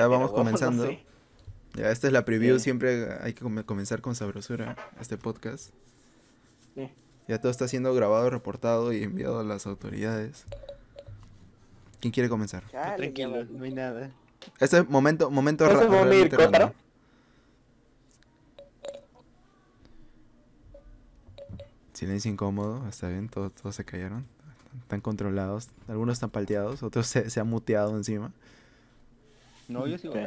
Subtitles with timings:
[0.00, 0.86] Ya vamos no comenzando.
[0.86, 1.00] sé.
[1.74, 2.64] Ya, esta es la preview, Sí.
[2.64, 5.70] siempre hay que come- comenzar con sabrosura este podcast.
[6.76, 6.88] Sí.
[7.26, 10.44] Ya todo está siendo grabado, reportado y enviado a las autoridades.
[12.00, 12.62] ¿Quién quiere comenzar?
[12.70, 14.10] Chale, Tranquilo, ya no hay nada.
[14.60, 16.70] Este es momento, momento ¿Puedes ra- realmente random.
[21.92, 24.26] Silencio incómodo, está bien, todos, todos se callaron.
[24.82, 28.32] Están controlados, algunos están palteados, otros se, se han muteado encima.
[29.68, 30.14] No, yo sigo.
[30.14, 30.20] Sí.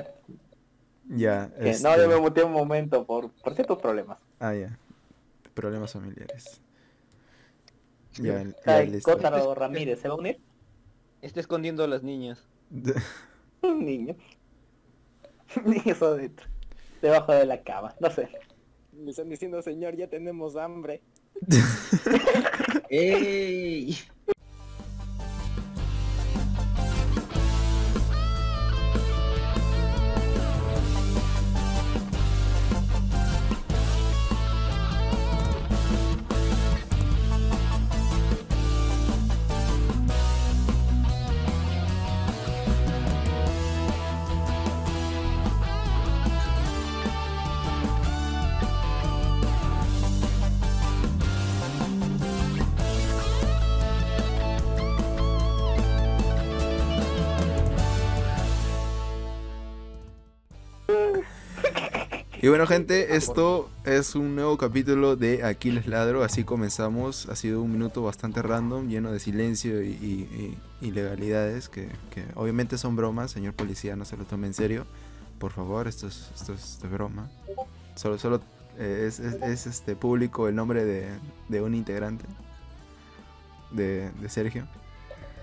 [1.10, 4.22] Ya, este- No, yo me muteé un momento por, por ciertos problemas.
[4.40, 4.78] Ah, ya.
[5.54, 6.62] Problemas familiares.
[8.14, 9.12] Ya, ya, listo.
[9.12, 10.40] Kotaro Ramírez, ¿se va a unir?
[11.22, 12.48] Está escondiendo a las niñas.
[13.62, 14.16] Un niño.
[15.66, 16.48] Niños adentro.
[17.02, 18.30] Debajo de la cama, no sé.
[18.94, 21.02] Me están diciendo, señor, ya tenemos hambre.
[22.90, 23.98] ¡Ey!
[62.62, 66.24] Bueno, gente, esto es un nuevo capítulo de Aquiles Ladro.
[66.24, 67.28] Así comenzamos.
[67.28, 72.96] Ha sido un minuto bastante random, lleno de silencio y, ilegalidades, que, que obviamente son
[72.96, 73.32] bromas.
[73.32, 74.86] Señor policía, no se lo tome en serio.
[75.40, 77.32] Por favor, esto es, esto es de broma.
[77.96, 78.40] Solo, solo
[78.78, 81.08] eh, es, es- es, este público el nombre de,
[81.50, 82.26] de un integrante.
[83.72, 84.68] De, de Sergio.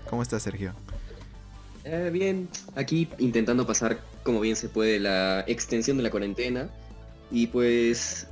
[0.09, 0.71] ¿Cómo está Sergio?
[1.83, 2.47] Eh, bien,
[2.77, 6.69] aquí intentando pasar como bien se puede la extensión de la cuarentena
[7.31, 8.27] y pues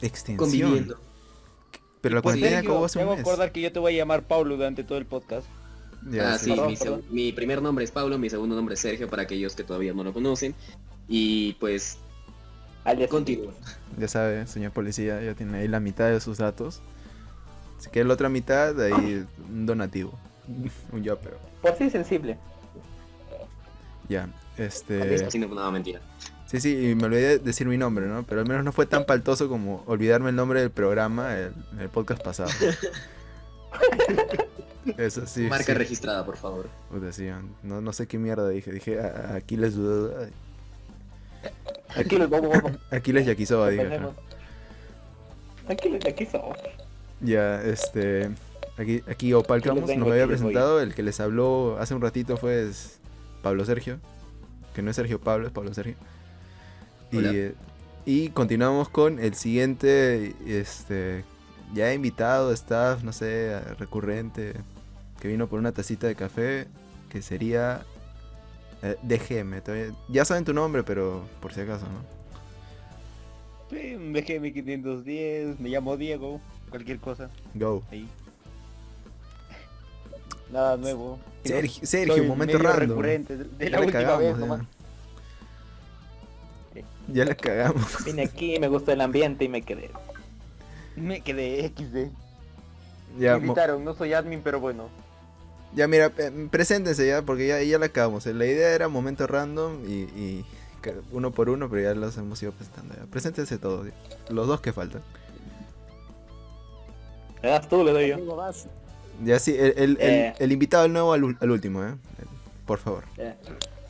[0.00, 0.36] Extensión.
[0.38, 0.98] conviviendo.
[2.00, 3.20] Pero la Pues, cuarentena acabó hace te un mes.
[3.20, 5.46] acordar que yo te voy a llamar Pablo durante todo el podcast.
[6.10, 6.44] Ya, ah, sí.
[6.44, 7.02] sí, Perdón, mi, perdón.
[7.10, 10.04] mi primer nombre es Pablo, mi segundo nombre es Sergio para aquellos que todavía no
[10.04, 10.54] lo conocen.
[11.08, 11.98] Y pues
[12.84, 13.52] Alias continúa.
[13.98, 16.80] Ya sabe, señor policía, ya tiene ahí la mitad de sus datos.
[17.78, 20.12] Si quiere la otra mitad, ahí un donativo.
[20.92, 21.36] un yo, pero.
[21.62, 22.38] Por sí sensible.
[24.08, 25.24] Ya, este.
[25.26, 26.00] haciendo una mentira.
[26.48, 28.22] Sí, sí, y me olvidé de decir mi nombre, ¿no?
[28.24, 31.88] Pero al menos no fue tan paltoso como olvidarme el nombre del programa el, el
[31.90, 32.48] podcast pasado.
[34.96, 35.42] Eso sí.
[35.42, 35.74] Marca sí.
[35.74, 36.68] registrada, por favor.
[36.90, 37.28] Puta, sí,
[37.62, 38.72] no, no sé qué mierda dije.
[38.72, 40.14] Dije, "A- a- aquí les dudó.
[41.94, 42.72] Aquí les vamos, vamos.
[42.90, 43.82] Aquí les yaquisoba, dije.
[45.68, 46.00] Aquí les.
[47.20, 48.30] Ya, este.
[48.78, 50.80] Aquí, aquí Opal Aquí les Camus vengo, nos había presentado.
[50.80, 52.70] El que les habló hace un ratito fue
[53.42, 53.98] Pablo Sergio.
[54.74, 55.96] Que no es Sergio Pablo, es Pablo Sergio.
[57.10, 57.54] Y, eh,
[58.04, 60.34] y continuamos con el siguiente.
[60.46, 61.24] Este.
[61.74, 64.54] Ya invitado, staff, no sé, recurrente.
[65.20, 66.66] Que vino por una tacita de café.
[67.10, 67.82] Que sería.
[68.82, 69.60] eh, DGM.
[69.60, 72.18] todavía- ya saben tu nombre, pero por si acaso, ¿no?
[73.70, 77.28] Mi 510, me llamo Diego, cualquier cosa.
[77.54, 77.82] Go.
[77.90, 78.08] Ahí.
[80.52, 81.18] Nada nuevo.
[81.44, 84.62] Sergio, Sergio momento recurrente de, la última vez nomás.
[87.12, 88.04] Ya la cagamos.
[88.04, 89.90] Vine aquí, me gustó el ambiente y me quedé.
[90.96, 92.10] Me quedé XD.
[93.18, 94.88] Ya, me invitaron, no soy admin, pero bueno.
[95.74, 98.26] Ya, mira, eh, preséntense ya, porque ya, ya la acabamos.
[98.26, 100.44] La idea era momento random y,
[101.12, 102.94] uno por uno, pero ya los hemos ido presentando.
[102.94, 103.06] Ya.
[103.10, 103.92] Preséntense todos, ya.
[104.32, 105.02] los dos que faltan.
[107.42, 108.52] Le das tú, le doy yo.
[109.24, 110.34] Ya sí, el, el, Eh.
[110.38, 111.94] el invitado el nuevo al, último, ¿eh?
[112.66, 113.04] Por favor.
[113.16, 113.36] Ya.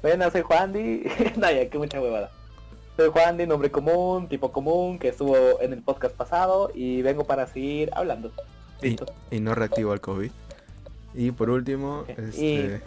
[0.03, 1.05] Bueno, soy Juan Di.
[1.37, 2.31] no, ya, que mucha huevada.
[2.99, 7.23] Soy Juan Di, nombre común, tipo común, que estuvo en el podcast pasado y vengo
[7.23, 8.33] para seguir hablando.
[8.83, 8.97] Y,
[9.31, 10.33] y no reactivo al COVID.
[11.15, 12.83] Y por último, este...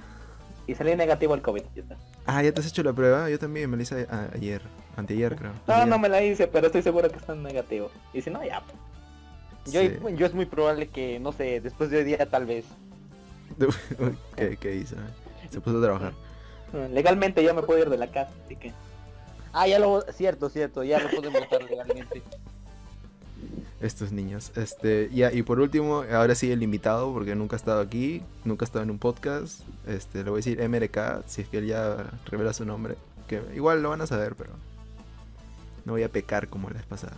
[0.68, 1.62] Y salí negativo al COVID.
[1.74, 1.96] ya está.
[2.26, 3.30] Ah, ¿ya te has hecho la prueba?
[3.30, 4.62] Yo también me la hice a- ayer.
[4.98, 5.54] Anteayer, creo.
[5.66, 7.90] No, no me la hice, pero estoy seguro que está en negativo.
[8.14, 8.62] Y si no, ya.
[9.68, 9.94] Yo, Sí.
[10.18, 12.66] yo es muy probable que, no sé, después de hoy día tal vez.
[14.36, 14.98] ¿Qué, ¿Qué hizo?
[15.50, 16.12] Se puso a trabajar.
[16.92, 18.74] Legalmente ya me puedo ir de la casa, así que.
[19.54, 20.02] Ah, ya lo...
[20.14, 22.22] Cierto, cierto, ya lo podemos usar legalmente.
[23.82, 24.52] Estos niños.
[24.56, 28.64] Este, ya, y por último, ahora sí el invitado, porque nunca ha estado aquí, nunca
[28.64, 29.62] ha estado en un podcast.
[29.88, 32.96] Este, le voy a decir MRK, si es que él ya revela su nombre.
[33.28, 34.52] Que igual lo van a saber, pero
[35.86, 37.18] no voy a pecar como la vez pasada.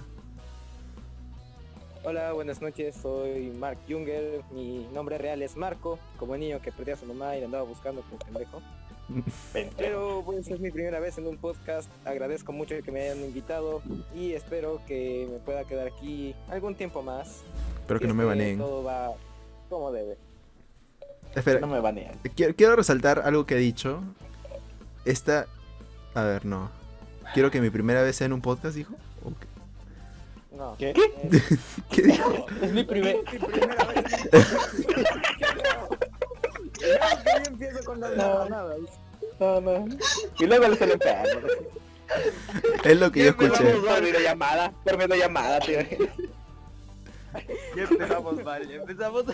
[2.05, 6.95] Hola, buenas noches, soy Mark Junger, mi nombre real es Marco, como niño que perdió
[6.95, 8.61] a su mamá y le andaba buscando como pendejo.
[9.77, 11.89] Pero pues es mi primera vez en un podcast.
[12.05, 13.81] Agradezco mucho que me hayan invitado
[14.15, 17.41] y espero que me pueda quedar aquí algún tiempo más.
[17.81, 18.57] Espero que no me baneen.
[18.57, 19.11] Todo va
[19.69, 20.17] como debe.
[21.35, 22.15] Espera, No me banean.
[22.35, 24.01] quiero, quiero resaltar algo que he dicho.
[25.05, 25.47] Esta.
[26.13, 26.69] A ver, no.
[27.33, 28.93] Quiero que mi primera vez sea en un podcast, dijo.
[30.55, 30.75] No.
[30.77, 30.91] ¿Qué?
[30.91, 32.45] es- ¿Qué dijo?
[32.61, 33.17] Es mi primer.
[33.33, 34.03] mi primera vez.
[36.79, 38.47] Ya, que yo empiezo con las No.
[39.43, 39.85] No, no.
[40.39, 41.47] Y luego le sale enfermo.
[42.83, 43.75] Es lo que yo escuché.
[43.75, 44.01] Por
[44.97, 45.79] videollamada, tío.
[47.75, 49.25] Ya empezamos mal, ya empezamos.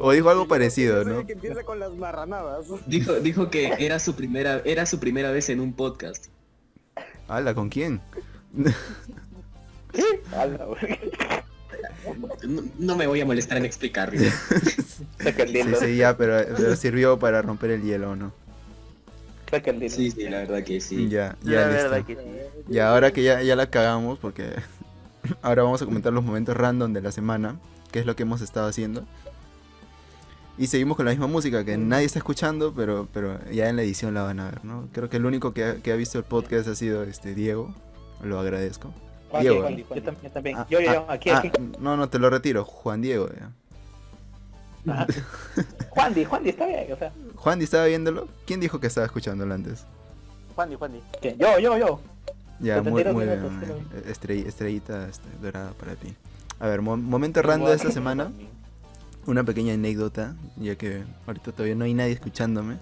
[0.00, 1.20] O dijo algo parecido, ¿no?
[1.20, 2.66] el que empieza con las marranadas.
[2.86, 6.26] Dijo, dijo que era su primera, era su primera vez en un podcast.
[7.26, 8.00] Hala, ¿con quién?
[10.36, 10.68] Ala.
[12.46, 14.20] No, no me voy a molestar en explicarlo.
[15.18, 18.32] Saca el Sí, sí, ya, pero, pero sirvió para romper el hielo, ¿no?
[19.88, 21.08] Sí, sí, la verdad que sí.
[21.08, 22.06] Ya, La ya verdad listo.
[22.06, 22.74] que sí.
[22.74, 24.44] Y ahora que ya, ya la cagamos, porque
[25.42, 27.58] ahora vamos a comentar los momentos random de la semana,
[27.90, 29.04] que es lo que hemos estado haciendo.
[30.58, 33.82] Y seguimos con la misma música que nadie está escuchando, pero, pero ya en la
[33.82, 34.88] edición la van a ver, ¿no?
[34.92, 37.72] Creo que el único que ha, que ha visto el podcast ha sido este Diego,
[38.24, 38.92] lo agradezco.
[39.30, 39.60] Juan, Diego.
[39.60, 40.16] Juan, Yo también.
[40.24, 40.56] Yo, también.
[40.58, 41.50] Ah, yo, yo, ah, yo, aquí, ah, aquí.
[41.78, 43.28] no, no, te lo retiro, Juan Diego.
[43.28, 43.52] ya.
[44.86, 45.06] Ajá.
[45.90, 47.12] Juan Di, Juan Di, está bien, o sea.
[47.36, 48.28] Juan, ¿estaba viéndolo?
[48.46, 49.84] ¿Quién dijo que estaba escuchándolo antes?
[50.54, 51.00] Juandi, Juandi.
[51.20, 51.38] ¿Quién?
[51.38, 52.00] Yo, yo, yo.
[52.60, 54.04] Ya, muy, 72 muy minutos, bien, bien.
[54.12, 56.14] Estrell- estrellita este, dorada para ti.
[56.60, 58.32] A ver, mo- momento random de esta semana.
[59.26, 62.78] una pequeña anécdota, ya que ahorita todavía no hay nadie escuchándome.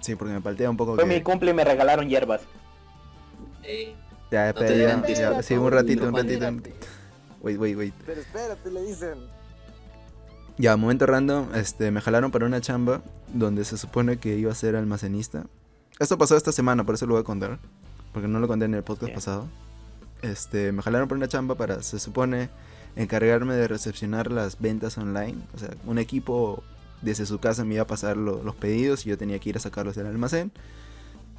[0.00, 1.14] Sí, porque me paltea un poco Fue que...
[1.14, 2.40] mi cumple y me regalaron hierbas.
[3.62, 3.94] Eh,
[4.30, 6.46] Ya, No espera, ya, ya, sí, un ratito, un ratito.
[7.40, 7.94] Wait, wait, wait.
[8.06, 9.14] Pero espérate, le dicen.
[10.56, 13.02] Ya, momento random, este, me jalaron para una chamba
[13.32, 15.46] donde se supone que iba a ser almacenista.
[15.98, 17.58] Esto pasó esta semana, por eso lo voy a contar,
[18.12, 19.46] porque no lo conté en el podcast pasado.
[20.22, 22.50] Este, me jalaron para una chamba para, se supone,
[22.96, 25.38] encargarme de recepcionar las ventas online.
[25.54, 26.62] O sea, un equipo
[27.02, 29.56] desde su casa me iba a pasar lo- los pedidos y yo tenía que ir
[29.56, 30.52] a sacarlos del almacén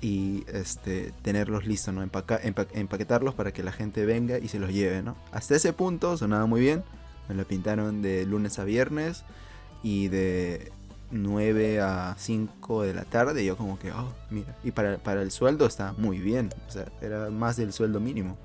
[0.02, 2.04] y este, tenerlos listos, ¿no?
[2.04, 5.16] Empaca- empa- empaquetarlos para que la gente venga y se los lleve, ¿no?
[5.32, 6.84] Hasta ese punto sonaba muy bien.
[7.30, 9.24] Me lo pintaron de lunes a viernes
[9.84, 10.72] y de
[11.12, 13.44] 9 a 5 de la tarde.
[13.44, 14.56] Y yo como que, oh, mira.
[14.64, 16.54] Y para, para el sueldo está muy bien.
[16.68, 18.38] O sea, era más del sueldo mínimo.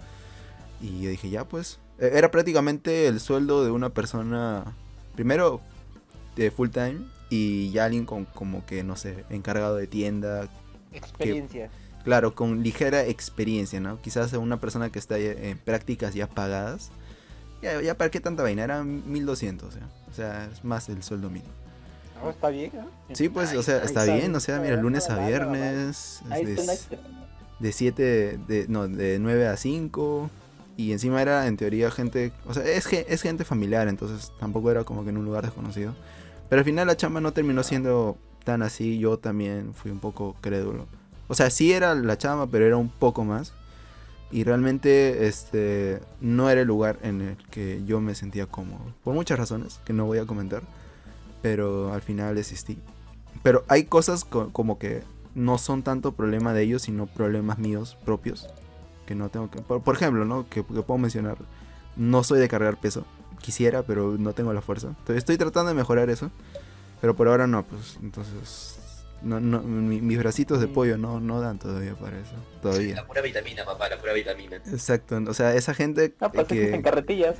[0.80, 1.78] Y yo dije, ya pues.
[1.98, 4.64] E- Era prácticamente el sueldo de una persona,
[5.14, 5.60] primero,
[6.36, 7.00] de full time.
[7.28, 10.48] Y ya alguien con como que, no sé, encargado de tienda.
[10.92, 11.70] Experiencia.
[12.02, 14.00] Claro, con ligera experiencia, ¿no?
[14.00, 16.90] Quizás una persona que está en prácticas ya pagadas.
[17.62, 19.80] Ya, ya para qué tanta vaina, eran 1200, ¿ya?
[20.10, 21.52] o sea, es más del sueldo mínimo.
[22.22, 23.14] No, está bien, ¿eh?
[23.14, 26.78] Sí, pues, o sea, está está bien, o sea, mira, lunes a viernes, de,
[27.58, 30.30] de 7, de, no, de 9 a 5,
[30.76, 34.84] y encima era, en teoría, gente, o sea, es, es gente familiar, entonces tampoco era
[34.84, 35.94] como que en un lugar desconocido.
[36.48, 40.36] Pero al final la chamba no terminó siendo tan así, yo también fui un poco
[40.40, 40.86] crédulo.
[41.28, 43.52] O sea, sí era la chamba, pero era un poco más.
[44.32, 48.94] Y realmente este no era el lugar en el que yo me sentía cómodo.
[49.02, 50.62] Por muchas razones que no voy a comentar.
[51.42, 52.78] Pero al final desistí.
[53.42, 55.02] Pero hay cosas co- como que
[55.34, 58.46] no son tanto problema de ellos, sino problemas míos propios.
[59.06, 59.60] Que no tengo que...
[59.62, 60.48] Por, ejemplo, ¿no?
[60.48, 61.38] Que, que puedo mencionar.
[61.96, 63.04] No soy de cargar peso.
[63.40, 64.94] Quisiera, pero no tengo la fuerza.
[65.08, 66.30] Estoy tratando de mejorar eso.
[67.00, 67.98] Pero por ahora no, pues.
[68.02, 68.69] Entonces...
[69.22, 72.32] No, no, mi- mis bracitos de pollo no, no dan todavía para eso.
[72.62, 72.94] Todavía.
[72.96, 74.56] La pura vitamina, papá, la pura vitamina.
[74.56, 77.36] Exacto, o sea, esa gente Ah, pues que en carretillas.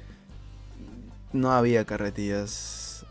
[1.33, 3.05] no había carretillas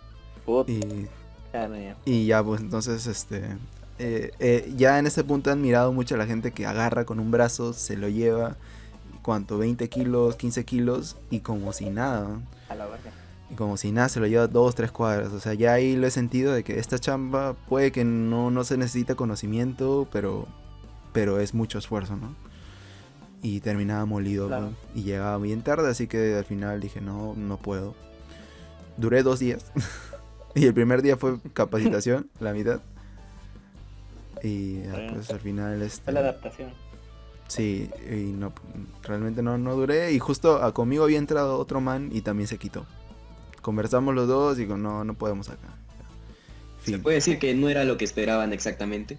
[0.46, 1.08] Puta, y,
[1.54, 1.96] ya, no, ya.
[2.06, 3.58] y ya pues entonces este
[3.98, 7.20] eh, eh, ya en ese punto he admirado mucho a la gente que agarra con
[7.20, 8.56] un brazo, se lo lleva,
[9.22, 9.58] ¿cuánto?
[9.58, 12.42] 20 kilos, 15 kilos y como si nada, ¿no?
[12.70, 13.12] A la verga.
[13.50, 16.06] Y como si nada se lo lleva dos, tres cuadras, o sea, ya ahí lo
[16.06, 20.48] he sentido de que esta chamba puede que no, no se necesita conocimiento, pero,
[21.14, 22.36] pero es mucho esfuerzo, ¿no?
[23.42, 24.72] Y terminaba molido Claro.
[24.72, 24.76] ¿no?
[24.94, 27.96] y llegaba bien tarde, así que al final dije, no, no puedo.
[28.98, 29.72] Duré dos días
[30.56, 32.82] y el primer día fue capacitación, la mitad.
[34.44, 36.72] Y ya, pues al final este, Fue la adaptación.
[37.48, 38.54] Sí, y no,
[39.04, 40.14] realmente no, no duré.
[40.14, 42.86] Y justo a, conmigo había entrado otro man y también se quitó.
[43.62, 45.68] Conversamos los dos y digo, no, no podemos acá.
[46.84, 47.02] Se Fin.
[47.02, 49.18] puede decir que no era lo que esperaban exactamente.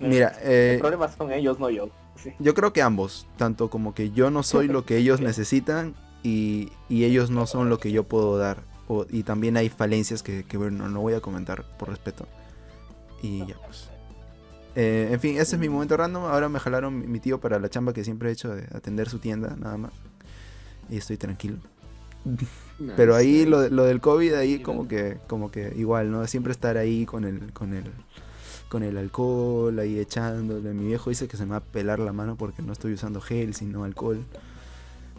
[0.00, 1.88] Mira, eh, Los problemas son ellos, no yo.
[2.16, 2.30] Sí.
[2.38, 6.70] yo creo que ambos, tanto como que yo no soy lo que ellos necesitan y,
[6.88, 8.58] y ellos no son lo que yo puedo dar.
[8.88, 12.26] O- y también hay falencias que, que, bueno, no voy a comentar por respeto.
[13.22, 13.88] Y ya pues.
[14.74, 16.24] Eh, en fin, ese es mi momento random.
[16.24, 19.08] Ahora me jalaron mi- mi tío para la chamba que siempre he hecho de atender
[19.08, 19.92] su tienda, nada más.
[20.88, 21.58] Y estoy tranquilo.
[22.96, 26.26] Pero ahí lo, lo del COVID, ahí como que, como que igual, ¿no?
[26.26, 27.84] Siempre estar ahí con el, con el,
[28.68, 30.72] con el alcohol, ahí echándole.
[30.74, 33.20] Mi viejo dice que se me va a pelar la mano porque no estoy usando
[33.20, 34.24] gel, sino alcohol.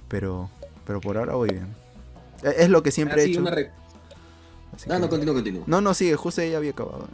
[0.07, 0.49] Pero,
[0.85, 1.67] pero por ahora voy bien.
[2.43, 3.45] E- Es lo que siempre he Ah, sí, hecho.
[3.49, 3.71] re-
[4.75, 5.63] así No, que- no, continúa, continúa.
[5.67, 7.07] no, no, sigue, justo ya había acabado.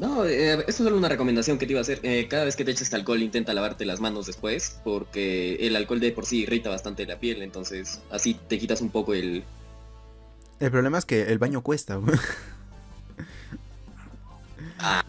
[0.00, 2.00] No, eh, esto es solo una recomendación que te iba a hacer.
[2.02, 6.00] Eh, cada vez que te eches alcohol, intenta lavarte las manos después, porque el alcohol
[6.00, 9.44] de por sí irrita bastante la piel, entonces así te quitas un poco el...
[10.58, 12.00] El problema es que el baño cuesta.
[14.78, 15.04] Ah.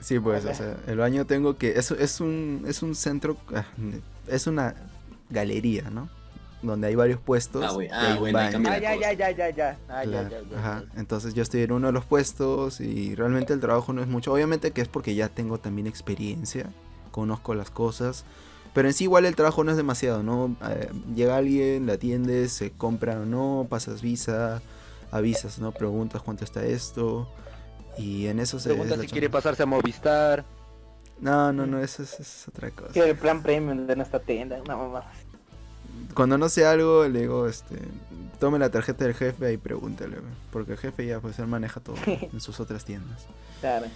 [0.00, 1.72] Sí, pues, o sea, el baño tengo que...
[1.78, 3.36] Es, es, un, es un centro...
[3.54, 3.66] ah,
[4.26, 4.74] Es una
[5.28, 6.08] galería, ¿no?
[6.60, 7.64] Donde hay varios puestos.
[7.64, 8.38] Ah, güey, ah, bueno.
[8.38, 9.78] Ah, ya, ya, ya, ya, ya.
[9.88, 10.84] Ah, ya, Claro, ya, ya, ajá.
[10.92, 11.00] ya.
[11.00, 14.32] Entonces yo estoy en uno de los puestos y realmente el trabajo no es mucho.
[14.32, 16.66] Obviamente que es porque ya tengo también experiencia,
[17.12, 18.24] conozco las cosas,
[18.74, 20.56] pero en sí igual el trabajo no es demasiado, ¿no?
[20.68, 24.60] Eh, llega alguien, la atiendes, se compra o no, pasas visa,
[25.10, 25.72] avisas, ¿no?
[25.72, 27.28] Preguntas cuánto está esto
[27.96, 28.70] y en eso se...
[28.70, 30.44] Pregunta es si quiere pasarse a Movistar.
[31.20, 32.92] No, no, no, eso es, eso es otra cosa.
[32.92, 35.04] Que el plan premium de nuestra tienda, una mamá.
[36.14, 37.76] Cuando no sé algo, le digo, este,
[38.38, 41.80] tome la tarjeta del jefe y pregúntale, güey, porque el jefe ya pues él maneja
[41.80, 43.26] todo en sus otras tiendas.
[43.60, 43.86] Claro.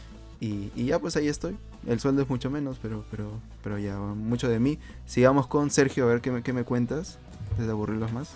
[0.41, 1.57] Y, y ya pues ahí estoy.
[1.87, 3.31] El sueldo es mucho menos, pero, pero,
[3.63, 4.79] pero ya mucho de mí.
[5.07, 7.19] Sigamos con Sergio, a ver qué me, qué me cuentas.
[7.51, 8.31] Antes de aburrirlos más.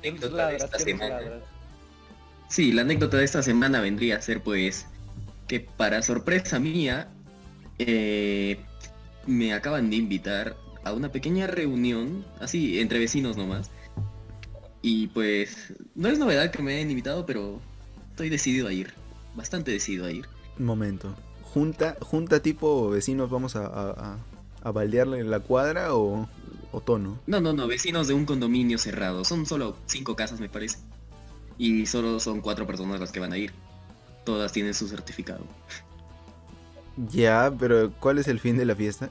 [0.00, 1.20] anécdota de esta semana.
[1.20, 1.42] ladras.
[2.48, 4.86] Sí, la anécdota de esta semana vendría a ser pues
[5.48, 7.08] que para sorpresa mía
[7.78, 8.60] eh,
[9.26, 13.70] me acaban de invitar a una pequeña reunión, así entre vecinos nomás.
[14.82, 17.60] Y pues no es novedad que me hayan invitado, pero
[18.10, 18.92] estoy decidido a ir,
[19.34, 20.26] bastante decidido a ir.
[20.58, 21.14] Un momento.
[21.42, 24.18] Junta, junta tipo vecinos, vamos a, a,
[24.62, 26.28] a- baldearle la cuadra o,
[26.72, 27.18] o tono.
[27.26, 30.78] No, no, no, vecinos de un condominio cerrado, son solo cinco casas me parece.
[31.58, 33.52] Y solo son cuatro personas las que van a ir.
[34.24, 35.44] Todas tienen su certificado.
[37.10, 39.08] Ya, pero ¿cuál es el fin de la fiesta?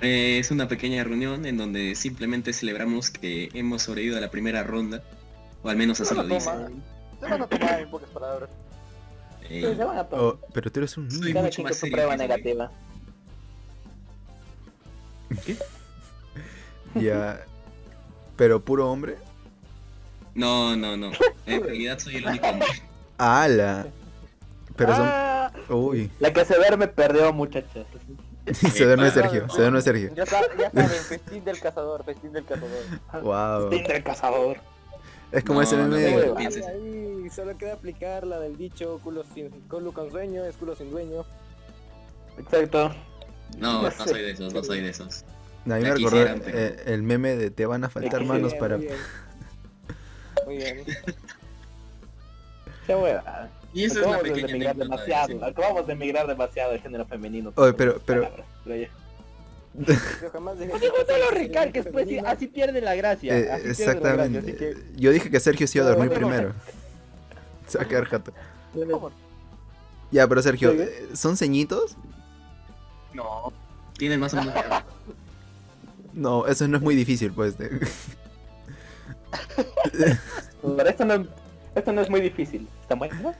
[0.00, 4.62] Eh, es una pequeña reunión en donde simplemente celebramos que hemos sobrevivido a la primera
[4.62, 5.02] ronda.
[5.62, 6.82] O al menos así lo dicen.
[7.20, 8.50] se van a tomar en pocas palabras.
[9.50, 10.24] Eh, Sí, se van a tomar.
[10.24, 11.32] Oh, pero tú eres un niño.
[11.34, 12.70] Cada mucho quien más con su prueba negativa.
[16.94, 17.40] Ya.
[18.36, 19.16] Pero puro hombre.
[20.34, 21.10] no, no, no.
[21.46, 22.68] En realidad soy el único hombre.
[23.18, 23.86] ¡Hala!
[24.76, 25.06] Pero son.
[25.10, 26.10] Ah, Uy.
[26.20, 27.86] la que se duerme perdió, muchachos.
[28.72, 30.14] se duerme Sergio, se duerme Sergio.
[30.14, 32.82] Ya, sa- ya saben, festín del cazador, festín del cazador.
[33.22, 33.70] Wow.
[33.70, 34.56] Tinder el cazador.
[35.32, 35.88] Es como No, ese meme.
[35.88, 36.36] no, de- no.
[36.38, 40.90] Ahí, solo queda aplicar la del dicho culo, sin, culo con sueño es culo sin
[40.90, 41.24] dueño.
[42.38, 42.94] Exacto.
[43.58, 45.24] No, no soy de esos, no soy de esos.
[45.66, 48.76] A mí me recordó eh, el meme de te van a faltar manos Bien, para.
[48.78, 48.96] Muy bien.
[50.46, 50.84] Muy bien.
[52.86, 53.50] Qué hueva.
[53.78, 55.28] Y eso es una Acabamos de pequeña emigrar de demasiado.
[55.36, 57.52] ese- Acabamos de emigrar demasiado de género femenino.
[57.56, 58.88] Oye, pero- pero- Palabras, pero.
[60.22, 62.28] Yo jamás dejé No solo recalques, pues sí, femenino.
[62.28, 63.38] así pierde la gracia.
[63.38, 64.40] Eh, así pierde la exactamente.
[64.40, 65.00] gracia, así que...
[65.00, 66.52] Yo dije que Sergio se iba a dormir primero.
[67.68, 68.32] Se va a quedar jato.
[70.10, 71.96] Ya, pero Sergio, eh, ¿son ceñitos?
[73.12, 73.52] No.
[73.98, 74.54] Tienen más o menos.
[76.14, 77.58] No, eso no es muy difícil, pues.
[77.58, 77.86] de-
[80.62, 81.26] Pero esto no,
[81.78, 82.68] esto no es muy difícil.
[82.82, 83.34] ¿Está bueno?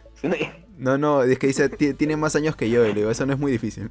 [0.78, 2.84] No, no, es que dice, "Ti- tiene más años que yo.
[2.84, 3.90] Y le digo, eso no es muy difícil.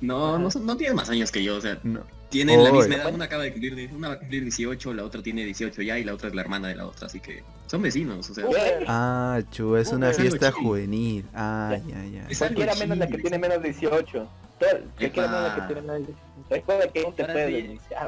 [0.00, 2.00] No, no, no tienen más años que yo, o sea, No.
[2.30, 2.78] tienen la Oy.
[2.78, 5.82] misma edad, una acaba de cumplir, una va a cumplir 18, la otra tiene 18
[5.82, 8.34] ya y la otra es la hermana de la otra, así que son vecinos, o
[8.34, 8.46] sea.
[8.88, 11.26] Ah, chu, es una fiesta juvenil.
[11.34, 12.26] Ah, ya, ya.
[12.30, 14.28] Es Cualquiera menos la que tiene menos 18.
[14.58, 15.66] Todo- Cualquiera menos la que Epa.
[15.66, 16.20] tiene menos 18.
[16.48, 17.62] Recuerda que aún te Ahora puede sí.
[17.62, 18.02] denunciar.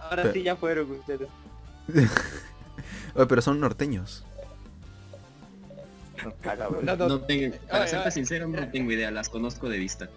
[0.00, 1.28] Ahora Pero- sí ya fueron ustedes.
[3.14, 4.24] Oye, pero son norteños.
[6.24, 8.12] No, no, No tengo, para Ay, serte ay.
[8.12, 10.08] sincero, no tengo idea, las conozco de vista.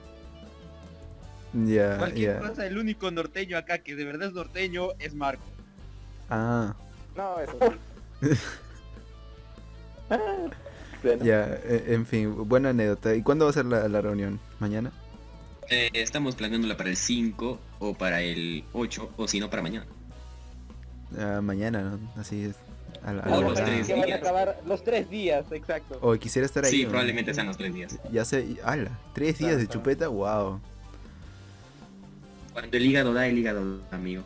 [1.53, 5.43] Ya, Cualquier cosa, el único norteño acá que de verdad es norteño es Marco.
[6.29, 6.75] Ah,
[7.15, 7.57] No, eso.
[11.03, 11.45] Bueno, ya.
[11.63, 13.15] eh, En fin, buena anécdota.
[13.15, 14.39] ¿Y cuándo va a ser la, la reunión?
[14.59, 14.91] ¿Mañana?
[15.69, 19.85] Eh, estamos planeándola para el 5 o para el 8 o si no para mañana.
[21.17, 21.99] Ah, mañana, ¿no?
[22.19, 22.55] Así es.
[23.05, 24.19] A la- a la O los tres que van a días.
[24.19, 25.97] acabar los tres días, exacto.
[26.01, 26.71] O quisiera estar ahí.
[26.71, 26.89] Sí, ¿no?
[26.89, 27.97] probablemente sean los tres días.
[28.11, 30.59] Ya sé, ala, tres días de chupeta, wow.
[32.53, 34.23] Cuando el hígado da, el hígado da, amigo.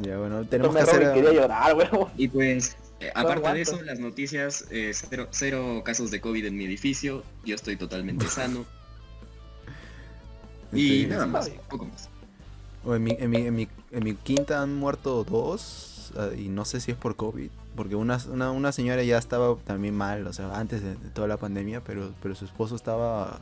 [0.00, 1.14] Ya bueno, tenemos me que hacer.
[1.14, 1.76] Quería llorar.
[2.16, 6.56] Y pues, Eh, aparte de eso, las noticias, eh, cero, cero casos de COVID en
[6.56, 8.64] mi edificio, yo estoy totalmente sano.
[10.72, 11.06] Y Sí.
[11.06, 12.08] nada más, poco más.
[12.84, 15.97] O en, mi, en, mi, en, mi, en mi quinta han muerto dos
[16.36, 17.50] y no sé si es por COVID.
[17.76, 21.28] Porque una, una, una señora ya estaba también mal, o sea, antes de, de toda
[21.28, 23.38] la pandemia, pero, pero su esposo estaba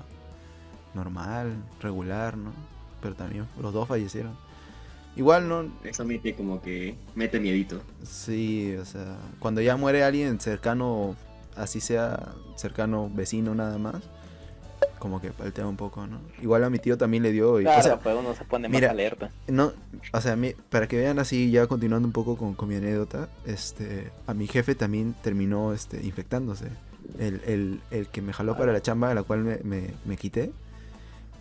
[0.95, 2.53] normal, regular, ¿no?
[3.01, 4.37] Pero también los dos fallecieron.
[5.15, 7.81] Igual no, Eso mete como que mete miedito.
[8.03, 11.17] sí, o sea, cuando ya muere alguien cercano,
[11.55, 14.03] así sea cercano vecino nada más,
[15.07, 16.19] como que paltea un poco, ¿no?
[16.43, 18.69] Igual a mi tío también le dio, y, Claro, o sea, pues uno se pone
[18.69, 19.31] mira, más alerta.
[19.47, 19.73] No,
[20.13, 23.29] o sea, mi- para que vean así, ya continuando un poco con, con mi anécdota,
[23.47, 26.67] este, a mi jefe también terminó este, infectándose.
[27.21, 30.17] El, el- el que me jaló para la chamba, a la cual me, me- me
[30.17, 30.51] quité.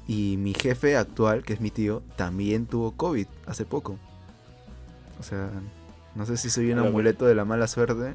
[0.08, 3.98] Y mi jefe actual, que es mi tío, también tuvo COVID hace poco.
[5.20, 5.50] O sea,
[6.14, 8.14] no sé si soy un amuleto de la mala suerte.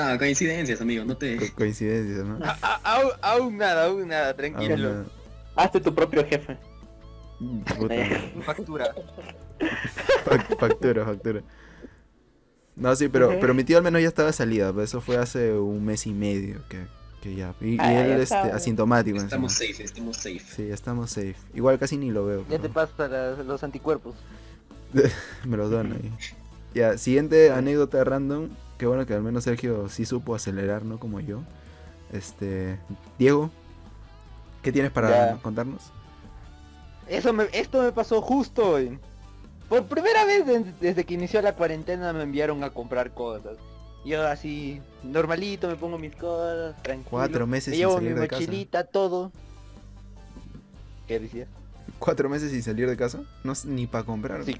[0.00, 1.36] Ah, coincidencias, amigo, no te...
[1.36, 2.38] Co- coincidencias, ¿no?
[2.44, 5.04] A- a- aún, nada, aún nada, tranquilo.
[5.56, 6.56] Hazte tu propio jefe.
[8.44, 8.94] Factura.
[10.24, 11.42] Fac- factura, factura.
[12.76, 14.70] No, sí, pero, pero mi tío al menos ya estaba de salida.
[14.70, 16.84] pero Eso fue hace un mes y medio que,
[17.20, 17.54] que ya.
[17.60, 18.54] Y, y Ah, ya él este, estaba.
[18.54, 19.16] asintomático.
[19.18, 19.72] Estamos encima.
[19.72, 20.38] safe, estamos safe.
[20.54, 21.34] Sí, estamos safe.
[21.54, 22.44] Igual casi ni lo veo.
[22.48, 24.14] Ya te pasa la- los anticuerpos.
[25.44, 26.12] me los dona ahí.
[26.74, 28.50] Ya, siguiente anécdota random.
[28.78, 30.98] Qué bueno que al menos Sergio sí supo acelerar, ¿no?
[30.98, 31.40] Como yo.
[32.12, 32.78] Este.
[33.18, 33.50] Diego,
[34.62, 35.42] ¿qué tienes para Ya.
[35.42, 35.90] contarnos?
[37.08, 38.98] Eso me, esto me pasó justo hoy.
[39.68, 43.58] Por primera vez de- desde que inició la cuarentena me enviaron a comprar cosas.
[44.04, 47.10] Yo así, normalito, me pongo mis cosas, tranquilo.
[47.10, 48.40] Cuatro meses me sin llevo salir mi de casa.
[48.42, 49.32] mochilita, todo.
[51.06, 51.48] ¿Qué decías?
[51.98, 53.20] ¿Cuatro meses sin salir de casa?
[53.42, 54.44] No, es ni para comprar.
[54.44, 54.56] Sí.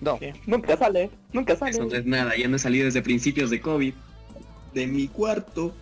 [0.00, 0.18] No.
[0.18, 0.32] Sí.
[0.46, 1.96] Nunca sale, nunca Eso no sale.
[1.98, 3.94] es nada, ya no he salido desde principios de COVID.
[4.74, 5.74] De mi cuarto.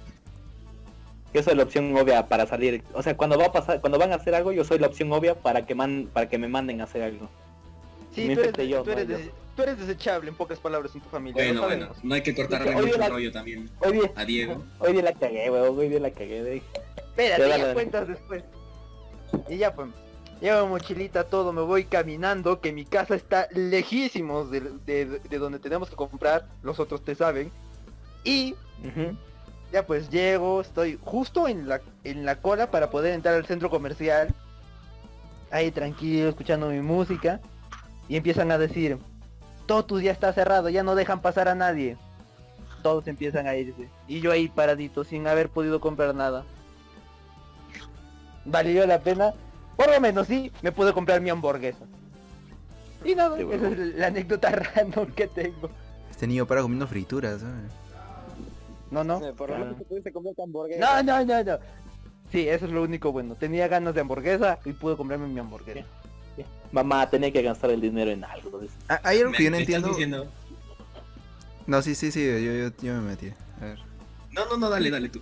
[1.35, 2.83] Yo soy la opción obvia para salir.
[2.95, 5.13] O sea, cuando va a pasar, cuando van a hacer algo, yo soy la opción
[5.13, 7.29] obvia para que man, para que me manden a hacer algo.
[8.15, 11.03] Sí, tú eres, yo, tú, eres no, des- tú eres desechable en pocas palabras en
[11.03, 11.35] tu familia.
[11.45, 14.65] Bueno, bueno, no hay que cortarle mucho la- el rollo también Hoy día, a Diego.
[14.79, 16.63] hoy día la cagué, weón, hoy día la cagué.
[16.97, 18.45] Espérate, Ya, cuentas después.
[19.51, 19.89] Y ya pues,
[20.41, 25.59] llevo mochilita, todo, me voy caminando, que mi casa está lejísimos de, de- de donde
[25.59, 27.51] tenemos que comprar, los otros te saben.
[28.25, 28.55] Y
[29.73, 33.71] ya pues llego, estoy justo en la, en la cola para poder entrar al centro
[33.71, 34.35] comercial.
[35.51, 37.41] Ahí tranquilo, escuchando mi música.
[38.09, 38.99] Y empiezan a decir,
[39.67, 41.97] Totus ya está cerrado, ya no dejan pasar a nadie.
[42.83, 43.89] Todos empiezan a irse.
[44.07, 46.45] Y yo ahí paradito, sin haber podido comprar nada.
[48.45, 49.33] ¿Valió la pena?
[49.77, 51.85] Por lo menos sí, me pude comprar mi hamburguesa.
[53.05, 55.71] Y nada, esa es la anécdota random que tengo.
[56.11, 57.71] Este niño para comiendo frituras, ¿sabes?
[58.91, 59.25] No, no.
[59.25, 61.03] Eh, Por lo menos te pudiste comer tu hamburguesa.
[61.03, 61.59] No, no, no, no.
[62.33, 63.35] Sí, eso es lo único bueno.
[63.35, 65.87] Tenía ganas de hamburguesa y pude comprarme mi hamburguesa.
[66.73, 68.59] Mamá, tenía que gastar el dinero en algo.
[68.59, 68.75] dice.
[68.89, 69.89] Ah, Hay algo que yo no ¿Me estás entiendo.
[69.89, 70.27] diciendo?
[71.67, 73.33] No, sí, sí, sí, yo, yo, yo me metí.
[73.61, 73.79] A ver.
[74.33, 75.21] No, no, no, dale, dale tú.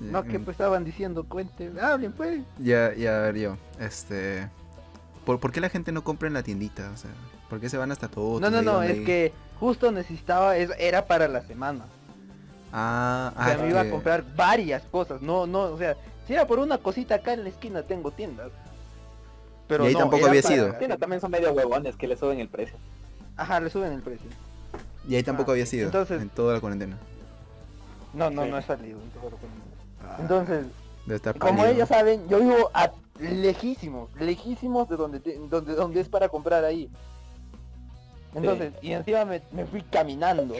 [0.00, 2.40] No, que pues estaban diciendo, cuente, hablen pues.
[2.58, 3.56] Ya, ya, a ver yo.
[3.80, 4.48] Este.
[5.24, 6.90] ¿Por, por qué la gente no compra en la tiendita?
[6.92, 7.10] O sea,
[7.48, 8.38] ¿por qué se van hasta todo?
[8.40, 11.84] No, no, no, es que justo necesitaba, es- era para la semana.
[12.72, 15.22] Ah, O sea, ah, me iba a que- comprar varias cosas.
[15.22, 18.50] No, no, o sea, si era por una cosita acá en la esquina tengo tiendas.
[19.68, 20.74] Pero Y ahí no, tampoco había sido.
[20.88, 22.76] No, también son medio huevones que le suben el precio.
[23.36, 24.28] Ajá, le suben el precio.
[25.08, 25.86] Y ahí tampoco Ah, había sido.
[25.86, 26.96] entonces- En toda la cuarentena.
[28.14, 28.50] No, no, Sí.
[28.50, 29.00] no he salido.
[29.00, 29.65] en todo lo que- Ah,
[30.18, 30.66] Entonces,
[31.04, 36.00] debe estar como ellos saben, yo vivo a lejísimos, lejísimos de donde, te- donde, donde
[36.00, 36.90] es para comprar ahí.
[38.34, 40.54] Entonces, y encima me, me fui caminando.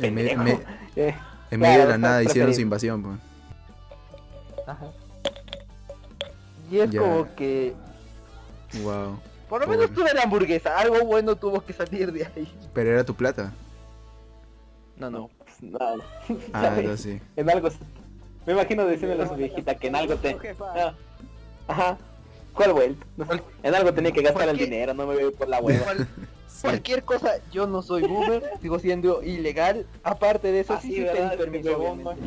[0.00, 0.60] En, me-
[0.96, 1.14] Eh,
[1.50, 3.16] en medio de la nada hicieron su invasión, pues.
[4.66, 4.86] Ajá.
[6.70, 7.00] Y es Ya.
[7.00, 7.74] como que,
[8.82, 9.18] Wow.
[9.48, 12.52] por lo menos tuve la hamburguesa, algo bueno tuvo que salir de ahí.
[12.74, 13.52] Pero era tu plata.
[14.96, 15.18] No, no.
[15.20, 15.96] no, pues, nada.
[16.52, 17.20] Ah, entonces sí.
[17.36, 17.68] En algo.
[18.48, 20.34] Me imagino diciéndole a su viejita que en algo te.
[20.74, 20.94] Ah,
[21.68, 21.98] Ajá.
[22.54, 23.04] ¿Cuál vuelta?
[23.62, 25.60] En algo tenía que gastar ¿Por el dinero, no me voy a ir por la
[25.60, 25.84] hueva.
[25.84, 26.08] Cual-
[26.62, 29.84] Cualquier cosa, yo no soy boomer, sigo siendo ilegal.
[30.02, 31.04] Aparte de eso, Ah, sí, sí,
[31.36, 32.22] permiso, obviamente.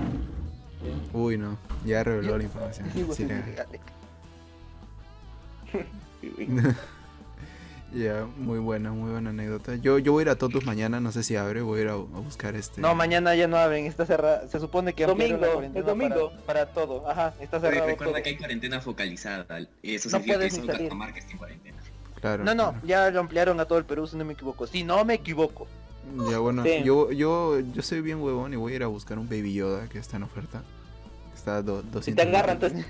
[1.12, 1.58] Uy, no.
[1.86, 2.92] Ya reveló Yo- la información.
[2.94, 3.68] Sigo Sí, siendo legal.
[5.72, 6.76] ilegal.
[7.94, 9.76] Ya, muy buena, muy buena anécdota.
[9.76, 11.88] Yo, yo voy a ir a Totus mañana, no sé si abre, voy a ir
[11.90, 12.80] a, a buscar este.
[12.80, 14.48] No, mañana ya no abren, está cerrada.
[14.48, 16.30] Se supone que Domingo, cuarentena es domingo.
[16.46, 17.10] Para, para todo.
[17.10, 18.24] Ajá, está Oye, cerrado Recuerda todo.
[18.24, 19.46] que hay cuarentena focalizada.
[19.84, 20.68] Eso No significa que solo.
[20.72, 21.78] Catamarca está en cuarentena.
[22.22, 22.44] Claro.
[22.46, 22.88] No, no, claro.
[22.88, 24.68] ya lo ampliaron a todo el Perú, si no me equivoco.
[24.68, 25.68] Si no me equivoco.
[26.30, 26.84] Ya bueno, Sí.
[26.86, 29.88] yo, yo, yo soy bien huevón y voy a ir a buscar un Baby Yoda
[29.90, 30.64] que está en oferta.
[31.36, 32.86] Está a do- 200 Si te agarran, entonces...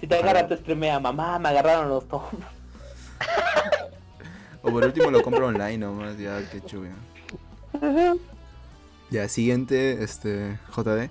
[0.00, 2.28] Si te agarran, te streamea, mamá, me agarraron los tomos.
[4.64, 6.88] O por último lo compro online nomás, ya que chulo.
[9.10, 11.10] Ya, siguiente, este, JD.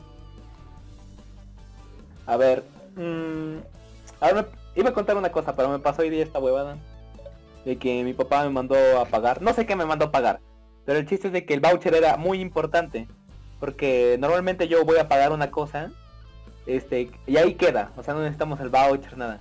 [2.26, 2.64] A ver,
[2.96, 3.58] mm,
[4.20, 4.48] ahora me-
[4.82, 6.78] iba a contar una cosa, pero me pasó hoy día esta huevada.
[7.66, 9.42] De que mi papá me mandó a pagar.
[9.42, 10.40] No sé qué me mandó a pagar.
[10.86, 13.08] Pero el chiste es de que el voucher era muy importante.
[13.60, 15.92] Porque normalmente yo voy a pagar una cosa.
[16.66, 17.92] Este, y ahí queda.
[17.96, 19.40] O sea, no necesitamos el voucher, nada.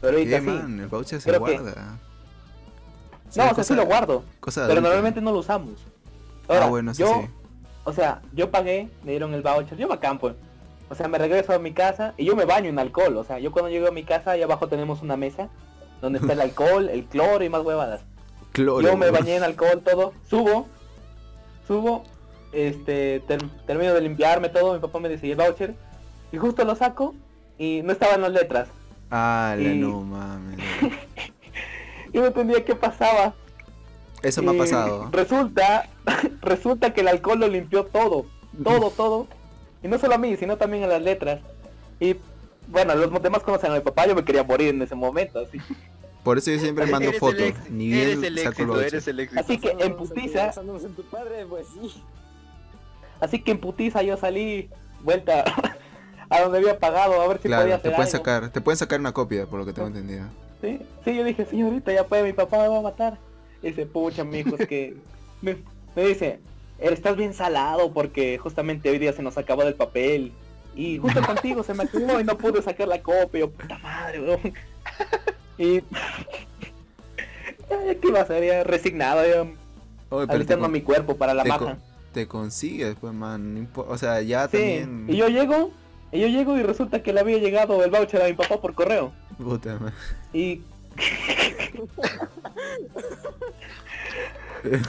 [0.00, 0.46] Pero ahorita ¿Qué, sí.
[0.50, 0.78] man?
[0.78, 1.98] El voucher se Creo que- guarda.
[3.34, 4.24] No, o sea, cosa- sí lo guardo.
[4.40, 4.80] Cosa Pero adulta.
[4.88, 5.72] normalmente no lo usamos.
[6.48, 7.28] Ahora, ah, bueno, sí, yo, sí.
[7.84, 10.34] o sea, yo pagué, me dieron el voucher, yo bacán pues.
[10.88, 13.16] O sea, me regreso a mi casa y yo me baño en alcohol.
[13.16, 15.48] O sea, yo cuando llego a mi casa, ahí abajo tenemos una mesa
[16.00, 18.02] donde está el alcohol, el cloro y más huevadas.
[18.52, 18.80] Cloro.
[18.88, 20.66] yo me bañé en alcohol, todo, subo,
[21.66, 22.04] subo,
[22.52, 25.74] este, ter- termino de limpiarme todo, mi papá me dice, ¿y el voucher?
[26.32, 27.14] Y justo lo saco
[27.58, 28.68] y no estaban las letras.
[29.10, 30.58] Ah, y- no mames.
[32.16, 33.34] Y no entendía qué pasaba.
[34.22, 35.10] Eso me ha Y pasado.
[35.12, 35.86] Resulta,
[36.40, 38.24] resulta que el alcohol lo limpió todo,
[38.64, 39.26] todo, todo.
[39.82, 41.40] Y no solo a mí, sino también a las letras.
[42.00, 42.16] Y
[42.68, 45.58] bueno, los demás conocen a mi papá, yo me quería morir en ese momento, así.
[46.24, 47.52] Por eso yo siempre mando Eres fotos.
[47.68, 49.40] Ni eres bien el éxito, eres el éxito.
[49.42, 52.02] Así que en putiza, basándonos en tu padre, pues sí.
[53.20, 54.70] así que en putiza yo salí
[55.02, 55.44] vuelta
[56.30, 58.10] a donde había pagado a ver si podía hacer te pueden algo.
[58.10, 60.24] sacar, te pueden sacar una copia, por lo que tengo entendido.
[60.66, 63.18] Sí, sí, yo dije, señorita, ya puede, mi papá me va a matar.
[63.62, 64.96] Y dice, pucha, mijo, es que...
[65.42, 65.56] me,
[65.94, 66.40] me dice,
[66.80, 70.32] estás bien salado porque justamente hoy día se nos acabó del papel.
[70.74, 73.40] Y justo contigo se me acabó y no pude sacar la copia.
[73.40, 74.40] Yo, puta madre, weón.
[75.58, 75.80] Y...
[77.68, 78.40] ¿Qué iba a?
[78.40, 79.46] Ya resignado, ya
[80.10, 81.64] Oye, alistando mi cuerpo para la te maja.
[81.64, 81.78] con-
[82.12, 83.68] te consigues, pues, man.
[83.74, 85.06] O sea, ya Sí, también.
[85.08, 85.70] y yo llego,
[86.12, 88.74] y yo llego y resulta que le había llegado el voucher a mi papá por
[88.74, 89.12] correo.
[89.38, 89.92] Puta, man.
[90.32, 90.62] Y
[94.64, 94.80] Le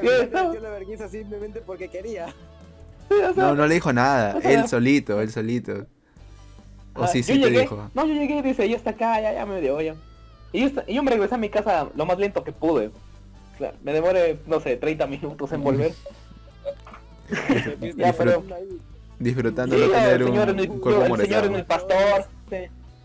[0.00, 0.28] ¿Qué?
[0.32, 2.26] metió la vergüenza simplemente porque quería.
[3.10, 4.36] o sea, No, no le dijo nada.
[4.36, 5.86] O sea- Él solito, él solito.
[6.94, 7.90] O Ah, sí, sí te llegué, dijo.
[7.94, 9.94] No, yo llegué y dice, ya está acá, ya, ya me dio, ya.
[10.52, 12.88] Y yo, y yo me regresé a mi casa lo más lento que pude.
[13.54, 15.92] O sea, me demoré, no sé, 30 minutos en volver.
[17.96, 18.42] Ya, pero-
[19.20, 21.56] Disfrutando Sí, de tener el un, señor es mi, un cuerpo el señor es moreno.
[21.58, 22.24] mi pastor.
[22.50, 22.56] sí.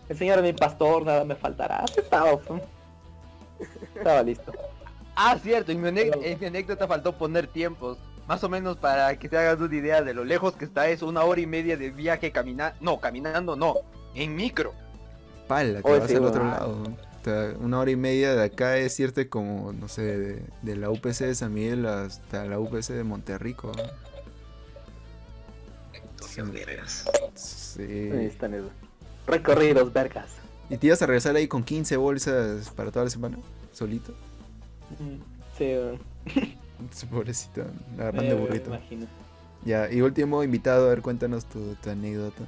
[0.08, 1.84] El señor es mi pastor, nada me faltará.
[1.96, 2.38] Estaba.
[3.94, 4.52] Estaba listo.
[5.14, 7.98] Ah, cierto, en mi, en mi anécdota faltó poner tiempos.
[8.28, 11.02] Más o menos para que te hagas una idea de lo lejos que está, es
[11.02, 12.76] una hora y media de viaje caminando.
[12.80, 13.74] No, caminando no,
[14.14, 14.72] en micro.
[15.48, 16.50] Pala, te Oye, vas sí, al otro weón.
[16.52, 16.82] lado.
[16.82, 20.76] O sea, una hora y media de acá es irte como, no sé, de, de
[20.76, 23.72] la UPC de San Miguel hasta la UPC de Monterrico.
[23.76, 23.82] ¿no?
[26.44, 26.52] Sí.
[26.52, 27.04] vergas.
[27.06, 28.10] Ahí Sí.
[28.26, 28.70] están esos.
[29.26, 30.28] Recorridos, vergas.
[30.68, 33.38] ¿Y te ibas a regresar ahí con 15 bolsas para toda la semana?
[33.72, 34.12] ¿Solito?
[34.98, 35.16] Mm,
[35.56, 35.98] Sí, eh,
[37.10, 37.64] Pobrecito,
[37.98, 38.68] agarrando me burrito.
[38.70, 39.06] imagino.
[39.64, 42.42] Ya, y último invitado, a ver, cuéntanos tu, tu anécdota.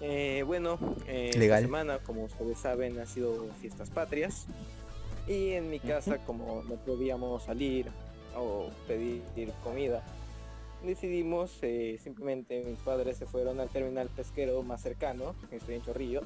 [0.00, 1.60] Eh, bueno, eh, Legal.
[1.60, 4.46] esta semana, como ustedes saben, ha sido fiestas patrias.
[5.26, 7.86] Y en mi casa, como no podíamos salir
[8.36, 9.22] o pedir
[9.62, 10.02] comida,
[10.84, 15.82] decidimos eh, simplemente mis padres se fueron al terminal pesquero más cercano, que estoy en
[15.82, 16.24] Chorrillos,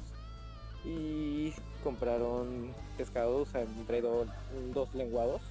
[0.85, 4.25] y compraron pescados, han traído
[4.73, 5.41] dos lenguados.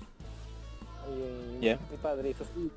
[1.08, 1.60] Y.
[1.60, 2.70] Mi padre hizo su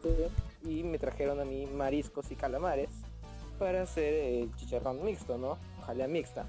[0.64, 2.90] y me trajeron a mí mariscos y calamares
[3.60, 5.58] para hacer el chicharrón mixto, ¿no?
[5.86, 6.46] Jalea mixta.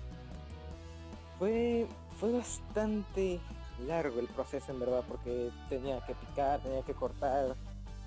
[1.38, 1.86] Fue,
[2.18, 3.40] fue bastante
[3.86, 7.56] largo el proceso en verdad porque tenía que picar, tenía que cortar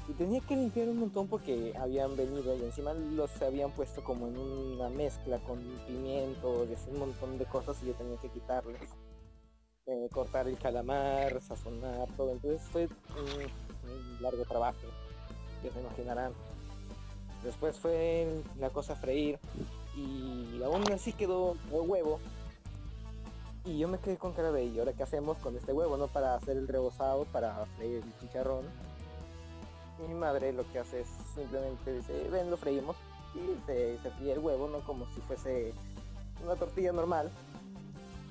[0.08, 4.28] y tenía que limpiar un montón porque habían venido y encima los habían puesto como
[4.28, 8.90] en una mezcla con pimiento, así un montón de cosas y yo tenía que quitarles.
[9.88, 14.80] Eh, cortar el calamar, sazonar todo, entonces fue un, largo trabajo,
[15.64, 16.34] ya se imaginarán.
[17.44, 19.38] Después fue la cosa freír
[19.96, 22.20] y aún así quedó el huevo.
[23.64, 26.08] Y yo me quedé con cara de, ¿y ahora qué hacemos con este huevo, no?
[26.08, 28.66] Para hacer el rebozado, para freír el chicharrón.
[30.00, 32.96] Mi madre lo que hace es simplemente dice, ven, lo freímos.
[33.34, 34.80] Y se, se fríe el huevo, ¿no?
[34.86, 35.74] Como si fuese
[36.44, 37.32] una tortilla normal.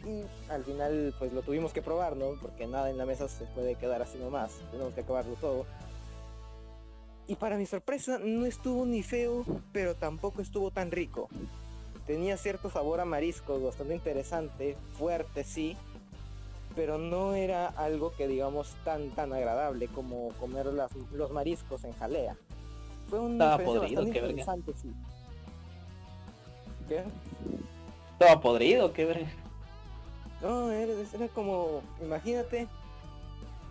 [0.06, 2.38] Y al final pues lo tuvimos que probar, ¿no?
[2.40, 4.52] Porque nada en la mesa se puede quedar así nomás.
[4.70, 5.64] Tenemos que acabarlo todo.
[7.26, 11.28] Y para mi sorpresa no estuvo ni feo, pero tampoco estuvo tan rico.
[12.06, 15.74] Tenía cierto sabor a mariscos bastante interesante, fuerte sí,
[16.76, 21.92] pero no era algo que digamos tan tan agradable como comer las- los mariscos en
[21.92, 22.36] jalea.
[23.08, 24.28] Fue un podrido, qué verga.
[24.28, 24.92] interesante, sí.
[26.88, 27.04] ¿Qué?
[28.12, 29.28] Estaba podrido, qué verga.
[30.42, 32.66] No, era, era como, imagínate,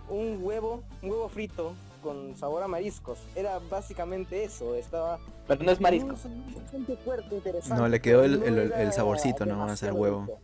[0.10, 3.20] un huevo, un huevo frito con sabor a mariscos.
[3.36, 5.20] Era básicamente eso, estaba...
[5.48, 6.08] Pero no es marisco.
[6.10, 10.22] No, bastante fuerte, interesante, No, le quedó el- no el- el saborcito nomás al huevo.
[10.22, 10.40] rico.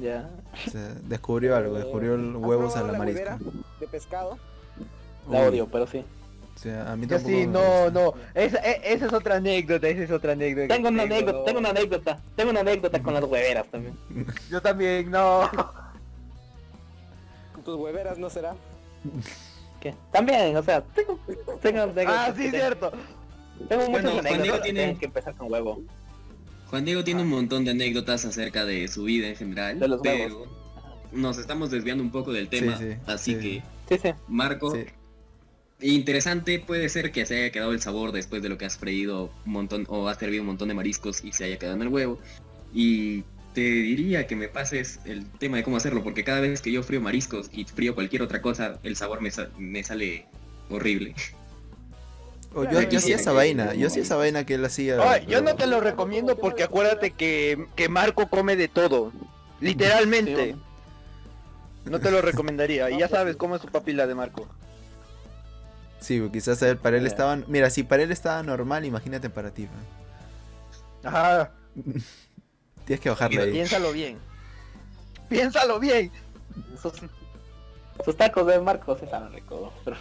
[0.00, 0.28] Ya.
[0.66, 3.20] O sea, descubrió algo, descubrió el ¿Has huevos a probado la la marisco.
[3.20, 3.38] huevera
[3.80, 4.38] de pescado?
[5.30, 6.04] La Uy, odio, pero sí.
[6.54, 8.14] O sea, a mí Yo tampoco sí, no, no.
[8.34, 10.72] Esa, e- esa es otra anécdota, esa es otra anécdota.
[10.74, 11.44] Tengo una anécdota, no.
[11.44, 13.96] tengo una anécdota, tengo una anécdota con las hueveras también.
[14.50, 15.50] Yo también, no.
[17.64, 18.54] Tus hueveras no será.
[19.80, 19.94] ¿Qué?
[20.12, 21.18] También, o sea, tengo,
[21.62, 22.28] tengo anécdotas.
[22.30, 22.92] ah, sí, cierto.
[23.68, 25.80] Tengo muchas Bueno, anécdotas tiene- tienen que empezar con huevo.
[26.74, 30.00] Juan Diego tiene un montón de anécdotas acerca de su vida en general, De los
[30.02, 30.48] pero huevos.
[31.12, 33.62] nos estamos desviando un poco del tema, sí, así sí.
[33.88, 34.14] que Sí, sí.
[34.26, 34.84] Marco, Sí.
[35.80, 39.30] interesante puede ser que se haya quedado el sabor después de lo que has freído
[39.46, 41.88] un montón o has servido un montón de mariscos y se haya quedado en el
[41.88, 42.18] huevo.
[42.72, 43.22] Y
[43.54, 46.82] te diría que me pases el tema de cómo hacerlo, porque cada vez que yo
[46.82, 50.26] frío mariscos y frío cualquier otra cosa, el sabor me, sa- me sale
[50.70, 51.14] horrible.
[52.54, 54.06] Oh, yo, yo hacía sí, esa vaina, yo hacía sí.
[54.06, 54.96] esa vaina que él hacía.
[55.10, 59.12] Ay, yo no te lo recomiendo porque acuérdate que, que Marco come de todo.
[59.60, 60.54] Literalmente.
[61.84, 62.90] No te lo recomendaría.
[62.90, 64.46] Y ya sabes cómo es su papila de Marco.
[66.00, 67.08] Sí, porque quizás él- para él Ya.
[67.08, 67.36] estaba...
[67.48, 69.68] Mira, si para él estaba normal, imagínate para ti.
[71.02, 71.50] Ajá.
[72.84, 73.52] Tienes que bajarle ahí.
[73.52, 74.18] Piénsalo bien.
[75.28, 76.12] Piénsalo bien.
[76.80, 76.92] Sus,
[78.04, 79.96] sus tacos de Marcos sí saben rico, pero...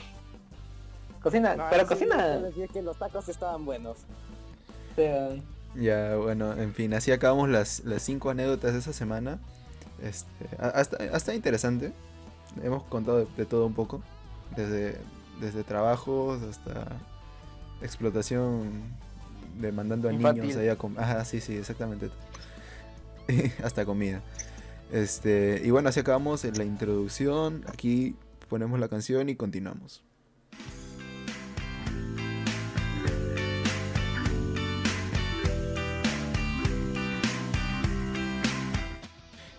[1.23, 2.35] Cocina, No, pero sí, cocina...
[2.35, 3.97] yo decía que los tacos estaban buenos.
[5.75, 9.39] Ya, bueno, en fin, así acabamos las, las cinco anécdotas de esa semana.
[10.03, 11.91] Este, ha, ha esta- ha estado interesante.
[12.61, 14.01] Hemos contado de, de todo un poco.
[14.55, 14.97] Desde,
[15.39, 16.85] desde trabajos hasta
[17.81, 18.69] explotación
[19.59, 22.09] demandando a niños ahí a com- Ajá, sí, sí, exactamente.
[23.63, 24.21] hasta comida.
[24.91, 27.63] Este, y bueno, así acabamos la introducción.
[27.67, 28.15] Aquí
[28.49, 30.03] ponemos la canción y continuamos.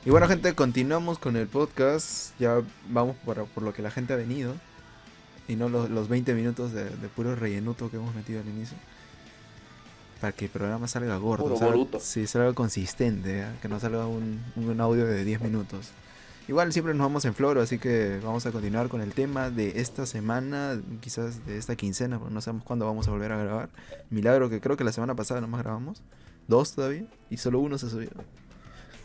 [0.07, 2.39] Y bueno gente, continuamos con el podcast.
[2.39, 4.55] Ya vamos por, por lo que la gente ha venido.
[5.49, 8.77] Y no los, los 20 minutos de, de puro rellenuto que hemos metido al inicio.
[10.21, 11.57] Para que el programa salga gordo.
[11.57, 13.41] Salga, sí, salga consistente.
[13.41, 13.47] ¿eh?
[13.63, 15.89] Que no salga un, un audio de 10 minutos.
[16.49, 19.81] Igual siempre nos vamos en floro, así que vamos a continuar con el tema de
[19.81, 23.71] esta semana, quizás de esta quincena, porque no sabemos cuándo vamos a volver a grabar.
[24.11, 26.03] Milagro que creo que la semana pasada nomás grabamos.
[26.47, 28.11] Dos todavía, y solo uno se subió.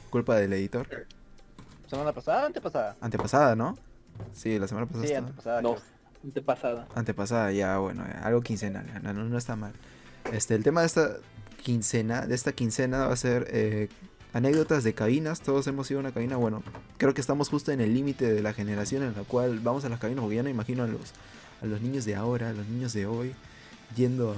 [0.09, 0.87] Culpa del editor.
[1.87, 2.95] ¿Semana pasada o antepasada?
[3.01, 3.77] Antepasada, ¿no?
[4.33, 5.05] Sí, la semana pasada.
[5.05, 5.61] Sí, estaba- antepasada.
[5.61, 5.75] no,
[6.23, 6.87] antepasada.
[6.95, 9.73] Antepasada, ya, bueno, ya, algo quincenal, ya, no, no, no está mal.
[10.31, 11.09] Este, el tema de esta
[11.63, 13.89] quincena, de esta quincena va a ser eh,
[14.33, 15.41] anécdotas de cabinas.
[15.41, 16.61] Todos hemos ido a una cabina, bueno,
[16.97, 19.89] creo que estamos justo en el límite de la generación en la cual vamos a
[19.89, 21.13] las cabinas, porque ya no imagino a los,
[21.61, 23.33] a los niños de ahora, a los niños de hoy,
[23.95, 24.35] yendo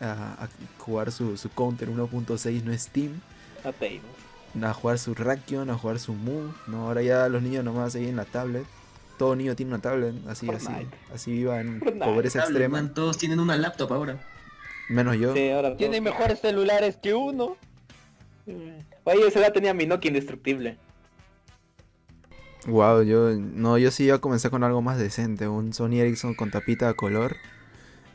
[0.00, 3.20] a, a- a jugar su, su Counter 1.6, no Steam,
[3.64, 4.02] A Tails.
[4.62, 8.08] A jugar su Rakion, a jugar su Mu, no, ahora ya los niños nomás ahí
[8.08, 8.64] en la tablet.
[9.18, 10.96] Todo niño tiene una tablet, así, así, Fortnite.
[11.14, 12.04] así viva en Fortnite.
[12.06, 12.78] pobreza Hable, extrema.
[12.82, 14.18] man, todos tienen una laptop ahora.
[14.88, 15.34] Menos yo.
[15.34, 17.56] Sí, ahora Tiene todos- mejores celulares que uno.
[19.04, 20.78] Oye, esa edad tenía mi Nokia indestructible.
[22.66, 26.34] Wow, yo no, yo sí iba a comenzar con algo más decente, un Sony Ericsson
[26.34, 27.36] con tapita a color.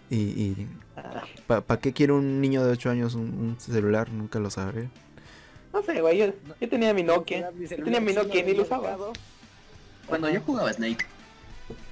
[0.09, 4.11] Y, y Ah, ¿para qué quiere un niño de 8 años un, un celular?
[4.11, 4.89] Nunca lo sabré.
[5.73, 6.27] No sé, güey, yo,
[6.61, 7.51] yo tenía mi Nokia.
[7.55, 8.95] Mi Yo tenía mi Nokia y ni lo usaba.
[10.05, 11.05] Cuando yo jugaba Snake,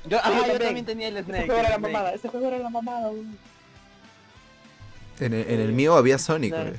[0.08, 0.60] Yo, ajá, yo también.
[0.62, 1.46] también tenía el Ese Snake.
[1.46, 1.92] juego era la Snake.
[1.94, 3.10] mamada, ese juego era la mamada.
[3.10, 3.24] güey.
[5.20, 6.74] En el, en el mío había Sonic, güey.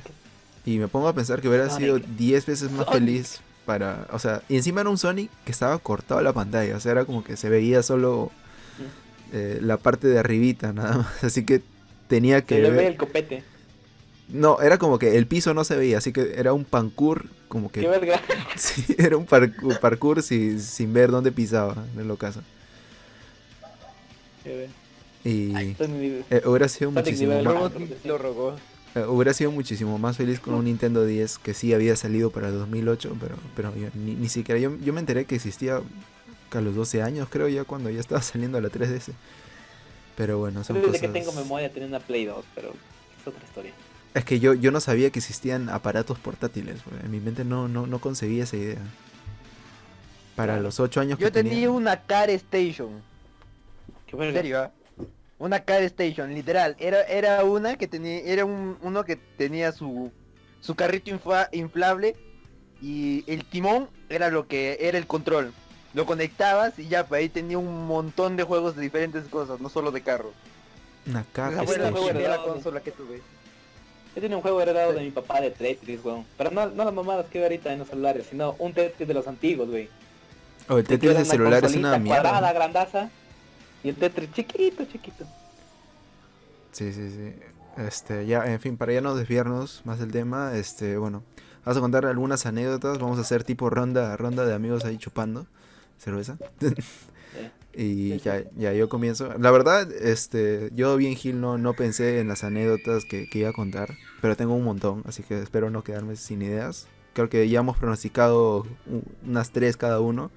[0.65, 2.07] Y me pongo a pensar que hubiera sido Sonic.
[2.17, 2.99] 10 veces más Sonic.
[2.99, 4.07] feliz para...
[4.11, 6.75] O sea, y encima era un Sonic que estaba cortado la pantalla.
[6.75, 8.31] O sea, era como que se veía solo
[9.31, 11.23] eh, la parte de arribita, nada más.
[11.23, 11.61] Así que
[12.07, 12.71] tenía Se que le ver...
[12.79, 13.43] ve el copete.
[14.29, 17.71] No, era como que el piso no se veía, así que era un parkour, como
[17.71, 18.21] que Qué verga.
[18.55, 22.41] Sí, era un parkour, parkour sin, sin ver dónde pisaba, en lo caso.
[24.43, 24.69] Qué.
[25.25, 25.53] Y
[26.29, 27.71] eh, hubiera sido muchísimo más,
[28.03, 28.55] lo rogó.
[28.95, 32.49] eh, hubiera sido muchísimo más feliz con un Nintendo 10 que sí había salido para
[32.49, 35.81] el 2008, pero pero yo ni, ni siquiera yo, yo me enteré que existía
[36.51, 39.13] a los 12 años, creo ya cuando ya estaba saliendo la 3DS.
[40.15, 43.43] Pero bueno, son Desde cosas que tengo memoria tenía una Play 2, pero es otra
[43.43, 43.73] historia.
[44.13, 47.87] Es que yo yo no sabía que existían aparatos portátiles, en mi mente no no
[47.87, 48.77] no concebía esa idea.
[50.35, 51.71] Para los 8 años Yo que tenía tenía.
[51.71, 53.01] una Car Station.
[54.07, 54.71] Qué En serio, ¿ah?
[55.37, 56.75] Una Car Station, literal.
[56.79, 60.11] Era, era una que tenía, era un, uno que tenía su,
[60.59, 62.15] su carrito infa- inflable
[62.81, 65.53] y el timón era lo que era el control.
[65.93, 69.69] Lo conectabas y ya, pues ahí tenía un montón de juegos de diferentes cosas, no
[69.69, 70.33] solo de carro.
[71.05, 71.51] Una caja.
[71.61, 72.15] Esa fue la Station.
[72.17, 73.21] Heredado de- consola que tuve.
[74.15, 76.25] Yo tenía un juego heredado de mi papá de Tetris, weón.
[76.37, 79.13] Pero no, no las mamadas que veo ahorita en los celulares, sino un Tetris de
[79.13, 79.89] los antiguos, güey.
[80.69, 82.53] O el Que Tetris de celular es una consolita cuadrada, mierda.
[82.53, 83.09] grandaza.
[83.83, 85.25] Y el Tetris chiquito, chiquito.
[86.71, 87.33] Sí, sí, sí.
[87.77, 91.23] Este, ya, en fin, para ya no desviarnos más del tema, este, bueno,
[91.65, 95.47] vamos a contar algunas anécdotas, vamos a hacer tipo ronda, ronda de amigos ahí chupando
[95.97, 96.37] cerveza.
[97.75, 99.33] y ya, ya yo comienzo.
[99.39, 103.49] La verdad, este, yo bien Gil no, no pensé en las anécdotas que, que iba
[103.49, 106.87] a contar, pero tengo un montón, así que espero no quedarme sin ideas.
[107.13, 108.65] Creo que ya hemos pronosticado
[109.25, 110.31] unas tres cada uno,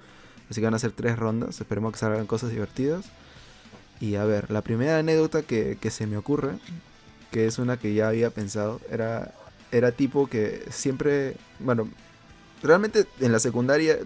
[0.49, 3.05] así que van a ser tres rondas, esperemos que salgan cosas divertidas.
[3.99, 6.51] Y a ver, la primera anécdota que, que se me ocurre,
[7.31, 9.33] que es una que ya había pensado, era,
[9.71, 11.89] era tipo que siempre, bueno,
[12.61, 13.97] realmente en la secundaria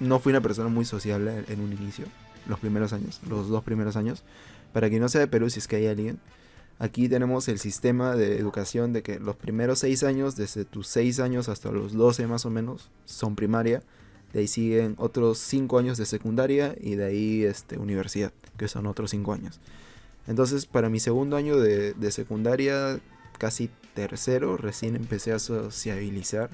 [0.00, 2.06] no fui una persona muy sociable en, en un inicio,
[2.48, 4.24] los primeros años, los dos primeros años.
[4.72, 6.18] Para quien no sea de Perú, si es que hay alguien,
[6.78, 11.20] aquí tenemos el sistema de educación de que los primeros seis años, desde tus seis
[11.20, 13.82] años hasta los 12 más o menos, son primaria.
[14.32, 18.86] De ahí siguen otros 5 años de secundaria y de ahí este, universidad, que son
[18.86, 19.58] otros 5 años.
[20.26, 23.00] Entonces, para mi segundo año de, de secundaria,
[23.38, 26.50] casi tercero, recién empecé a sociabilizar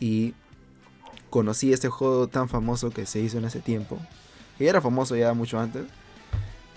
[0.00, 0.34] y
[1.28, 3.98] conocí este juego tan famoso que se hizo en ese tiempo,
[4.60, 5.84] que era famoso ya mucho antes,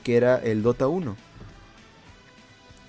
[0.05, 1.17] que era el Dota 1.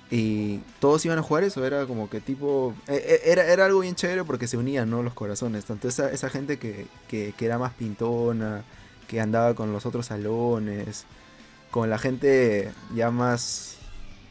[0.09, 2.75] Y todos iban a jugar eso, era como que tipo...
[2.87, 5.03] e- e- Era, era algo bien chévere porque se unían, ¿no?
[5.03, 5.65] Los corazones.
[5.65, 8.63] Tanto esa, esa gente que, que, que era más pintona,
[9.09, 11.07] que andaba con los otros salones,
[11.73, 13.79] con la gente ya más,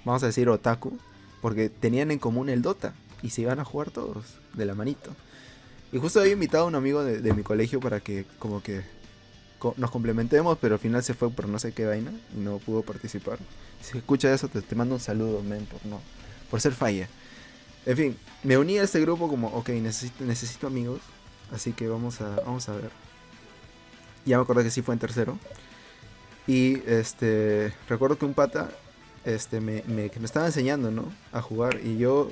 [0.06, 0.98] vamos a decir, otaku,
[1.42, 4.24] porque tenían en común el Dota y se iban a jugar todos
[4.54, 5.12] de la manito.
[5.92, 8.82] Y justo había invitado a un amigo de, de mi colegio para que como que
[9.78, 12.82] nos complementemos, pero al final se fue por no sé qué vaina y no pudo
[12.82, 13.38] participar.
[13.82, 16.00] Si escucha eso, te, te mando un saludo, men, por, no,
[16.50, 17.08] por ser falla.
[17.86, 21.02] En fin, me uní a este grupo como, ok, necesito, necesito amigos,
[21.52, 22.90] así que vamos a, vamos a ver.
[24.26, 25.38] Ya me acuerdo que sí fue en tercero.
[26.48, 28.70] Y este, recuerdo que un pata
[29.26, 31.12] este, me, me, me estaba enseñando, ¿no?
[31.32, 31.80] A jugar.
[31.84, 32.32] Y yo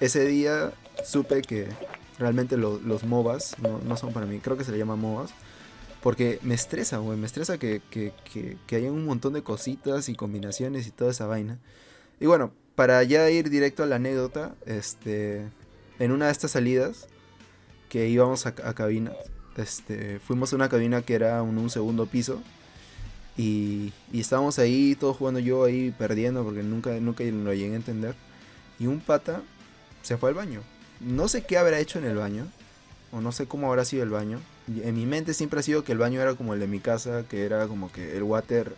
[0.00, 0.72] ese día
[1.04, 1.68] supe que
[2.18, 4.38] realmente lo- los MOBAs no, no son para mí.
[4.40, 5.30] Creo que se le llama MOBAs.
[6.08, 7.18] Porque me estresa, güey.
[7.18, 11.26] Me estresa que, que, que, que un montón de cositas y combinaciones y toda esa
[11.26, 11.58] vaina.
[12.18, 15.50] Y bueno, para ya ir directo a la anécdota, este,
[15.98, 17.08] en una de estas salidas
[17.90, 19.12] que íbamos a, a cabina,
[19.58, 22.40] este, fuimos a una cabina que era un, un segundo piso.
[23.36, 27.76] Y, y estábamos ahí, todos jugando yo ahí perdiendo porque nunca, nunca lo llegué a
[27.76, 28.14] entender.
[28.78, 29.42] Y un pata
[30.00, 30.62] se fue al baño.
[31.00, 32.46] No sé qué habrá hecho en el baño.
[33.12, 34.38] O no sé cómo habrá sido el baño.
[34.82, 37.24] En mi mente siempre ha sido que el baño era como el de mi casa,
[37.28, 38.74] que era como que el water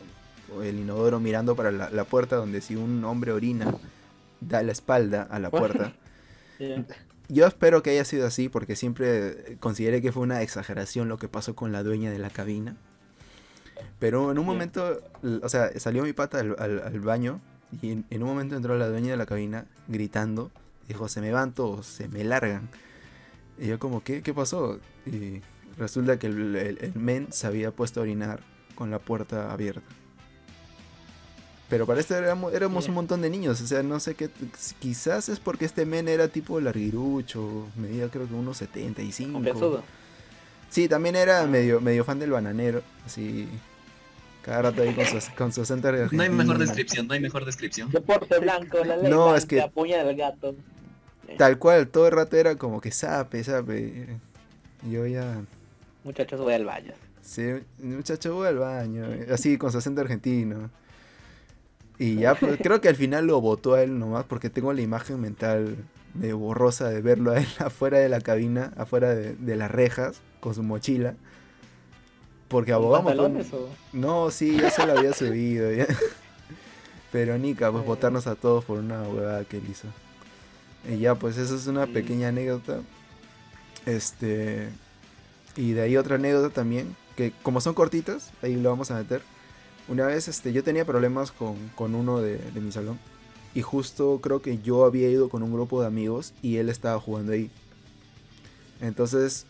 [0.57, 3.75] o el inodoro mirando para la, la puerta donde si un hombre orina
[4.41, 5.95] da la espalda a la puerta.
[7.29, 11.29] Yo espero que haya sido así porque siempre consideré que fue una exageración lo que
[11.29, 12.77] pasó con la dueña de la cabina.
[13.99, 15.01] Pero en un momento,
[15.43, 17.41] o sea, salió mi pata al, al- al baño
[17.83, 20.51] y en, en un momento entró la dueña de la cabina gritando.
[20.89, 22.69] Dijo, se me van todos, se me largan.
[23.61, 24.79] Y yo como, ¿qué, qué pasó?
[25.07, 25.41] Y
[25.79, 28.41] resulta que el, el- el men se había puesto a orinar
[28.75, 29.83] con la puerta abierta.
[31.69, 34.29] Pero para esto éramos, éramos un montón de niños, o sea, no sé qué,
[34.81, 39.33] quizás es porque este men era tipo larguirucho, medía creo que unos 75.
[39.35, 39.83] Confianzudo.
[40.69, 43.47] Sí, también era medio, medio fan del bananero, así,
[44.45, 47.45] cada rato ahí con su, con su acento No hay mejor descripción, no hay mejor
[47.45, 47.89] descripción.
[47.91, 50.57] Deporte blanco, la ley No, blanca, es que- puña del gato.
[51.39, 54.19] Tal cual, todo el rato era como que sape, sape.
[54.91, 55.43] Yo ya,
[56.05, 56.93] Muchachos, voy al baño.
[57.21, 57.43] sí,
[57.79, 60.71] muchacho, voy al baño, así con su acento argentino.
[61.99, 64.81] Y ya, pues, creo que al final lo votó a él nomás, porque tengo la
[64.81, 65.77] imagen mental
[66.15, 70.21] medio borrosa de verlo a él afuera de la cabina, afuera de, de las rejas,
[70.41, 71.15] con su mochila.
[72.49, 73.05] Porque abogamos.
[73.13, 73.69] ¿Pantalones o...?
[73.93, 75.71] No, sí, ya se lo había subido.
[75.73, 75.87] ya.
[77.13, 77.87] Pero Nika, pues Eh.
[77.87, 79.87] votarnos a todos por una huevada que él hizo.
[80.89, 82.81] Y ya, pues eso es una pequeña anécdota.
[83.87, 84.69] Este.
[85.57, 86.97] Y de ahí otra anécdota también.
[87.17, 89.23] Que como son cortitas, ahí lo vamos a meter.
[89.89, 92.99] Una vez este, yo tenía problemas con, con uno de, de mi salón.
[93.55, 97.01] Y justo creo que yo había ido con un grupo de amigos y él estaba
[97.01, 97.51] jugando ahí.
[98.81, 99.45] Entonces,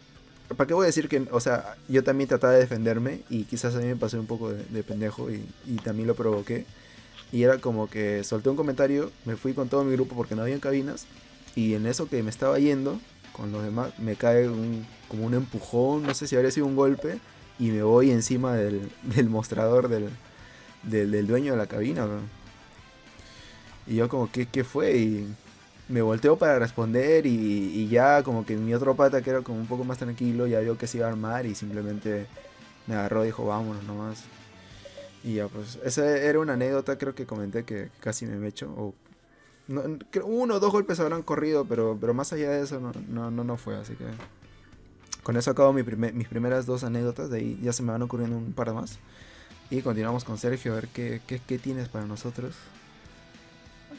[0.56, 3.74] ¿para qué voy a decir que, o sea, yo también trataba de defenderme y quizás
[3.74, 6.64] a mí me pasé un poco de, de pendejo y, y también lo provoqué.
[7.32, 10.42] Y era como que solté un comentario, me fui con todo mi grupo porque no
[10.42, 11.06] había cabinas
[11.54, 12.98] y en eso que me estaba yendo
[13.32, 16.76] con los demás me cae un, como un empujón, no sé si habría sido un
[16.76, 17.18] golpe
[17.58, 18.90] y me voy encima del,
[19.28, 22.06] mostrador del, dueño de la cabina.
[23.86, 24.96] Y yo como, ¿qué, qué fue?
[24.96, 25.34] Y
[25.88, 29.58] me volteo para responder y, y ya como que mi otro pata que era como
[29.58, 32.26] un poco más tranquilo ya vio que se iba a armar y simplemente
[32.86, 34.24] me agarró y dijo vámonos nomás.
[35.22, 38.70] Y ya pues, esa era una anécdota creo que comenté que casi me mecho.
[38.76, 38.94] O,
[39.68, 39.82] no,
[40.24, 43.44] uno o dos golpes habrán corrido, pero, pero más allá de eso no, no, no,
[43.44, 44.04] no fue, así que...
[45.22, 48.00] Con eso acabo mi primer- mis primeras dos anécdotas, de ahí ya se me van
[48.00, 48.98] ocurriendo un par más.
[49.68, 52.54] Y continuamos con Sergio a ver qué, qué, qué tienes para nosotros.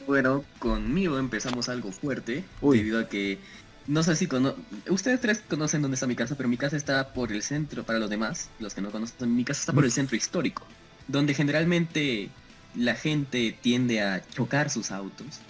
[0.06, 2.78] Bueno, conmigo empezamos algo fuerte, Uy.
[2.78, 3.38] debido a que
[3.86, 4.54] no sé si cono
[4.90, 8.00] ustedes tres conocen dónde está mi casa, pero mi casa está por el centro para
[8.00, 10.64] los demás, los que no conocen, mi casa está por el centro histórico,
[11.08, 12.36] donde generalmente
[12.74, 15.46] la gente tiende a chocar sus autos.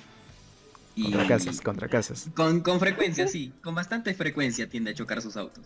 [0.94, 2.30] Y Contra casas, contra casas.
[2.34, 5.64] con, con frecuencia, sí, con bastante frecuencia tiende a chocar sus autos.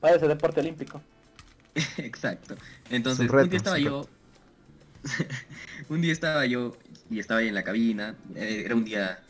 [0.00, 1.02] Parece deporte olímpico.
[1.98, 2.56] Exacto.
[2.88, 4.08] Entonces, Es un reto, un día estaba yo.
[5.88, 6.76] un día estaba yo
[7.10, 8.16] y estaba ahí en la cabina.
[8.34, 9.22] eh, Era un día.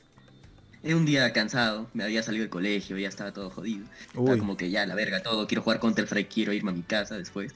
[0.83, 1.91] Era un día cansado.
[1.95, 3.87] Me había salido del colegio, ya estaba todo jodido.
[4.15, 5.47] Estaba como que ya la verga todo.
[5.47, 7.55] Quiero jugar contra el Strike, quiero irme a mi casa después.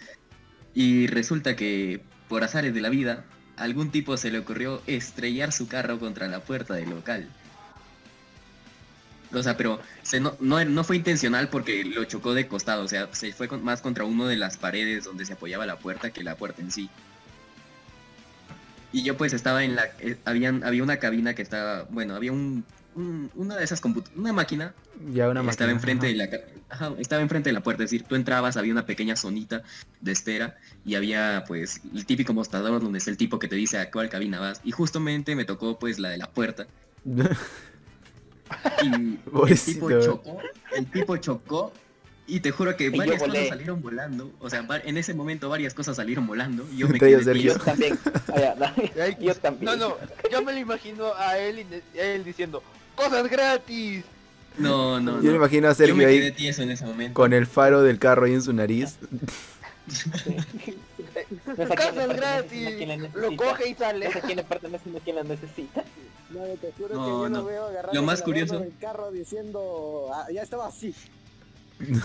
[0.75, 3.25] Y resulta que, por azares de la vida,
[3.57, 7.29] a algún tipo se le ocurrió estrellar su carro contra la puerta del local.
[9.33, 9.81] O sea, pero
[10.21, 13.81] no, no, no fue intencional porque lo chocó de costado, o sea, se fue más
[13.81, 16.91] contra uno de las paredes donde se apoyaba la puerta que la puerta en sí.
[18.93, 19.85] Y yo pues estaba en la...
[20.01, 21.85] eh, había una cabina que estaba...
[21.91, 22.65] Bueno, había un...
[22.95, 24.75] un- una de esas comput una máquina
[25.13, 25.51] ya una máquina.
[25.53, 26.13] estaba enfrente ajá.
[26.13, 26.29] de la
[26.69, 29.63] ajá, estaba enfrente de la puerta, es decir, tú entrabas, había una pequeña zonita
[30.01, 33.79] de espera y había pues el típico mostrador donde es el tipo que te dice
[33.79, 36.67] a cuál cabina vas y justamente me tocó pues la de la puerta
[38.83, 39.19] y el
[39.61, 40.39] tipo chocó,
[40.77, 41.73] el tipo chocó
[42.27, 45.97] y te juro que varias cosas salieron volando, o sea, en ese momento varias cosas
[45.97, 47.99] salieron volando y yo me quedé yo también.
[48.37, 48.67] Ya, no,
[49.21, 49.65] yo también.
[49.65, 49.97] No, no,
[50.31, 52.63] yo me lo imagino a él, y él diciendo,
[53.05, 54.05] ¡Cosas gratis!
[54.59, 55.37] No, no, Yo me no.
[55.37, 57.15] imagino a Sergio ahí tieso en ese momento.
[57.15, 58.99] con el faro del carro ahí en su nariz.
[61.47, 62.89] No ¡Cosas gratis!
[63.15, 64.07] Lo coge y sale.
[64.07, 65.85] No sé a quién le pertenece, sino a quién la necesita.
[66.31, 67.39] No, te juro No, que yo no.
[67.41, 70.95] lo veo agarrando Lo más curioso- del carro diciendo, "Ah, ya estaba así.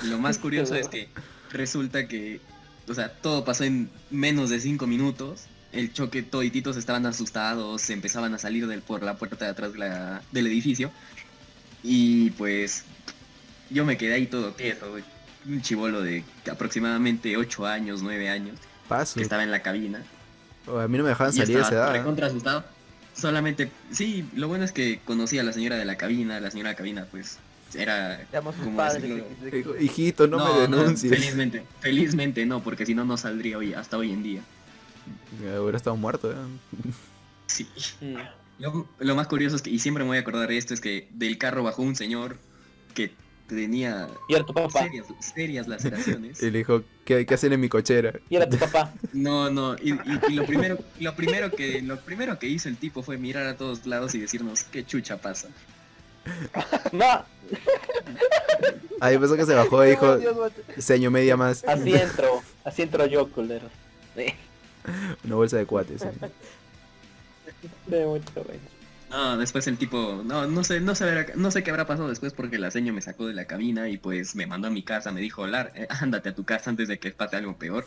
[0.05, 1.09] Lo más curioso es que
[1.51, 2.39] resulta que,
[2.87, 5.43] o sea, todo pasó en menos de cinco minutos.
[5.75, 9.73] El choque, todititos estaban asustados, se empezaban a salir del, por la puerta de atrás
[9.73, 10.89] de la- del edificio.
[11.83, 12.83] Y pues
[13.69, 15.03] yo me quedé ahí todo tieso, güey.
[15.47, 18.57] Un chivolo de aproximadamente 8 años, 9 años,
[18.87, 19.15] Paso.
[19.15, 20.01] que estaba en la cabina.
[20.65, 21.97] O A mí no me dejaban salir a esa estaba edad.
[21.99, 22.63] recontra asustado.
[23.13, 26.69] Solamente, sí, lo bueno es que conocí a la señora de la cabina, la señora
[26.69, 27.37] de la cabina pues
[27.75, 28.19] era
[29.79, 31.11] Hijito, no, me denuncies.
[31.13, 34.41] felizmente, felizmente no, porque si no, no saldría hoy, hasta hoy en día.
[35.43, 36.31] Ya Hubiera estado muerto.
[36.31, 36.35] ¿eh?
[37.47, 37.67] Sí.
[38.01, 38.15] Mm.
[38.59, 40.79] Lo, lo más curioso es que, y siempre me voy a acordar de esto, es
[40.81, 42.37] que del carro bajó un señor
[42.93, 43.11] que
[43.47, 44.83] tenía Y era tu papá.
[44.83, 46.41] serias, serias laceraciones.
[46.41, 48.13] Y le dijo, ¿qué hay que hacer en mi cochera?
[48.29, 48.93] Y era tu papá.
[49.13, 52.77] No, no, y, y- y lo primero, lo primero que, lo primero que hizo el
[52.77, 55.49] tipo fue mirar a todos lados y decirnos qué chucha pasa.
[56.91, 57.25] No,
[59.01, 60.81] Ahí pensó que se bajó y dijo, Dios, mate.
[60.81, 61.63] seño media más.
[61.67, 62.41] así entro.
[62.63, 63.69] Así entro yo, culero.
[65.23, 66.03] Una bolsa de cuates.
[66.03, 66.11] ¿eh?
[67.87, 68.45] de mucho.
[69.09, 72.33] No, después el tipo, no, no sé, no sé, no sé qué habrá pasado después
[72.33, 75.11] porque la seño me sacó de la cabina y pues me mandó a mi casa,
[75.11, 77.85] me dijo, Lar, eh, ándate a tu casa antes de que pase algo peor.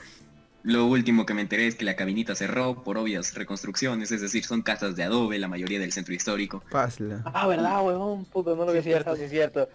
[0.63, 4.45] Lo último que me enteré es que la cabinita cerró por obvias reconstrucciones, es decir,
[4.45, 6.63] son casas de adobe, la mayoría del centro histórico.
[6.71, 7.23] Pásla.
[7.27, 8.25] Ah, ¿verdad, huevón?
[8.25, 9.69] Puto, no lo Sí, es cierto, sí, es cierto.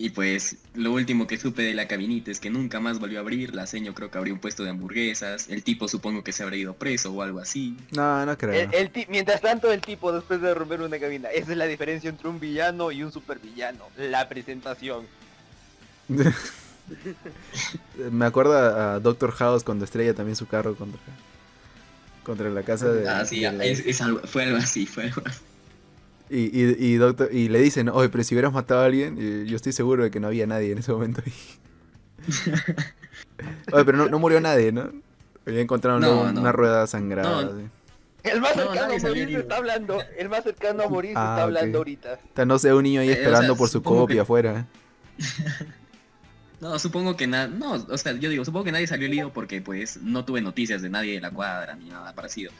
[0.00, 3.22] Y pues lo último que supe de la cabinita es que nunca más volvió a
[3.22, 6.44] abrir, la seño creo que abrió un puesto de hamburguesas, el tipo supongo que se
[6.44, 7.76] habrá ido preso o algo así.
[7.90, 8.52] No, no creo.
[8.52, 11.64] El, el ti- mientras tanto, el tipo, después de romper una cabina, esa es la
[11.66, 13.86] diferencia entre un villano y un supervillano.
[13.96, 15.04] La presentación.
[18.10, 21.00] Me acuerdo a Doctor House cuando estrella también su carro contra,
[22.22, 23.08] contra la casa de...
[23.08, 25.40] Ah, sí, de la- es- es algo- fue algo así, fue algo así.
[26.30, 29.46] Y, y, y, doctor, y le dicen, oye, pero si hubieras matado a alguien, y
[29.48, 31.32] yo estoy seguro de que no había nadie en ese momento ahí.
[33.72, 34.90] oye, pero no, no murió nadie, ¿no?
[35.46, 36.40] Había encontrado No, una, no.
[36.42, 37.42] una rueda sangrada.
[37.44, 37.50] No.
[37.52, 37.62] así.
[38.24, 39.98] El más No, cercano a morir se está hablando.
[40.18, 42.12] El más cercano a morir se Ah, está hablando ahorita.
[42.14, 44.66] Está, no sé, un niño ahí Eh, o esperando sea, por su copia que- afuera.
[46.60, 49.62] No, supongo que nada, no, o sea, yo digo, supongo que nadie salió herido porque
[49.62, 52.50] pues no tuve noticias de nadie de la cuadra ni nada parecido.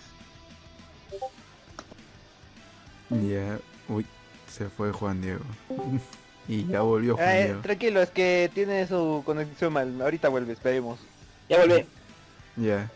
[3.11, 4.07] Ya, uy,
[4.51, 5.41] se fue Juan Diego.
[6.49, 7.61] y ya volvió Juan Eh, Diego.
[7.61, 10.01] tranquilo, es que tiene su conexión mal.
[10.01, 10.99] Ahorita vuelve, esperemos.
[11.49, 11.85] Ya volví.
[12.57, 12.91] Ya.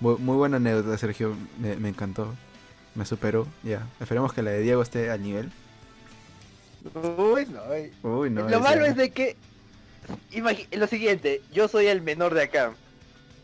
[0.00, 1.34] Muy, muy buena anécdota, Sergio.
[1.58, 2.34] Me, me encantó.
[2.94, 3.46] Me superó.
[3.62, 3.86] Ya.
[4.00, 5.50] Esperemos que la de Diego esté al nivel.
[6.94, 7.92] Uy, no, uy.
[8.02, 8.48] Uy, no.
[8.48, 9.36] lo malo es de que...
[10.72, 12.72] lo siguiente, yo soy el menor de acá.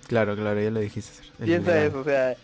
[0.06, 1.12] Claro, claro, ya lo dijiste.
[1.42, 2.36] Piensa eso, o sea...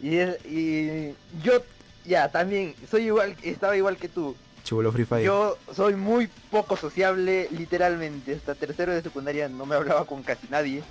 [0.00, 1.62] Y, es- y yo,
[2.04, 4.36] ya, también, soy igual, estaba igual que tú.
[4.64, 5.24] Chibolo Free Fire.
[5.24, 8.34] Yo soy muy poco sociable, literalmente.
[8.34, 10.82] Hasta tercero de secundaria no me hablaba con casi nadie.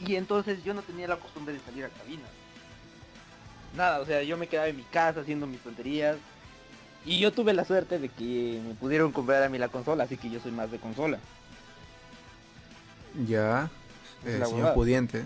[0.00, 2.24] Y entonces yo no tenía la costumbre de salir a cabina.
[3.76, 6.16] Nada, o sea, yo me quedaba en mi casa haciendo mis tonterías.
[7.04, 10.16] Y yo tuve la suerte de que me pudieron comprar a mí la consola, así
[10.16, 11.18] que yo soy más de consola.
[13.26, 13.70] Ya.
[14.24, 14.74] Eh, señor huevada.
[14.74, 15.24] pudiente.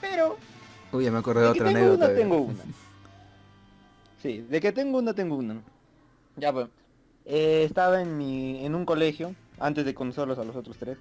[0.00, 0.38] Pero
[0.92, 2.06] Uy, ya me acordé de de que otra tengo anécdota.
[2.06, 2.64] una, tengo una.
[4.22, 5.62] Sí, de que tengo una, tengo una.
[6.36, 6.68] Ya pues.
[7.26, 10.98] eh, estaba en mi, en un colegio, antes de conocerlos a los otros tres,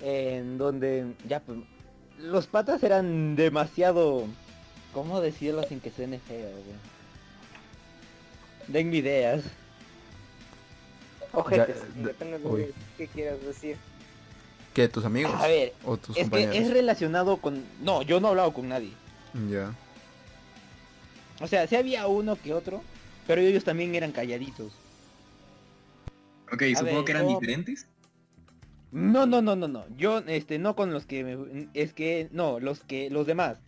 [0.00, 1.58] en donde, ya pues,
[2.18, 4.24] los patas eran demasiado,
[4.92, 6.76] ¿cómo decirlo sin que suene feo, güey?
[8.68, 9.42] Denme ideas.
[11.32, 11.76] Ojetes.
[11.96, 12.74] Ya, Depende de Uy.
[12.96, 13.76] que quieras decir.
[14.74, 14.88] ¿Qué?
[14.88, 15.32] ¿Tus amigos?
[15.36, 17.64] A ver, ¿O tus es que es relacionado con...
[17.80, 18.92] No, yo no he hablado con nadie.
[19.50, 19.74] Ya.
[21.40, 22.82] O sea, sí había uno que otro,
[23.26, 24.72] pero ellos también eran calladitos.
[26.52, 27.86] Ok, A supongo ver, que eran yo- diferentes.
[28.90, 29.84] No, no, no, no, no.
[29.98, 31.68] Yo, este, no con los que me...
[31.74, 33.58] Es que, no, los que, los demás.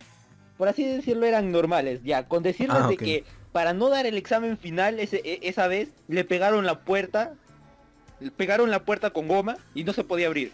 [0.57, 2.27] Por así decirlo, eran normales, ya.
[2.27, 5.89] Con decirles Ah, de que para no dar el examen final ese, e- esa vez,
[6.07, 7.33] le pegaron la puerta,
[8.19, 10.51] le pegaron la puerta con goma y no se podía abrir.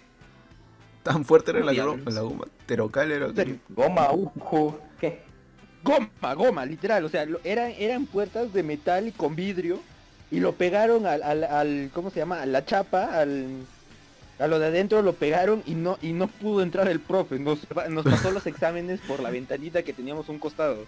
[1.08, 2.46] Tan fuerte era la, goma, la goma.
[2.66, 3.28] Terocal era.
[3.70, 4.76] Goma, ujú.
[5.00, 5.22] ¿Qué?
[5.84, 7.06] Goma, goma, literal.
[7.06, 9.80] O sea, lo- eran, eran puertas de metal y con vidrio
[10.32, 12.42] y lo pegaron al, al, al- ¿cómo se llama?
[12.42, 13.48] A la chapa, al...
[14.40, 17.40] A lo de adentro lo pegaron y no y no pudo entrar el profe.
[17.40, 20.86] Nos, nos pasó los exámenes por la ventanita que teníamos un costado.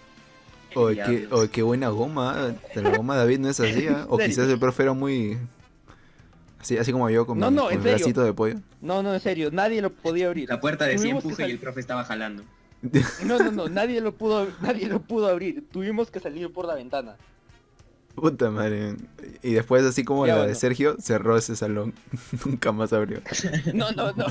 [0.76, 1.40] Oye, qué, Diablos.
[1.40, 2.54] oye, qué buena goma.
[2.76, 4.06] De la goma David no es así, ¿ah?
[4.08, 5.36] O quizás el profe era muy...
[6.60, 8.56] Así, así como yo con No, mi, no, bracito de pollo.
[8.82, 10.48] No, no, en serio, nadie lo podía abrir.
[10.48, 12.44] La puerta Tuvimos que empuje y el profe estaba jalando.
[13.24, 15.64] No, no, no, nadie lo pudo, nadie lo pudo abrir.
[15.70, 17.16] Tuvimos que salir por la ventana.
[18.14, 18.96] Puta madre.
[19.42, 20.54] Y después, así como Ya, la de.
[20.54, 21.94] Sergio, cerró ese salón.
[22.44, 23.22] Nunca más abrió.
[23.72, 24.26] No, no, no.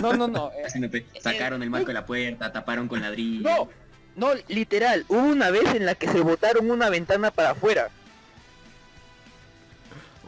[0.00, 0.50] No, no, no.
[0.74, 3.48] eh, Sacaron el marco de la puerta, taparon con ladrillo.
[3.48, 3.68] No,
[4.16, 5.04] no, literal.
[5.08, 7.90] Hubo una vez en la que se botaron una ventana para afuera.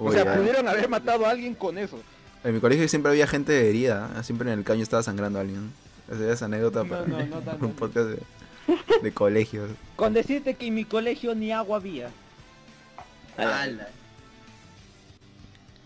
[0.05, 2.00] O sea, pudieron haber matado a alguien con eso.
[2.44, 4.11] En mi colegio siempre había gente herida.
[4.16, 4.22] ¿ah?
[4.22, 5.72] Siempre en el caño estaba sangrando a alguien.
[6.11, 8.18] Esa es anécdota No, para no, no un podcast de,
[9.03, 9.70] de colegios.
[9.96, 12.11] Con decirte que en mi colegio ni agua había.
[13.36, 13.88] Ala.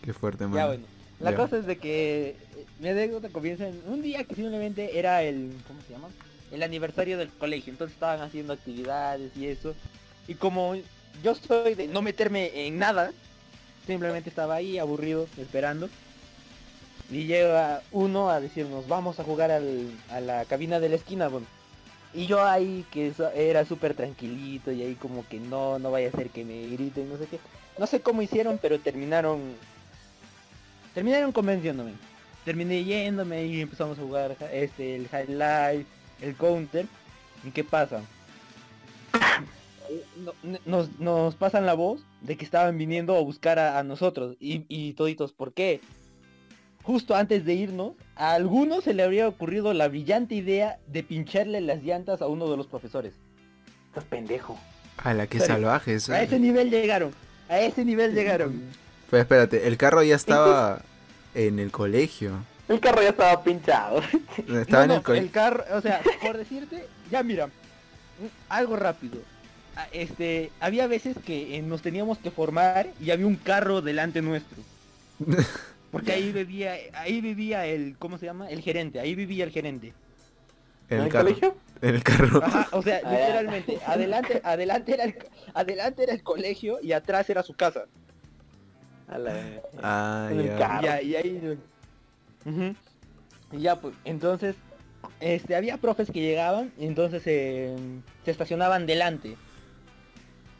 [0.02, 0.54] Qué fuerte, man.
[0.54, 0.84] Ya bueno.
[1.20, 1.36] La Ya.
[1.36, 2.36] cosa es de que eh,
[2.80, 6.08] mi anécdota comienza en un día que simplemente era el, ¿cómo se llama?
[6.52, 7.72] El aniversario del colegio.
[7.72, 9.74] Entonces estaban haciendo actividades y eso.
[10.28, 10.74] Y como
[11.22, 13.12] yo soy de no meterme en nada,
[13.86, 15.88] simplemente estaba ahí aburrido, esperando.
[17.10, 21.30] Y llega uno a decirnos, vamos a jugar al- a la cabina de la esquina.
[22.14, 26.12] Y yo ahí que era súper tranquilito y ahí como que no, no vaya a
[26.12, 27.38] ser que me griten, no sé qué.
[27.78, 29.40] No sé cómo hicieron, pero terminaron
[30.94, 31.92] terminaron convenciéndome.
[32.44, 35.86] Terminé yéndome y empezamos a jugar este el High Life,
[36.22, 36.86] el Counter.
[37.44, 38.00] ¿Y qué pasa?
[39.90, 44.36] Eh, nos, nos pasan la voz de que estaban viniendo a buscar a, a nosotros
[44.40, 45.80] y, y toditos, ¿por qué?
[46.82, 51.60] Justo antes de irnos, a algunos se le habría ocurrido la brillante idea de pincharle
[51.60, 53.12] las llantas a uno de los profesores.
[53.88, 54.58] Estás pendejo.
[54.98, 55.54] A la que serio.
[55.56, 56.12] salvaje eso.
[56.12, 57.12] A ese nivel llegaron,
[57.48, 58.62] a ese nivel llegaron.
[59.10, 60.80] Pero espérate, el carro ya estaba
[61.34, 62.44] en el colegio.
[62.68, 64.00] El carro ya estaba pinchado.
[64.48, 65.30] Estaba No, en el colegio.
[65.32, 67.48] carro, o sea, por decirte, ya mira,
[68.48, 69.18] algo rápido.
[69.76, 74.22] Ah, Este, había veces que eh, nos teníamos que formar y había un carro delante
[74.22, 74.56] nuestro.
[75.92, 78.50] Porque ahí vivía, ahí vivía el, ¿cómo se llama?
[78.50, 79.92] El gerente, ahí vivía el gerente.
[80.88, 81.24] En ¿En el el carro.
[81.24, 81.56] colegio?
[81.82, 82.42] En el carro.
[82.44, 85.14] Ajá, o sea, Ah, literalmente, adelante, adelante era el,
[85.54, 87.84] adelante era el colegio y atrás era su casa.
[89.08, 90.58] A la- Ah, En el ya.
[90.58, 90.82] carro.
[90.82, 91.58] Ya, y ahí...
[93.52, 94.56] Y ya, pues, entonces,
[95.20, 97.74] este, había profes que llegaban y entonces eh,
[98.24, 99.36] se estacionaban delante.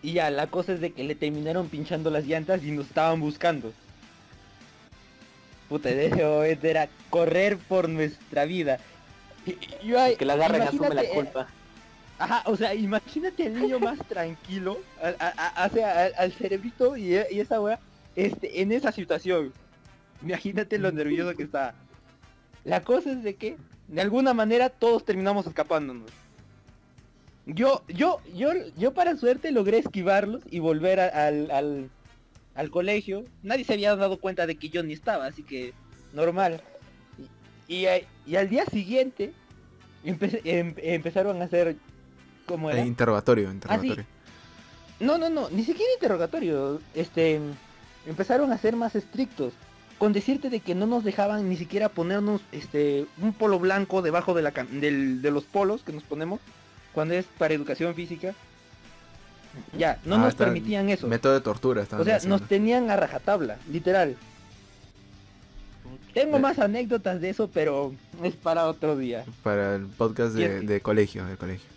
[0.03, 3.21] Y ya, la cosa es de que le terminaron pinchando las llantas y nos estaban
[3.21, 3.73] buscando.
[5.69, 8.79] puta, ese momento era correr por nuestra vida.
[9.45, 9.51] Y-
[9.83, 11.49] y yo ahí- Que la agarren asume la eh, culpa.
[12.19, 15.31] Ajá, o sea, imagínate al niño más tranquilo, al, a-
[16.17, 17.79] al, cerebrito y, y esa wea,
[18.15, 19.53] este, en esa situación.
[20.23, 21.75] Imagínate lo nervioso que está.
[22.65, 23.57] La cosa es de que,
[23.89, 26.11] de alguna manera, todos terminamos escapándonos.
[27.47, 31.91] Yo, yo, yo, yo para suerte logré esquivarlos y volver a- al, al,
[32.55, 33.25] al colegio.
[33.43, 35.73] Nadie se había dado cuenta de que yo ni estaba, así que
[36.13, 36.61] normal.
[37.69, 39.33] Y, y, a- y al día siguiente
[40.05, 41.77] empe- em- empezaron a hacer
[42.47, 42.83] como era.
[42.83, 44.05] Eh, interrogatorio, Ah, interrogatorio.
[44.99, 46.81] No, no, no, ni siquiera interrogatorio.
[46.95, 47.39] Este,
[48.07, 49.53] empezaron a ser más estrictos.
[49.99, 54.35] Con decirte de que no nos dejaban ni siquiera ponernos este un polo blanco debajo
[54.35, 56.41] de la del- de los polos que nos ponemos
[56.97, 58.33] cuando es para educación física.
[59.77, 61.07] Ya, no Ah, nos permitían eso.
[61.07, 61.83] Método de tortura.
[61.83, 62.39] O sea, haciendo.
[62.39, 64.17] nos tenían a rajatabla, literal.
[66.15, 66.41] Tengo Eh.
[66.41, 67.93] más anécdotas de eso, pero
[68.23, 69.27] es para otro día.
[69.43, 71.69] Para el podcast de, de colegio, de colegio.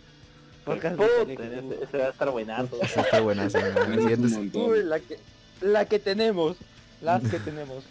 [0.63, 1.05] Podcast de
[1.35, 1.73] colegio.
[1.73, 2.77] ese, ese va a estar buenazo.
[2.81, 3.57] Eso está buenazo.
[4.53, 5.19] Uy, la que,
[5.59, 6.55] la que tenemos,
[7.01, 7.83] las que tenemos.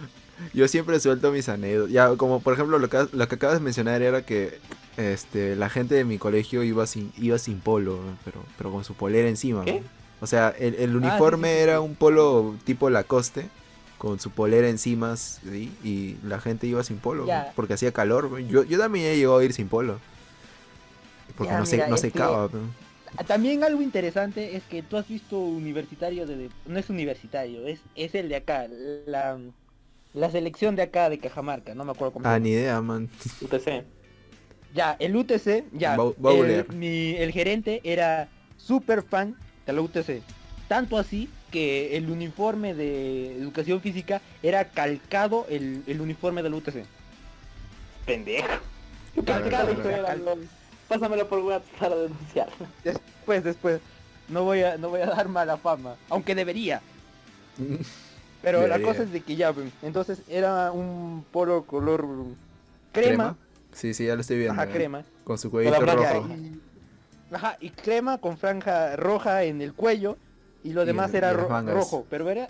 [0.54, 1.92] Yo siempre suelto mis anécdotas.
[1.92, 4.58] Ya, como por ejemplo lo que, lo que acabas de mencionar era que
[5.00, 8.94] este la gente de mi colegio iba sin iba sin polo, pero pero con su
[8.94, 9.64] polera encima.
[9.64, 9.80] ¿Qué?
[9.80, 9.86] ¿no?
[10.22, 13.48] O sea, el, el sí, uniforme sí, sí, era un polo tipo Lacoste
[13.98, 15.72] con su polera encima ¿sí?
[15.84, 17.44] y la gente iba sin polo Ya.
[17.46, 17.52] ¿no?
[17.56, 18.30] porque hacía calor.
[18.30, 18.38] ¿no?
[18.38, 19.98] Yo yo también he llegado a ir sin polo.
[21.36, 22.48] Porque Ya, no se mira, no es se que- cava.
[22.52, 23.24] ¿no?
[23.26, 27.80] También algo interesante es que tú has visto universitario de, de- no es universitario, es,
[27.96, 28.68] es el de acá,
[29.06, 29.36] la,
[30.14, 33.08] la selección de acá de Cajamarca, no me acuerdo cómo se Ah, ni idea, man.
[33.40, 33.84] UTC.
[34.74, 39.34] Ya, el UTC, ya, Va- va a el, mi- el gerente era súper fan
[39.66, 40.22] de la UTC.
[40.68, 46.56] Tanto así que el uniforme de educación física era calcado el, el uniforme de la
[46.56, 46.84] UTC.
[48.06, 48.46] Pendejo.
[49.26, 50.38] Calcado, claro, claro.
[50.88, 52.48] Pásamelo por WhatsApp para denunciar.
[52.84, 53.80] Después, después.
[54.28, 56.80] No voy a, no voy a dar mala fama, aunque debería.
[58.42, 62.06] Pero la cosa es de que ya, pues, entonces era un polo color
[62.92, 63.36] crema,
[63.72, 64.54] Sí, sí, ya lo estoy viendo.
[64.54, 64.72] ajá, eh.
[64.72, 65.04] crema.
[65.24, 66.26] Con su la rojo.
[66.28, 66.60] y,
[67.34, 70.16] ajá, y crema con franja roja en el cuello
[70.64, 71.74] y lo Y demás era ro- mangas.
[71.74, 72.48] rojo, pero era,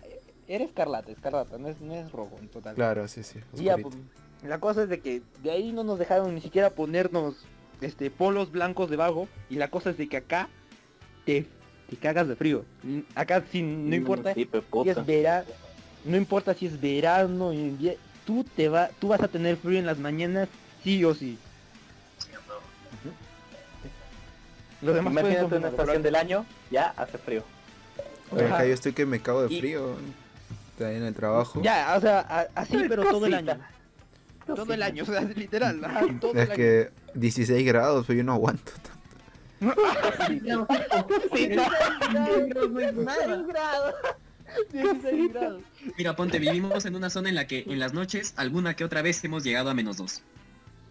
[0.49, 2.75] era escarlata, escarlata, no es, no es rojo en total.
[2.75, 3.39] Claro, sí, sí.
[3.59, 3.91] Y ya, oscurito.
[4.41, 7.35] pues, la cosa es de que de ahí no nos dejaron ni siquiera ponernos
[7.81, 10.49] este polos blancos debajo y la cosa es de que acá
[11.27, 11.47] te,
[11.89, 12.65] te cagas de frío.
[12.83, 14.49] Mm, Acá sí, no importa Sí,
[14.83, 15.45] si es verano,
[16.05, 19.87] no importa si es verano, invie- tú te va, tú vas a tener frío en
[19.87, 20.49] las mañanas
[20.83, 21.39] sí o sí.
[22.19, 23.13] sí uh -huh.
[24.87, 27.45] Lo demás Imagínate una estación del año, ya hace frío.
[28.31, 29.61] Oye, acá yo estoy que me cago de y...
[29.61, 29.97] frío
[30.89, 31.61] en el trabajo.
[31.63, 33.59] Ya, o sea, así, pero todo el año.
[34.47, 35.81] Todo el año, o sea, literal.
[36.21, 37.21] Todo es el que año.
[37.21, 38.91] 16 grados, pues yo no aguanto tanto.
[41.21, 41.59] 16
[43.47, 43.95] grados,
[44.73, 45.63] 16 grados.
[45.99, 49.03] Mira, ponte, vivimos en una zona en la que en las noches alguna que otra
[49.03, 50.23] vez hemos llegado a menos 2.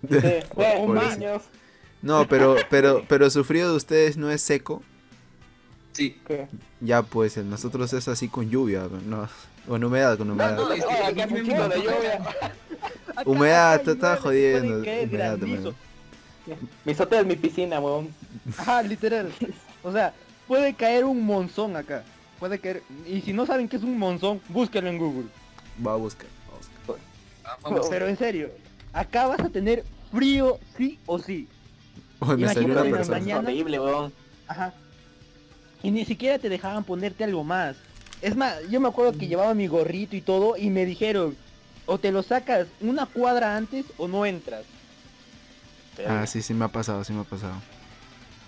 [2.01, 4.81] No, pero, pero, pero sufrido de ustedes no es seco.
[5.91, 6.17] Sí.
[6.25, 6.47] ¿Qué?
[6.79, 9.27] Ya, pues en nosotros es así con lluvia, no,
[9.67, 10.57] con humedad, con humedad.
[13.25, 14.77] Humedad, te estaba jodiendo.
[14.77, 15.75] Humedad también.
[16.85, 18.13] Mi sótano es mi piscina, weón.
[18.57, 19.31] Ajá, literal.
[19.83, 20.13] O sea,
[20.47, 22.03] puede caer un monzón acá.
[22.39, 22.81] Puede caer.
[23.05, 25.27] Y si no saben qué es un monzón, búsquenlo en Google.
[25.85, 27.05] Va a buscar, va a buscar.
[27.43, 27.87] Ah, vamos.
[27.89, 28.49] Pero en serio,
[28.93, 31.47] acá vas a tener frío sí o sí.
[32.37, 33.19] Me salió una persona.
[33.19, 33.49] mañana.
[33.49, 34.13] Horrible, weón.
[34.47, 34.73] Ajá.
[35.81, 37.77] Y ni siquiera te dejaban ponerte algo más.
[38.21, 41.37] Es más, yo me acuerdo que llevaba mi gorrito y todo y me dijeron,
[41.85, 44.65] o te lo sacas una cuadra antes o no entras.
[46.05, 47.55] Ah, sí, sí me ha pasado, sí me ha pasado.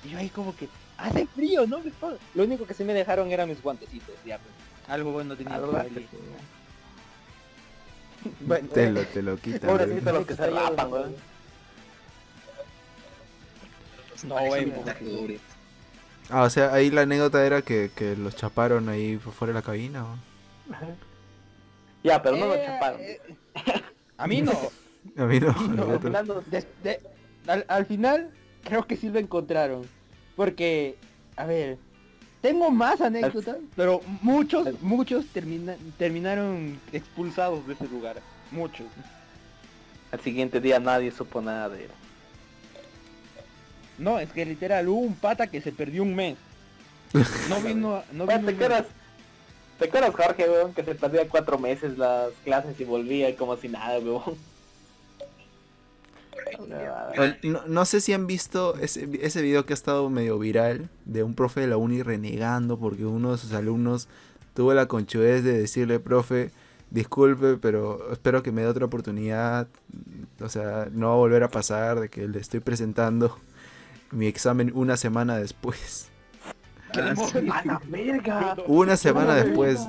[0.03, 0.67] Y yo ahí como que,
[0.97, 1.79] hace frío, ¿no?
[1.79, 2.19] Me jodas".
[2.33, 4.53] Lo único que sí me dejaron eran mis guantecitos, ya pues.
[4.89, 5.87] Algo bueno tenía Algo weón.
[8.41, 9.69] Bueno, Te eh, lo, te lo quitan.
[9.69, 11.15] Pobrecito los que se rapan, weón.
[14.23, 14.71] No, güey.
[16.29, 19.59] Ah, o sea, ahí la anécdota era que, que los chaparon ahí por fuera de
[19.59, 20.03] la cabina.
[20.05, 20.15] ¿o?
[22.03, 22.99] Ya, pero no lo eh, chaparon.
[23.01, 23.19] eh,
[24.17, 24.51] a mí no.
[25.17, 25.53] A mí no.
[25.99, 26.99] Fernando, de-
[27.47, 28.29] al, al final
[28.63, 29.81] creo que sí lo encontraron.
[30.35, 30.95] Porque,
[31.35, 31.77] a ver,
[32.41, 38.17] tengo más anécdotas, pero muchos, muchos termina- terminaron expulsados de ese lugar.
[38.51, 38.87] Muchos.
[40.11, 41.89] Al siguiente día nadie supo nada de él.
[43.97, 46.37] No, es que literal hubo un pata que se perdió un mes.
[47.49, 48.77] No vino, a- no vino Espérate, un ¿qué mes.
[48.79, 48.85] eras?
[49.79, 53.67] ¿Te acuerdas, Jorge, weón, que se perdía cuatro meses las clases y volvía como si
[53.67, 54.35] nada, weón?
[57.43, 61.23] No, no sé si han visto ese, ese video que ha estado medio viral de
[61.23, 64.07] un profe de la uni renegando porque uno de sus alumnos
[64.53, 66.51] tuvo la conchudez de decirle, profe,
[66.89, 69.67] disculpe, pero espero que me dé otra oportunidad.
[70.39, 73.37] O sea, no va a volver a pasar de que le estoy presentando
[74.11, 76.10] mi examen una semana después.
[76.95, 77.37] Ah, sí.
[77.51, 78.55] ¡A la verga!
[78.67, 79.79] Una semana después.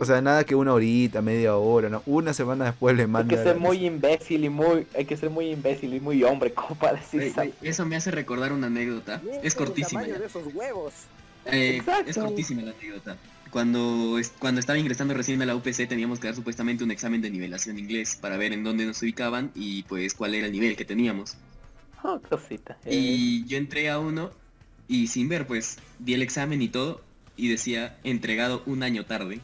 [0.00, 2.02] O sea, nada que una horita, media hora, no.
[2.06, 3.36] Una semana después le Hay manda.
[3.36, 6.74] que ser muy imbécil y muy, hay que ser muy imbécil y muy hombre como
[6.74, 9.20] para decir Eso me hace recordar una anécdota.
[9.42, 10.02] Es el cortísima.
[10.02, 10.92] de esos huevos.
[11.46, 12.10] Eh, Exacto.
[12.10, 13.16] es cortísima la anécdota.
[13.50, 17.22] Cuando, es- cuando estaba ingresando recién a la UPC teníamos que dar supuestamente un examen
[17.22, 20.76] de nivelación inglés para ver en dónde nos ubicaban y pues cuál era el nivel
[20.76, 21.36] que teníamos.
[22.02, 22.76] Oh, cosita.
[22.84, 22.94] eh.
[22.94, 24.30] Y yo entré a uno
[24.88, 27.00] y sin ver pues di el examen y todo
[27.36, 29.40] y decía entregado un año tarde.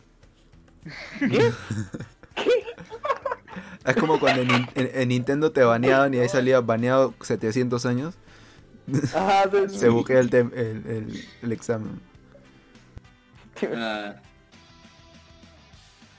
[3.84, 7.84] Es como cuando en, Nin- en- en Nintendo te baneaban y ahí salía baneado 700
[7.86, 8.14] años.
[9.68, 12.00] Se buquea el, el, el- el examen.
[13.76, 14.14] Ah,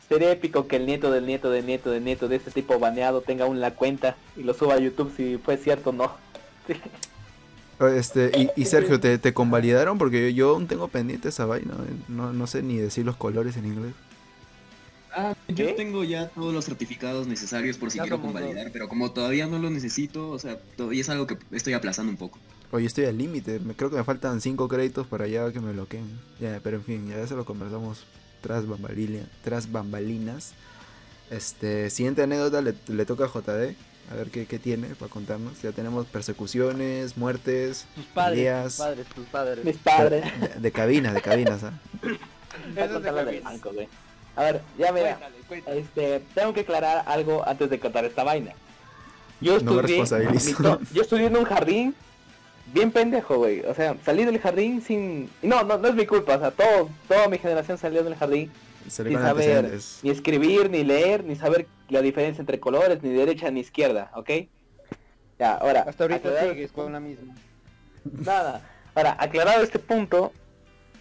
[0.07, 3.21] Sería épico que el nieto del nieto del nieto del nieto de este tipo baneado
[3.21, 6.11] tenga aún la cuenta y lo suba a YouTube si fue cierto o no.
[7.91, 7.97] Sí.
[7.97, 9.97] Este, y, y Sergio, ¿te, ¿te convalidaron?
[9.97, 11.73] Porque yo, yo aún tengo pendiente esa vaina.
[11.87, 13.95] eh, No, no sé ni decir los colores en inglés.
[15.11, 15.73] ah, yo ¿Qué?
[15.73, 19.59] tengo ya todos los certificados necesarios por si Ya quiero convalidar, pero como todavía no
[19.59, 22.43] lo necesito, o sea, todavía es algo que estoy aplazando un poco.
[22.71, 23.59] Oye, estoy al límite.
[23.59, 26.21] me- Creo que me faltan 5 créditos para ya que me bloqueen.
[26.39, 28.07] Ya, pero en fin, ya eso lo conversamos
[28.41, 30.55] tras, bambalina, tras bambalinas.
[31.29, 33.77] Este, siguiente anécdota le, le toca a JD.
[34.13, 35.59] A ver qué, qué tiene para contarnos.
[35.63, 38.75] Ya tenemos persecuciones, muertes, Tus padres, peleas.
[38.75, 39.65] tus padres, tus padres.
[39.65, 40.39] Mis padres.
[40.39, 41.73] De, de cabinas, de cabinas, ¿ah?
[42.77, 43.87] A banco, güey.
[44.37, 45.15] Ver, ya mira.
[45.17, 45.79] Cuéntale, cuéntale.
[45.79, 48.51] Este, tengo que aclarar algo antes de contar esta vaina.
[49.41, 50.03] Yo No estudié,
[50.93, 51.95] yo estudié en un jardín
[52.71, 53.61] bien pendejo, güey.
[53.61, 55.29] O sea, salí del jardín sin...
[55.41, 56.35] No, no, no es mi culpa.
[56.35, 58.51] O sea, todo, toda mi generación salió del jardín
[58.83, 63.61] Con saber ni escribir, ni leer, ni saber la diferencia entre colores, ni derecha ni
[63.61, 64.29] izquierda, ¿ok?
[65.39, 65.81] Ya, ahora...
[65.87, 67.33] Hasta ahorita aclarado- sigues con la misma.
[68.03, 68.61] Nada.
[68.95, 70.31] Ahora, aclarado este punto,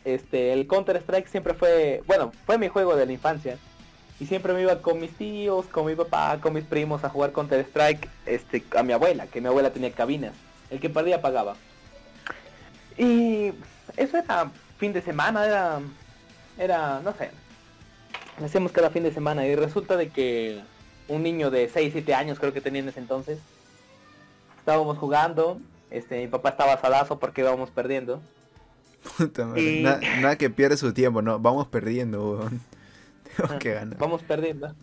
[0.04, 3.58] este, el Counter Strike siempre fue, bueno, fue mi juego de la infancia.
[4.20, 7.32] Y siempre me iba con mis tíos, con mi papá, con mis primos a jugar
[7.32, 10.32] Counter Strike, este, a mi abuela, que mi abuela tenía cabinas.
[10.70, 11.56] El que perdía pagaba.
[12.96, 13.52] Y
[13.96, 15.80] eso era fin de semana, era,
[16.58, 17.30] era, no sé,
[18.42, 20.60] lo hacíamos cada fin de semana y resulta de que
[21.08, 23.38] un niño de 6, 7 años creo que tenía en ese entonces,
[24.58, 28.20] estábamos jugando, este, mi papá estaba salazo porque íbamos perdiendo.
[29.18, 32.60] Puta madre, Y- nada que pierde su tiempo, no, vamos perdiendo, weón.
[33.36, 33.98] Tengo que ganar.
[33.98, 34.74] Vamos perdiendo.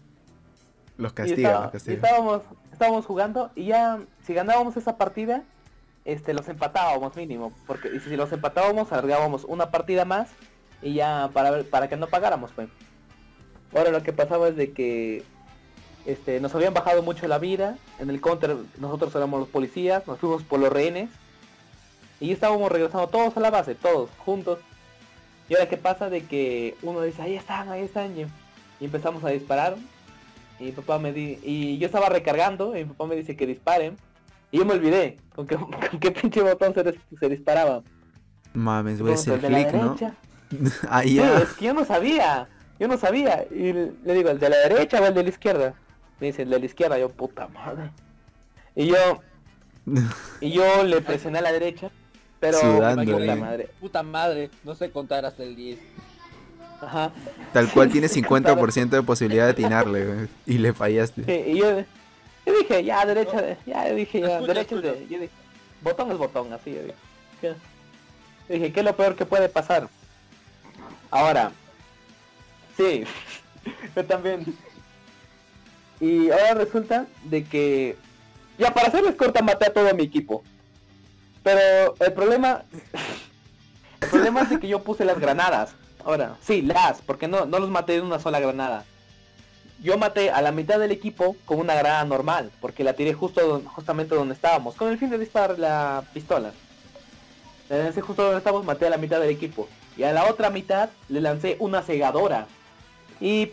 [0.97, 1.95] Los estaba- los y castigan.
[1.95, 2.41] estábamos,
[2.73, 5.43] estábamos jugando y ya si ganábamos esa partida,
[6.05, 10.29] este los empatábamos mínimo, porque y si los empatábamos alargábamos una partida más
[10.81, 12.67] y ya para ver, para que no pagáramos, pues.
[13.75, 15.23] Ahora lo que pasaba es de que
[16.05, 20.19] este nos habían bajado mucho la vida, en el counter nosotros éramos los policías, nos
[20.19, 21.09] fuimos por los rehenes
[22.19, 24.59] y estábamos regresando todos a la base, todos juntos.
[25.47, 28.25] Y ahora qué pasa de que uno dice, ahí están, ahí están, y,
[28.83, 29.75] empezamos a disparar.
[30.59, 33.47] Y mi papá me di y yo estaba recargando, y mi papá me dice que
[33.47, 33.95] disparen.
[34.51, 35.55] Y yo me olvidé con qué,
[35.91, 37.81] con qué pinche botón se, se disparaba.
[38.53, 39.95] Mames, güey, es el click, ¿no?
[40.89, 42.47] Ahí Sí, es que yo no sabía,
[42.79, 43.45] yo no sabía.
[43.51, 45.73] Y le digo, ¿el de la derecha o el de la izquierda?
[46.19, 47.91] Me dice, el de la izquierda, yo, puta madre.
[48.75, 48.95] Y yo,
[50.41, 51.89] y yo le presioné a la derecha,
[52.39, 53.69] pero Sudando, puta madre.
[53.79, 55.79] Puta madre, no sé contar hasta el 10.
[56.81, 57.11] Ajá.
[57.51, 60.27] Tal cual tiene 50% de posibilidad de atinarle, güey.
[60.45, 61.23] Y le fallaste.
[61.25, 61.79] Sí, y yo,
[62.45, 65.09] yo dije, ya, derecha, de- ya, yo dije, ya, Escucha, derecha es de, escucha.
[65.09, 65.33] yo dije,
[65.81, 66.95] botón es botón, así, yo dije.
[67.41, 67.53] Yo
[68.55, 69.87] dije, ¿qué es lo peor que puede pasar?
[71.11, 71.51] Ahora,
[72.79, 73.03] sí,
[73.95, 74.45] yo también.
[75.99, 77.97] Y ahora resulta de que,
[78.57, 80.43] ya, para hacerles corta, maté a todo mi equipo.
[81.43, 82.63] Pero el problema,
[84.01, 85.75] el problema es de que yo puse las granadas.
[86.05, 88.85] Ahora, sí, las, porque no, no los maté de una sola granada
[89.81, 93.61] yo maté a la mitad del equipo con una granada normal, porque la tiré justo
[93.65, 96.51] justamente donde estábamos, con el fin de disparar la pistola.
[97.69, 99.69] La lancé justo donde estábamos, maté a la mitad del equipo.
[99.95, 102.47] Y a la otra mitad le lancé una cegadora.
[103.21, 103.51] Y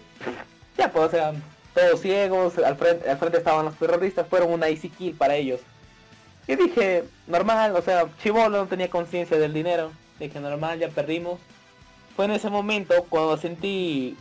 [0.77, 1.33] ya pues, o sea,
[1.75, 5.61] todos ciegos, al frente, al frente estaban los terroristas, fueron una easy kill para ellos.
[6.49, 9.91] Y dije, normal, o sea, Chivolo no tenía conciencia del dinero.
[10.19, 11.41] Dije, normal, ya perdimos.
[12.15, 14.17] fue en ese momento cuando sentí...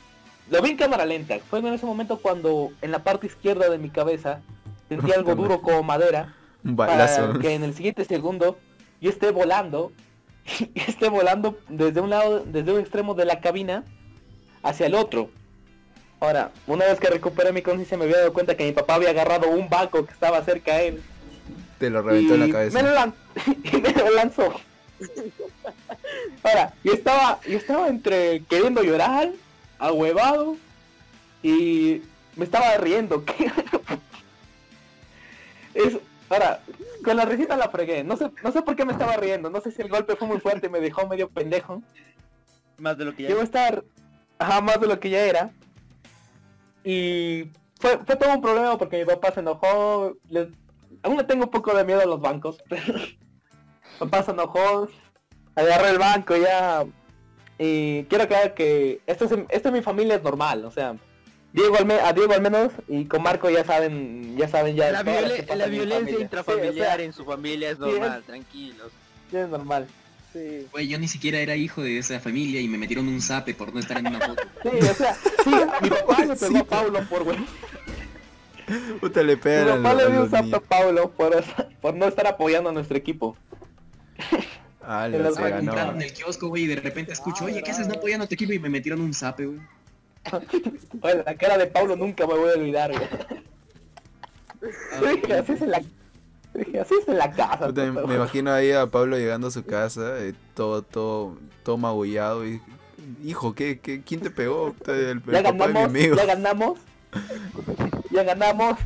[0.49, 1.37] Lo vi en cámara lenta.
[1.49, 4.41] Fue en ese momento cuando en la parte izquierda de mi cabeza
[4.89, 6.35] sentí algo duro como madera.
[6.63, 7.39] Un Para balazo.
[7.39, 8.57] que en el siguiente segundo
[9.01, 9.91] yo esté volando.
[10.75, 13.83] Y esté volando desde un lado, desde un extremo de la cabina
[14.65, 15.29] hacia el otro.
[16.19, 19.09] Ahora, una vez que recuperé mi conciencia me había dado cuenta que mi papá había
[19.11, 21.01] agarrado un banco que estaba cerca a él.
[21.77, 22.81] Te lo reventó en la cabeza.
[22.81, 23.13] Me lo, lan-
[23.71, 24.53] y me lo lanzó.
[26.43, 29.29] Ahora, yo estaba, yo estaba entre queriendo llorar,
[29.77, 30.55] ahuevado,
[31.43, 32.01] y
[32.35, 33.23] me estaba riendo.
[35.73, 35.97] Es,
[36.29, 36.61] ahora,
[37.03, 38.03] con la risita la fregué.
[38.05, 39.49] No sé, no sé por qué me estaba riendo.
[39.49, 41.81] No sé si el golpe fue muy fuerte y me dejó medio pendejo.
[42.77, 43.83] Más de lo que ya estar
[44.39, 45.51] ajá, más de lo que ya era.
[46.83, 50.13] Y fue, fue todo un problema porque mi papá se enojó.
[51.03, 52.57] Aún le tengo un poco de miedo a los bancos.
[53.99, 54.87] papá se enojó.
[55.55, 56.85] Agarré el banco ya.
[57.57, 60.65] Y quiero aclarar que esto es, esto en mi familia es normal.
[60.65, 60.95] O sea,
[61.53, 64.91] Diego al me- a Diego al menos y con Marco ya saben, ya saben ya.
[64.91, 66.21] La, violen- la violencia familia.
[66.21, 68.91] intrafamiliar Sí, en su familia es sí, es- normal, tranquilos.
[69.31, 69.87] sí, es normal.
[70.35, 70.67] Sí.
[70.69, 73.73] Güey, yo ni siquiera era hijo de esa familia y me metieron un zape por
[73.73, 74.43] no estar en una foto.
[74.63, 75.49] Sí, o sea, sí,
[75.81, 77.37] mi papá le pegó a Paulo por güey.
[78.99, 80.59] Puta, le Mi pegan a papá le a dio un zape a.
[80.59, 81.41] Paulo por,
[81.79, 83.37] por no estar apoyando a nuestro equipo.
[84.81, 86.01] Ah, En se ganó.
[86.01, 88.51] el kiosco, güey, y de repente escucho, oye, ¿qué haces no apoyando a tu equipo?
[88.51, 89.59] Y me metieron un zape, güey.
[91.01, 93.07] Oye, la cara de Paulo nunca me voy a olvidar, güey.
[95.39, 95.81] Así es en la...
[96.81, 97.67] así es en la casa.
[97.67, 102.45] Puta, me, imagino ahí a Pablo llegando a su casa, eh, todo, todo, todo magullado
[102.47, 102.61] y
[103.23, 104.73] hijo, ¿qué, qué, quién te pegó?
[104.87, 106.15] El, el Ya papá de mi ganamos, amigo.
[106.15, 106.79] ya ganamos.
[108.11, 108.77] Ya ganamos.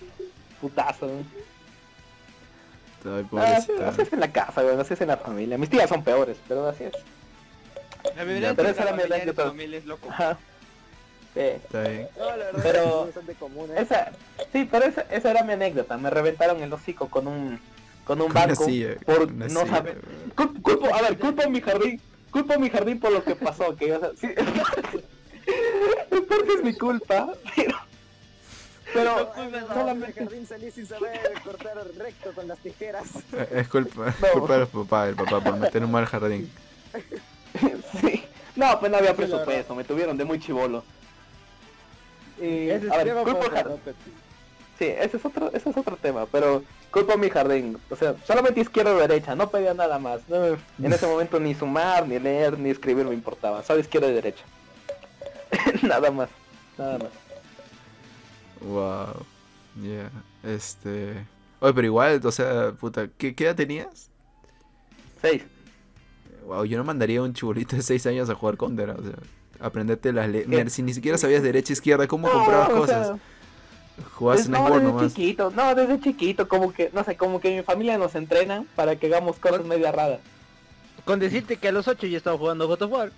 [0.60, 1.10] Putazo.
[3.04, 5.58] Ay, Ah, así, es en la casa, güey, así es en la familia.
[5.58, 6.92] Mis tías son peores, pero así es.
[8.16, 9.42] La violencia pero anécdota.
[9.42, 10.08] su familia es loco.
[10.08, 10.38] Ajá.
[11.34, 12.08] Está bien.
[12.18, 13.70] No, la verdad Pero- es bastante común.
[13.70, 13.80] ¿eh?
[13.82, 14.12] Esa,
[14.52, 15.96] sí, pero esa, esa era mi anécdota.
[15.96, 17.58] Me reventaron el hocico con un,
[18.04, 20.00] con un silla, por no silla, saber.
[20.02, 20.48] güey.
[20.48, 23.34] Cul- culpo, a ver, culpo a mi jardín, culpo a mi jardín por lo que
[23.34, 24.26] pasó, que o sea, sí,
[26.10, 27.76] en parte es mi culpa, pero,
[28.92, 33.06] pero no, solamente, el jardín salí sin saber cortar recto con las tijeras.
[33.32, 34.28] Eh, Es culpa, No.
[34.40, 36.50] culpa de los papás, del papá por meter un mal jardín.
[38.02, 38.24] sí,
[38.56, 40.84] no, pues no había presupuesto, me tuvieron de muy chivolo.
[42.40, 43.78] Y, Ese a ver, culpo al jardín.
[44.78, 47.78] Sí, ese es otro, ese es otro tema, pero culpo a mi jardín.
[47.90, 50.28] O sea, solamente izquierda o derecha, no pedía nada más.
[50.28, 53.62] No, en ese momento ni sumar, ni leer, ni escribir me importaba.
[53.62, 54.44] Solo izquierda y derecha.
[55.82, 56.28] nada más,
[56.78, 57.10] nada más.
[58.60, 59.26] Wow.
[59.82, 60.10] Yeah.
[60.42, 61.26] Este.
[61.60, 64.10] Oye, pero igual, o sea, puta, ¿qué, qué edad tenías?
[65.20, 65.44] Seis.
[66.44, 69.14] Wow, yo no mandaría a un chibolito de 6 años a jugar Counter, o sea,
[69.62, 70.48] aprenderte las leyes.
[70.48, 73.06] Mira, si ni siquiera sabías derecha izquierda, ¿cómo No, comprabas cosas?
[73.08, 73.16] sea,
[74.14, 75.14] Jugabas pues, en no, desde nomás.
[75.14, 78.96] chiquito, no, desde chiquito, como que, no sé, como que mi familia nos entrena para
[78.96, 80.20] que hagamos cosas medio raras.
[81.04, 83.12] Con decirte que a los 8 ya estaba jugando God of War.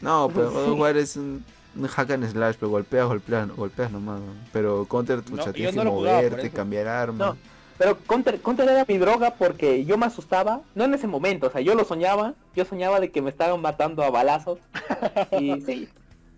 [0.00, 0.78] No, pero God of.
[0.80, 1.44] War es un,
[1.76, 4.20] un hack and slash, pero golpeas, golpeas, golpeas nomás.
[4.20, 4.32] ¿no?
[4.52, 7.28] Pero Counter, tienes no jugaba moverte, cambiar armas.
[7.34, 7.36] No,
[7.78, 11.50] pero Counter, Counter era mi droga porque yo me asustaba, no en ese momento, o
[11.50, 14.58] sea, yo lo soñaba, yo soñaba de que me estaban matando a balazos.
[15.32, 15.88] y sí,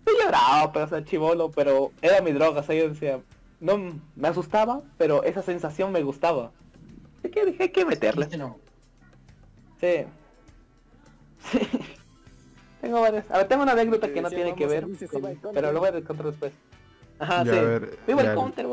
[0.05, 3.19] sí lloraba, pero o sea, chivolo, pero era mi droga, o sea, yo decía,
[3.59, 3.77] no,
[4.15, 6.51] me asustaba, pero esa sensación me gustaba.
[7.19, 8.27] Así que dije, hay que meterle.
[9.79, 10.05] Sí.
[11.51, 11.67] Sí.
[12.81, 13.29] Tengo varias.
[13.29, 16.03] A ver, tengo una anécdota Que no tiene que ver, con- pero lo voy a
[16.03, 16.51] contar después.
[17.19, 17.57] Ajá, Ya, sí.
[17.59, 18.29] a ver, Viva ya.
[18.31, 18.67] el counter.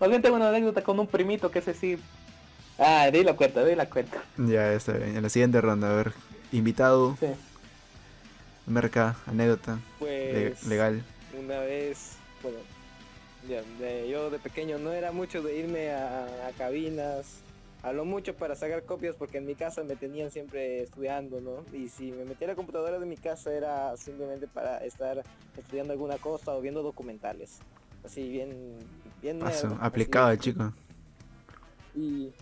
[0.00, 1.98] Más bien tengo una anécdota con un primito que ese sí.
[2.78, 4.24] Ah, di la cuenta, di la cuenta.
[4.38, 5.14] Ya, está bien.
[5.16, 6.14] En la siguiente ronda, a ver.
[6.52, 7.26] Invitado, Sí.
[8.66, 11.02] merca, anécdota, Pues legal.
[11.38, 12.58] una vez, bueno,
[13.48, 17.42] ya, de- yo de pequeño no era mucho de irme a, a cabinas,
[17.82, 21.64] a lo mucho para sacar copias porque en mi casa me tenían siempre estudiando, ¿no?
[21.76, 25.22] Y si me metía a la computadora de mi casa era simplemente para estar
[25.56, 27.60] estudiando alguna cosa o viendo documentales.
[28.04, 28.78] Así bien,
[29.22, 30.72] bien Paso, nerd, aplicado chico.
[31.94, 32.32] Y,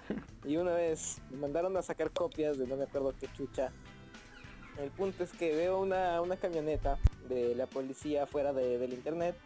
[0.44, 3.70] y una vez me mandaron a sacar copias de no me acuerdo qué chucha.
[4.78, 6.98] El punto es que veo una, una camioneta
[7.28, 9.36] de la policía fuera de- del internet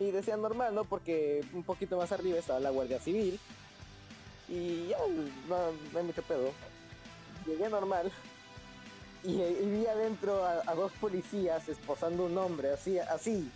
[0.00, 0.84] y decía normal, ¿no?
[0.84, 3.38] Porque un poquito más arriba estaba la Guardia Civil
[4.48, 4.96] y ya
[5.48, 5.56] no,
[5.92, 6.50] no hay mucho pedo.
[7.46, 8.10] Llegué normal
[9.22, 13.48] y, y vi adentro a, a dos policías esposando un hombre, así, así,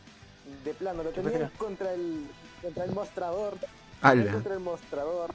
[0.64, 2.26] de plano, lo tenían contra el,
[2.64, 3.58] contra el mostrador,
[4.00, 5.30] Ala, contra el mostrador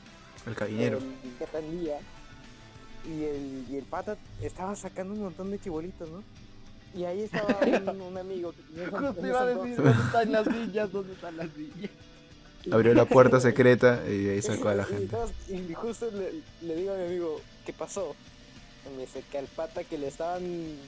[0.48, 0.98] el cabinero.
[0.98, 2.00] el que atendía
[3.06, 6.24] y el, y el pata estaba sacando un montón de chibolitos, ¿no?
[6.96, 7.56] Y ahí estaba
[7.92, 10.92] un, un amigo que tenía Justo iba a decir, ¿dónde están las niñas?
[10.92, 11.92] ¿Dónde están las niñas?
[12.72, 15.16] Abrió la puerta secreta y ahí sacó a la gente.
[15.48, 18.16] y justo le, le digo a mi amigo, ¿qué pasó?
[18.86, 20.44] Y me dice que al pata que le estaban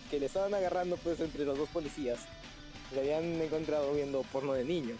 [0.09, 2.19] que le estaban agarrando pues entre los dos policías
[2.93, 4.97] le habían encontrado viendo porno de niños.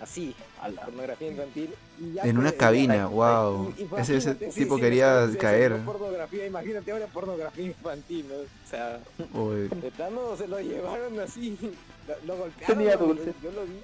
[0.00, 0.32] Así,
[0.62, 0.82] Ala.
[0.84, 1.74] pornografía infantil.
[1.98, 3.74] y ya, En una cabina, wow.
[3.76, 5.72] y- y Ese, tipo sí, quería sí, caer.
[5.72, 8.34] no pornografía, imagínate ahora pornografía infantil, ¿no?
[8.36, 9.00] O sea,
[9.34, 11.58] Uy, de plano se lo llevaron así,
[12.06, 12.78] lo, lo golpearon.
[12.78, 13.06] Tenía ¿no?
[13.06, 13.34] dulces.
[13.42, 13.80] Yo lo vi.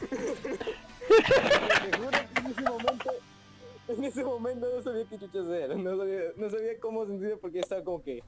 [1.08, 3.10] Te juro que en ese momento,
[3.88, 7.60] en ese momento no sabía qué chuchas era, no sabía, no sabía cómo sentirme porque
[7.60, 8.22] estaba como que,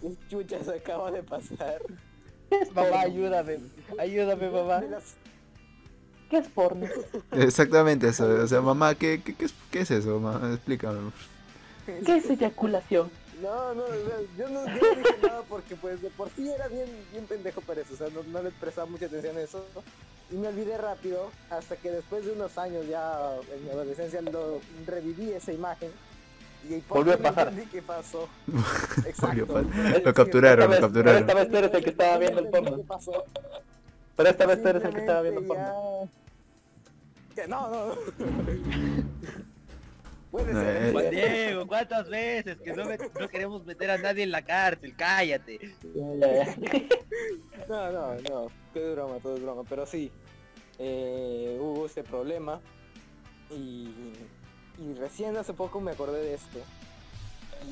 [0.00, 1.80] ¿qué chuchas acaba de pasar?
[2.74, 3.58] Mamá, ayúdame.
[3.98, 4.82] Ayúdame, mamá.
[6.30, 6.86] ¿Qué es porno?
[7.32, 8.26] exactamente eso.
[8.26, 10.52] O sea, mamá, ¿qué, qué, qué es, qué es eso, mamá?
[10.54, 11.10] Explícame.
[11.86, 13.10] ¿Qué es eyaculación?
[13.42, 13.84] No, no,
[14.38, 17.60] yo no, yo no dije nada porque pues de por sí era bien, bien pendejo
[17.60, 19.64] para eso, o sea, no, no le prestaba mucha atención a eso.
[20.30, 24.60] Y me olvidé rápido, hasta que después de unos años ya en mi adolescencia lo
[24.86, 25.90] reviví esa imagen.
[26.70, 27.48] Y por Volvió a fin pasar.
[27.48, 28.26] entendí qué pasó.
[28.46, 28.64] Volvió
[29.06, 29.58] Exacto.
[29.58, 30.02] a pasar.
[30.04, 31.20] Lo capturaron, lo Esta vez- capturaron.
[31.20, 32.76] Esta vez tú eres el que estaba viendo el porno.
[32.78, 33.24] qué pasó.
[34.16, 36.08] Pero esta vez tú eres el que estaba viendo porno.
[37.34, 37.94] Que No, no, no.
[40.30, 40.86] Puede No, ser.
[40.86, 40.90] eh.
[40.92, 42.58] Juan Diego, ¿cuántas veces?
[42.60, 45.58] Que no, me- no queremos meter a nadie en la cárcel, cállate.
[45.94, 46.56] Ya, ya, ya.
[47.68, 50.10] No, no, no, todo es broma, todo es broma, pero sí,
[50.78, 52.60] eh, hubo este problema
[53.50, 53.88] y,
[54.78, 56.58] y recién hace poco me acordé de esto.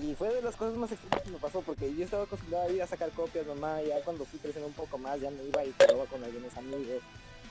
[0.01, 2.73] Y fue de las cosas más extrañas que me pasó porque yo estaba acostumbrado a
[2.73, 5.65] ir a sacar copias nomás, ya cuando fui creciendo un poco más ya me iba
[5.65, 7.03] y jugaba con algunos amigos,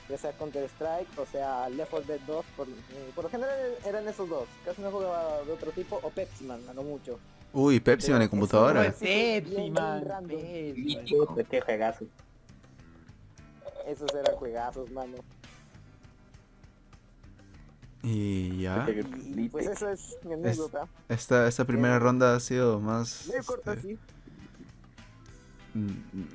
[0.08, 2.72] ya sea Counter Strike o sea Left 4 Dead 2, por, eh,
[3.14, 6.60] por lo general eran esos dos, casi no jugaba de otro tipo, o Pepsi Man,
[6.68, 7.18] a lo mucho.
[7.54, 8.86] Uy, Pepsi en la Pero computadora.
[8.86, 10.04] eso- Pepsi, man.
[10.26, 10.98] Pepsi.
[11.50, 12.06] Qué juegazo.
[13.86, 15.16] Esos eran juegazos, mano.
[18.02, 18.86] Y ya.
[19.36, 20.86] Y pues eso es mi anécdota.
[21.08, 23.26] Esta, esta primera ronda ha sido más.
[23.28, 23.98] Medio corta, este, sí.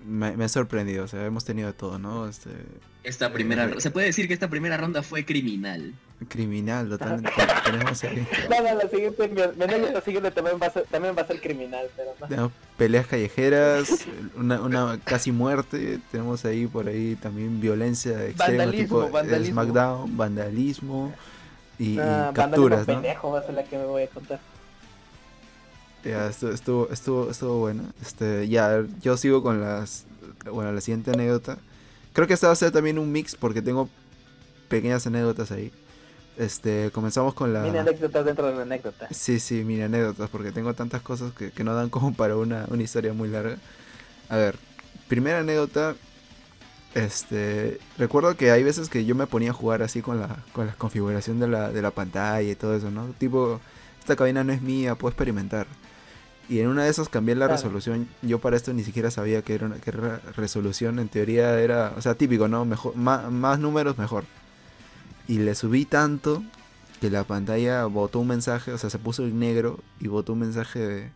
[0.05, 2.27] me, me ha sorprendido, o sea, hemos tenido de todo, ¿no?
[2.27, 2.51] Este,
[3.03, 5.93] Esta primera, se puede decir que esta primera ronda fue criminal.
[6.29, 7.31] criminal, totalmente.
[7.65, 11.17] tenemos ahí No, no, la siguiente, mi, mi anécdota siguiente también va a ser, también
[11.17, 12.27] va a ser criminal, pero no.
[12.27, 14.05] tenemos peleas callejeras,
[14.37, 19.53] una, una casi muerte, tenemos ahí por ahí también violencia extrema, Vandalismo, tipo vandalismo.
[19.63, 21.13] SmackDown, vandalismo
[21.79, 23.01] y, y Ah, capturas, vandalismo ¿no?
[23.01, 24.39] pendejo, va a ser la que me voy a contar.
[26.03, 27.83] Ya, estuvo, estuvo, estuvo, estuvo bueno.
[28.01, 30.05] Este, ya, yo sigo con las,
[30.51, 31.57] bueno, la siguiente anécdota.
[32.13, 33.89] Creo que esta va a ser también un mix porque tengo
[34.69, 35.71] pequeñas anécdotas ahí.
[36.37, 37.61] Este, comenzamos con la...
[37.63, 39.07] Mini anécdotas dentro de la anécdota.
[39.11, 42.65] Sí, sí, mini anécdotas, porque tengo tantas cosas que, que no dan como para una,
[42.69, 43.57] una historia muy larga.
[44.29, 44.55] A ver,
[45.07, 45.95] primera anécdota.
[46.97, 50.65] Este, recuerdo que hay veces que yo me ponía a jugar así con la, con
[50.67, 53.05] la configuración de la, de la pantalla y todo eso, ¿no?
[53.19, 53.61] Tipo,
[53.99, 55.67] esta cabina no es mía, puedo experimentar.
[56.49, 57.57] Y en una de esas cambié la Claro.
[57.57, 58.07] resolución.
[58.21, 60.97] Yo para esto ni siquiera sabía que era una que era resolución.
[60.97, 62.63] En teoría era, o sea, típico, ¿no?
[62.65, 64.23] Mejor, más, más números, mejor.
[65.27, 66.41] Y le subí tanto
[67.01, 70.39] que la pantalla botó un mensaje, o sea, se puso en negro y botó un
[70.39, 71.11] mensaje de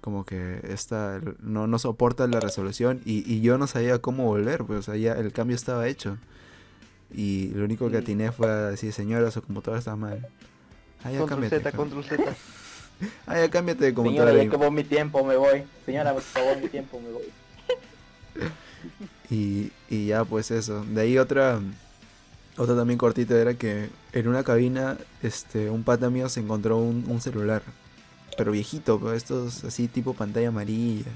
[0.00, 4.64] como que esta no, no soporta la resolución y, y yo no sabía cómo volver,
[4.64, 6.16] pues o sea, ya el cambio estaba hecho.
[7.12, 10.26] Y lo único que atiné fue a decir, señora, su computadora está mal.
[11.02, 11.58] Ah, ya Control cámbiate.
[11.60, 12.22] Z, control Z.
[13.26, 14.36] Ah, ya cámbiate de Señora, computadora.
[14.36, 15.64] ya y- acabó mi tiempo, me voy.
[15.86, 17.22] Señora, acabó mi tiempo, me voy.
[19.30, 20.84] Y, y ya pues eso.
[20.84, 21.60] De ahí otra
[22.56, 27.04] otra también cortita era que en una cabina este un pata mío se encontró un,
[27.08, 27.62] un celular.
[28.36, 31.12] Pero viejito, pero estos así tipo pantalla amarilla.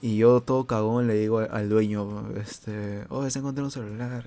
[0.00, 4.24] Y yo todo cagón le digo al- dueño, este, oh, se encontró un celular.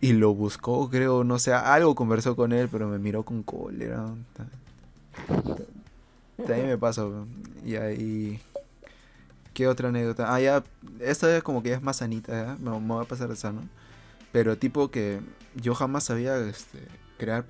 [0.00, 4.04] Y lo buscó, creo, no sé, algo conversó con él, pero me miró con cólera.
[6.36, 7.28] También me pasa, weón.
[7.64, 8.40] y ahí...
[9.54, 10.32] ¿Qué otra anécdota?
[10.32, 10.62] Ah, ya,
[11.00, 12.56] esta ya como que ya es más sanita.
[12.60, 13.62] Me, voy a pasar de sano.
[14.30, 15.18] Pero tipo que
[15.56, 16.78] yo jamás sabía este,
[17.18, 17.44] crear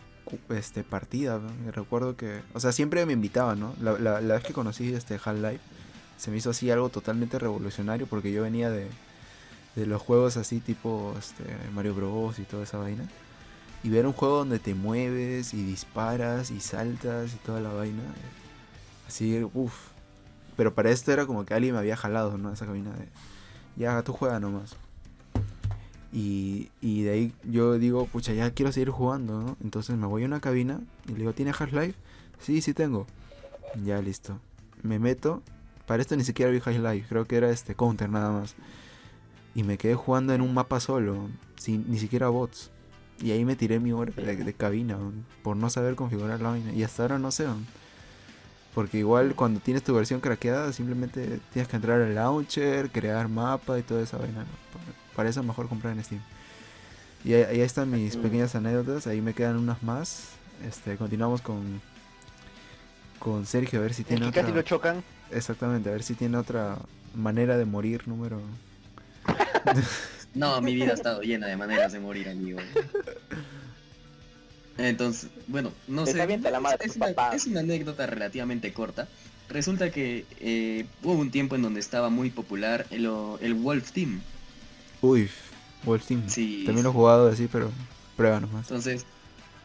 [0.51, 1.39] este, partida.
[1.39, 3.75] Me recuerdo que, o sea, siempre me invitaban, ¿no?
[3.81, 5.61] La, la- la vez que conocí este Half-Life,
[6.17, 8.89] se me hizo así algo totalmente revolucionario porque yo venía de,
[9.77, 12.39] de los juegos así tipo este, Mario Bros.
[12.39, 13.05] y toda esa vaina.
[13.85, 18.03] Y ver un juego donde te mueves y disparas y saltas y toda la vaina.
[19.07, 19.75] Así, uff.
[20.57, 22.53] Pero para esto era como que alguien me había jalado, ¿no?
[22.53, 23.07] Esa cabina de...
[23.77, 24.75] Ya, tú juega nomás.
[26.13, 29.57] Y, de ahí yo digo, pucha, ya quiero seguir jugando, ¿no?
[29.63, 31.95] Entonces me voy a una cabina y le digo, ¿tiene Half-Life?
[32.41, 33.07] Sí, sí tengo.
[33.85, 34.39] Ya, listo.
[34.83, 35.43] Me meto
[35.87, 38.55] Para esto ni siquiera vi High Life, creo que era este Counter nada más.
[39.55, 42.71] Y me quedé jugando en un mapa solo, sin ni siquiera bots.
[43.21, 44.97] Y ahí me tiré mi hora de, cabina,
[45.43, 46.73] por no saber configurar la vaina.
[46.73, 47.47] Y hasta ahora no sé.
[48.75, 53.79] Porque igual cuando tienes tu versión craqueada, simplemente tienes que entrar al launcher, crear mapa
[53.79, 54.41] y toda esa vaina.
[54.41, 55.08] ¿no?
[55.19, 56.21] Pa- Para eso es mejor comprar en Steam.
[57.25, 60.29] Y ahí, ahí están mis pequeñas anécdotas, ahí me quedan unas más.
[60.67, 61.81] Este, continuamos con
[63.19, 64.43] con Sergio a ver si tiene otra.
[64.43, 65.03] casi lo chocan.
[65.33, 66.79] Exactamente, a ver si tiene otra
[67.17, 68.41] manera de morir número.
[70.35, 72.61] No, mi vida ha estado llena de maneras de morir, amigo.
[74.77, 76.23] Entonces, bueno, no Te sé.
[76.23, 77.35] avienta la madre es, una, papá.
[77.35, 79.09] es una anécdota relativamente corta.
[79.49, 83.11] Resulta que eh, hubo un tiempo en donde estaba muy popular el,
[83.41, 84.21] el Wolf Team.
[85.01, 85.29] Uy,
[85.85, 86.23] Wolf Team.
[86.29, 86.63] Sí.
[86.67, 87.71] También lo he jugado así, pero
[88.17, 88.67] prueba nomás.
[88.69, 89.07] Entonces,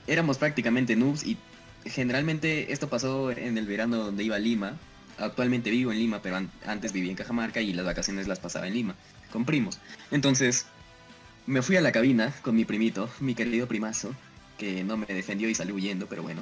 [0.07, 1.37] éramos prácticamente noobs y
[1.85, 4.77] generalmente esto pasó en el verano donde iba a Lima.
[5.17, 8.67] Actualmente vivo en Lima, pero an- antes vivía en Cajamarca y las vacaciones las pasaba
[8.67, 8.95] en Lima,
[9.31, 9.79] con primos.
[10.11, 10.65] Entonces,
[11.45, 14.13] me fui a la cabina con mi primito, mi querido primazo,
[14.57, 16.41] que no me defendió y salió huyendo, pero bueno.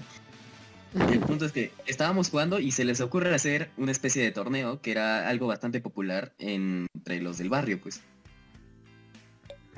[0.94, 4.82] El punto es que estábamos jugando y se les ocurre hacer una especie de torneo
[4.82, 8.02] que era algo bastante popular entre los del barrio, pues.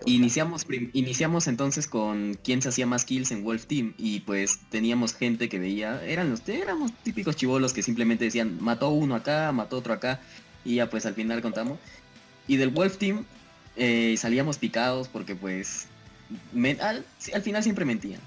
[0.06, 5.14] Iniciamos, iniciamos entonces con quién se hacía más kills en Wolf Team y pues teníamos
[5.14, 9.78] gente que veía, eran los, éramos típicos chivolos que simplemente decían mató uno acá, mató
[9.78, 10.20] otro acá
[10.66, 11.80] y ya pues al final contamos.
[12.48, 13.26] Y del Wolf Team
[13.76, 15.88] eh, salíamos picados porque pues
[16.82, 18.20] al, al final siempre mentían.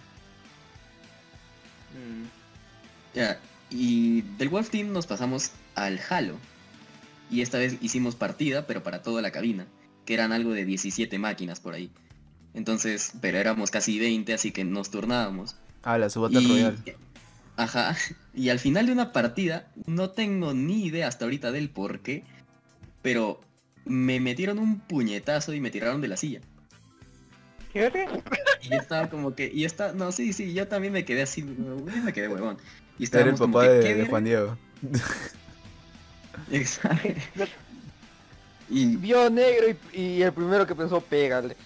[3.15, 6.37] Ya, y del Wolf Team nos pasamos al Halo.
[7.31, 9.67] Y esta vez hicimos partida, pero para toda la cabina,
[10.07, 11.91] que eran algo de 17 máquinas por ahí.
[12.55, 15.57] Entonces, pero éramos casi 20, así que nos turnábamos.
[15.83, 16.83] Ah, la subata royal.
[17.57, 17.97] Ajá.
[18.35, 22.25] Y al final de una partida, no tengo ni idea hasta ahorita del por qué,
[23.03, 23.41] pero
[23.85, 26.41] me metieron un puñetazo y me tiraron de la silla.
[27.73, 27.91] ¿Qué?
[28.63, 31.43] Y yo estaba como que, y está, no, sí, sí, yo también me quedé así,
[31.43, 32.57] yo me quedé huevón.
[32.99, 34.07] Y Era el estábamos como papá que, de, ¿qué de?
[34.07, 34.59] Juan Diego.
[36.51, 37.09] Exacto.
[38.69, 41.57] Y, Vio negro y, y el primero que pensó, pégale.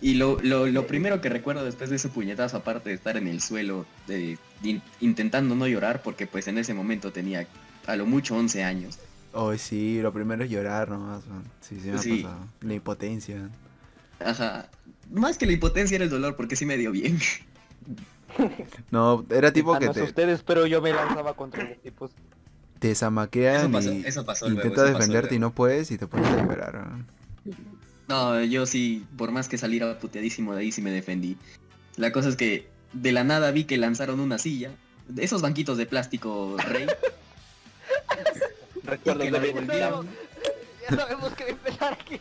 [0.00, 3.26] y lo, lo, lo primero que recuerdo después de ese puñetazo, aparte de estar en
[3.28, 7.46] el suelo, de, in- intentando no llorar, porque pues en ese momento tenía
[7.86, 8.98] a lo mucho 11 años.
[9.32, 11.26] Hoy sí, lo primero es llorar nomás.
[11.26, 11.44] man.
[11.60, 12.22] Sí, sí me ha Sí.
[12.22, 12.46] pasado.
[12.62, 13.50] La impotencia.
[14.18, 14.68] Ajá.
[15.12, 17.18] Más que la impotencia era el dolor, porque sí me dio bien.
[18.90, 22.10] No, era tipo que te, ustedes, pero yo me lanzaba contra los tipos.
[22.88, 25.90] Te zamaquean Eso pasó, y eso pasó luego, intentas eso pasó defenderte y no puedes
[25.90, 26.88] y te pones a llorar.
[28.08, 31.36] No, yo sí, por más que saliera puteadísimo de ahí, sí me defendí.
[31.96, 34.70] La cosa es que de la nada vi que lanzaron una silla,
[35.08, 36.86] de esos banquitos de plástico rey,
[38.84, 40.08] Recuerdo que la de devolvieron.
[40.88, 42.20] Ya sabemos que empezar aquí.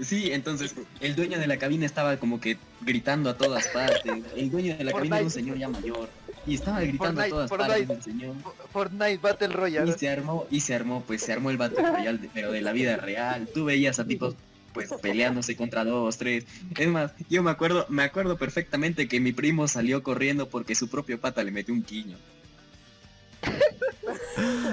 [0.00, 4.24] Sí, entonces el dueño de la cabina estaba como que gritando a todas partes.
[4.34, 6.08] El dueño de la cabina era un señor ya mayor.
[6.46, 7.86] Y estaba gritando Fortnite, a todas Fortnite.
[7.86, 8.34] partes el señor.
[8.72, 9.92] Fortnite Battle Y Royale.
[9.98, 12.72] se armó, y se armó, pues se armó el Battle Royale, de- pero de la
[12.72, 13.48] vida real.
[13.54, 14.34] Tú veías a tipos
[14.72, 16.46] pues peleándose contra dos, tres.
[16.78, 20.88] Es más, yo me acuerdo, me acuerdo perfectamente que mi primo salió corriendo porque su
[20.88, 22.16] propio pata le metió un quiño.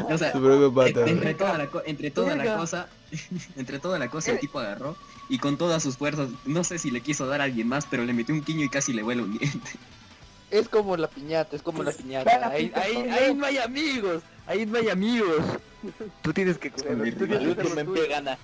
[0.10, 0.32] O sea,
[0.76, 1.06] pata.
[1.06, 2.88] entre toda la, entre toda la cosa,
[3.58, 4.96] entre toda la cosa el tipo agarró
[5.28, 8.04] y con todas sus fuerzas, no sé si le quiso dar a alguien más, pero
[8.06, 9.70] le metió un quiño y casi le vuela un diente.
[10.52, 12.50] Es como la piñata, es como la piñata.
[12.50, 14.24] Ahí, ahí, ahí no hay amigos.
[14.48, 15.46] Ahí no hay amigos.
[16.22, 18.38] Tú tienes que Con mi Tú tienes que pie gana.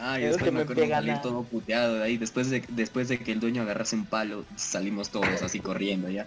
[0.00, 1.22] Ay, Es después que me me acuerdo pega salir nada.
[1.22, 5.10] todo puteado de ahí, después de, después de que el dueño agarrase un palo, salimos
[5.10, 6.26] todos así corriendo ya.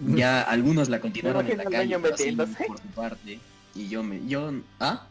[0.00, 3.38] Ya algunos la continuaron en la calle así, por su parte.
[3.74, 5.06] Y yo me, yo, ¿ah?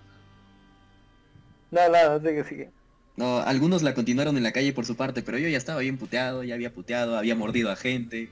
[1.69, 2.69] No, no, no, sigue, sigue.
[3.17, 5.97] No, algunos la continuaron en la calle por su parte, pero yo ya estaba bien
[5.97, 8.31] puteado, ya había puteado, había mordido a gente.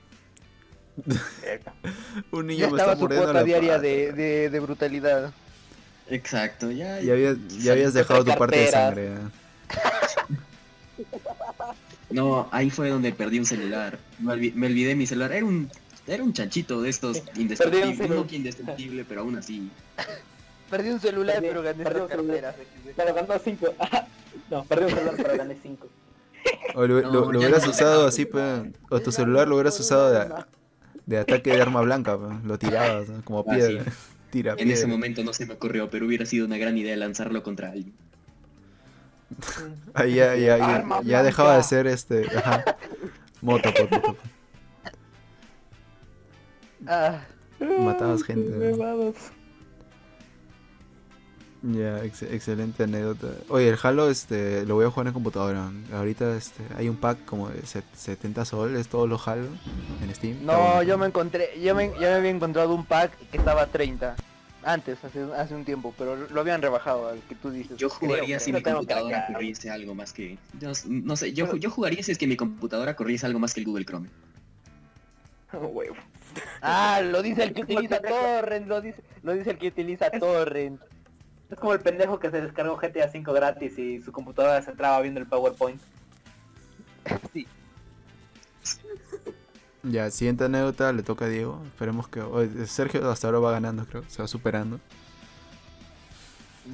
[2.32, 3.82] Un niño Ya me estaba está la diaria pata.
[3.82, 5.32] de, de, de brutalidad.
[6.08, 7.00] Exacto, ya.
[7.00, 9.18] Ya, habías, ya habías dejado tu parte de carteras.
[9.20, 9.30] sangre.
[12.10, 13.96] No, ahí fue donde perdí un celular.
[14.18, 15.30] Me, olvi- me olvidé mi celular.
[15.32, 15.70] Era un,
[16.08, 18.10] era un chanchito de estos indestructibles.
[18.10, 19.70] No que indestructible, pero aún así.
[20.68, 22.54] Perdí un celular, Perdí- pero gané perdí esta un celular.
[22.54, 22.94] cartera.
[22.96, 23.74] Pero ganó 5.
[24.50, 25.88] no, perdí un celular, pero gané 5.
[26.74, 27.70] O lo, No, lo- lo hubieras no.
[27.70, 28.28] usado así,
[28.90, 30.26] o tu celular lo hubieras usado de,
[31.10, 33.24] de ataque de arma blanca, pe, lo tirabas ¿no?
[33.24, 33.84] como Ah, piedra.
[34.30, 37.42] Tira En ese momento no se me ocurrió, pero hubiera sido una gran idea lanzarlo
[37.42, 37.92] contra alguien.
[39.92, 42.26] Ahí ya, ya, ya, ya dejaba de ser este.
[42.36, 42.64] Ajá.
[43.42, 44.16] Moto, po, moto.
[46.86, 47.24] Ah,
[47.58, 48.76] Matabas gente.
[48.76, 49.12] ¿no?
[51.62, 53.28] Ya, ex- excelente anécdota.
[53.48, 55.70] Oye, el Halo este, lo voy a jugar en computadora.
[55.92, 59.46] Ahorita este, hay un pack como de set- 70 soles, todos los Halo
[60.02, 60.38] en Steam.
[60.44, 63.66] No, yo me encontré, yo me, yo me había encontrado un pack que estaba a
[63.66, 64.16] 30.
[64.62, 67.76] Antes, hace, hace un tiempo, pero lo habían rebajado al que tú dices.
[67.78, 70.36] Yo jugaría creo, si mi computadora corriese algo más que...
[70.58, 73.60] yo no sé, yo, yo jugaría si es que mi computadora corriese algo más que
[73.60, 74.08] el Google Chrome.
[75.52, 75.96] Huevo.
[76.62, 80.80] Ah, lo dice el que utiliza Torrent, lo dice, lo dice el que utiliza Torrent.
[81.50, 85.00] Es como el pendejo que se descargó GTA 5 gratis y su computadora se traba
[85.00, 85.80] viendo el PowerPoint.
[87.32, 87.46] Sí.
[89.82, 91.62] Ya, siguiente anécdota le toca a Diego.
[91.66, 92.20] Esperemos que.
[92.20, 94.04] oye, Sergio hasta ahora va ganando, creo.
[94.08, 94.78] Se va superando.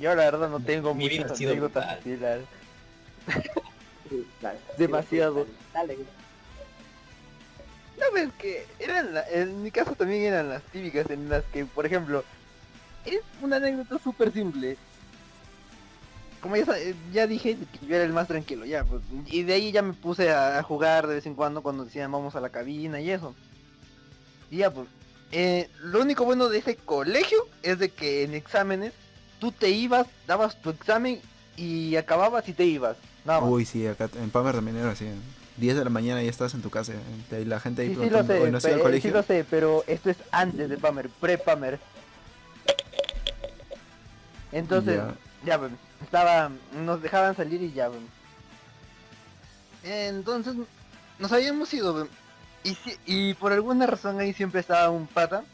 [0.01, 1.99] Yo la verdad no tengo Mi vida muchas ha sido anécdotas.
[4.79, 5.47] Demasiado.
[5.73, 5.97] Dale.
[7.99, 11.65] No, ves que eran la- en mi caso también eran las típicas en las que,
[11.65, 12.25] por ejemplo,
[13.15, 14.77] es una anécdota súper simple.
[16.41, 19.55] Como ya, eh, ya dije que yo era el más tranquilo, ya, pues, y de
[19.55, 22.41] ahí ya me puse a, a jugar de vez en cuando cuando decían vamos a
[22.41, 23.35] la cabina y eso.
[24.51, 24.87] Y ya, pues,
[25.33, 28.93] eh, lo único bueno de ese colegio es de que en exámenes
[29.41, 31.21] tú te ibas, dabas tu examen
[31.57, 32.97] y acababas y te ibas.
[33.25, 33.51] Nada más.
[33.51, 35.07] Uy, sí, acá en Palmer también era así.
[35.57, 36.93] 10 de la mañana ya estás en tu casa.
[37.33, 39.11] eh, y la gente ahí Sí, sí lo sé, "Oye, ¿no al colegio?
[39.11, 41.81] sí lo sé, pero esto es antes de Pamer, pre-Pamer.
[44.53, 45.15] Entonces, Ya.
[45.45, 46.51] ya, pues, estaba,
[46.85, 48.01] nos dejaban salir y ya, pues.
[49.85, 50.55] Entonces,
[51.19, 52.07] nos habíamos ido, pues,
[52.65, 55.45] y, si- y por alguna razón ahí siempre estaba un pata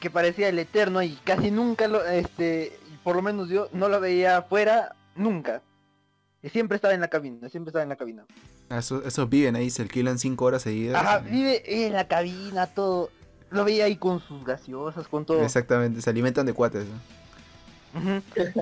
[0.00, 4.00] que parecía el eterno y casi nunca lo, este, por lo menos yo no lo
[4.00, 5.62] veía afuera, nunca.
[6.42, 8.24] Y siempre estaba en la cabina, siempre estaba en la cabina.
[8.70, 10.96] Ah, Esos, esos viven ahí, se alquilan 5 horas seguidas.
[11.02, 13.10] Ajá, vive en la cabina, todo.
[13.50, 15.42] Lo veía ahí con sus gaseosas, con todo.
[15.44, 16.86] Exactamente, se alimentan de cuates.
[16.86, 17.19] ¿no?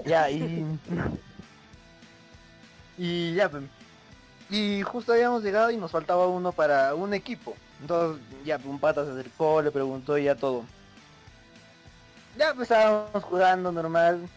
[0.05, 0.65] Ya, y...
[2.99, 3.65] Y ya, pues.
[4.51, 7.55] Y justo habíamos llegado y nos faltaba uno para un equipo.
[7.81, 10.65] Entonces, ya, pues, un pata se acercó, le preguntó y ya todo.
[12.37, 14.29] Ya, pues estábamos jugando normal.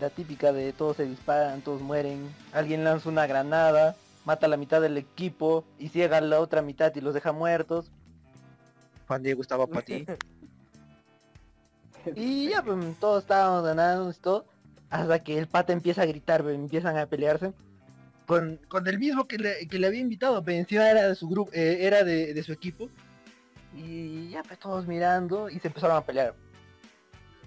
[0.00, 2.34] La típica de todos se disparan, todos mueren.
[2.52, 3.94] Alguien lanza una granada,
[4.24, 7.32] mata a la mitad del equipo y ciega a la otra mitad y los deja
[7.32, 7.90] muertos.
[9.06, 10.06] Juan Diego estaba para ti.
[12.16, 14.46] Y ya, pues todos estábamos ganando y todo.
[14.90, 17.52] Hasta que el pata empieza a gritar, pues, empiezan a pelearse.
[18.26, 21.28] Con, con el mismo que le, que le había invitado, pero encima era de su
[21.28, 22.88] grupo, eh, era de, de su equipo.
[23.74, 26.34] Y ya pues todos mirando y se empezaron a pelear.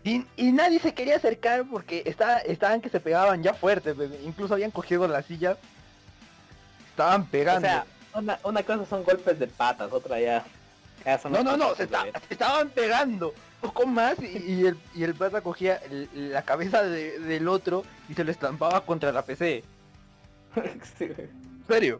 [0.03, 4.11] Y, y nadie se quería acercar porque estaba, estaban que se pegaban ya fuerte, pues,
[4.23, 5.57] incluso habían cogido la silla.
[6.89, 7.61] Estaban O pegando.
[7.67, 10.45] sea, una, una cosa son golpes de patas, otra ya.
[11.29, 13.33] no, no, no, se, está- se estaban pegando.
[13.61, 17.83] Poco más y, y el, y el pata cogía el- la cabeza de- del otro
[18.09, 19.63] y se lo estampaba contra la PC.
[20.97, 21.05] Sí.
[21.05, 21.99] ¿En serio?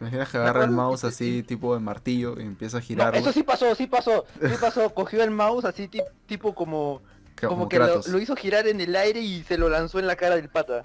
[0.00, 3.18] Imaginas que agarra el mouse así, tipo de martillo, y empieza a No, girarlo.
[3.20, 4.88] eso sí pasó, sí pasó, sí pasó.
[4.94, 7.02] Cogió el mouse así ti- tipo como,
[7.46, 10.16] como que lo, lo hizo girar en el aire y se lo lanzó en la
[10.16, 10.84] cara del pata.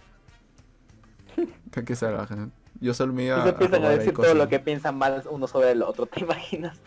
[1.85, 2.35] Qué salvaje.
[2.81, 5.71] Yo solo me iba a, empiezan a decir todo lo que piensan mal uno sobre
[5.71, 6.77] el otro, ¿te imaginas?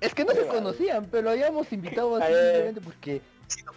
[0.00, 2.42] Es que no se conocían, pero lo habíamos invitado así Eh.
[2.44, 3.20] simplemente porque,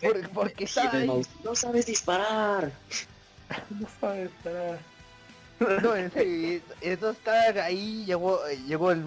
[0.01, 1.21] por- porque ahí.
[1.43, 2.71] No sabes disparar.
[3.79, 4.77] No sabes, pero-
[5.81, 9.03] No, en serio, entonces estaba ahí, llegó, llegó el,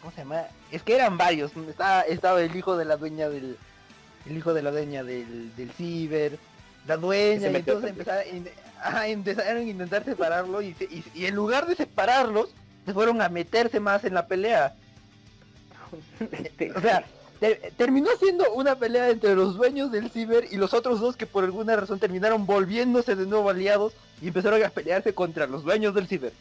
[0.00, 0.44] ¿cómo se llama?
[0.70, 3.56] Es que eran varios, estaba, estaba el hijo de la dueña del,
[4.26, 6.38] el hijo de la dueña del, del ciber,
[6.86, 8.48] la dueña, y entonces empezaron, in-
[8.82, 12.50] ajá, empezaron a intentar separarlo y, se- y, y en lugar de separarlos,
[12.84, 14.74] se fueron a meterse más en la pelea.
[16.76, 17.04] O sea,
[17.40, 21.26] te- terminó siendo una pelea entre los dueños del ciber y los otros dos que
[21.26, 25.94] por alguna razón terminaron volviéndose de nuevo aliados y empezaron a pelearse contra los dueños
[25.94, 26.32] del ciber.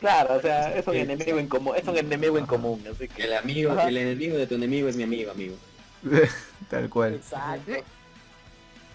[0.00, 1.00] Claro, o sea, es un Sí.
[1.00, 3.88] enemigo en común, es un enemigo en común, así que El amigo, Ajá.
[3.88, 5.56] el enemigo de tu enemigo es mi amigo, amigo.
[6.70, 7.14] Tal cual.
[7.14, 7.72] Exacto.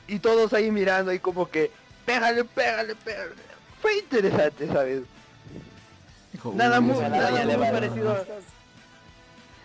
[0.07, 1.71] Y todos ahí mirando y como que,
[2.05, 3.31] pégale, pégale, pégale.
[3.81, 5.01] Fue interesante, ¿sabes?
[6.53, 7.57] Nada "Uy, muy- nada mierda".
[7.57, 8.25] muy parecido.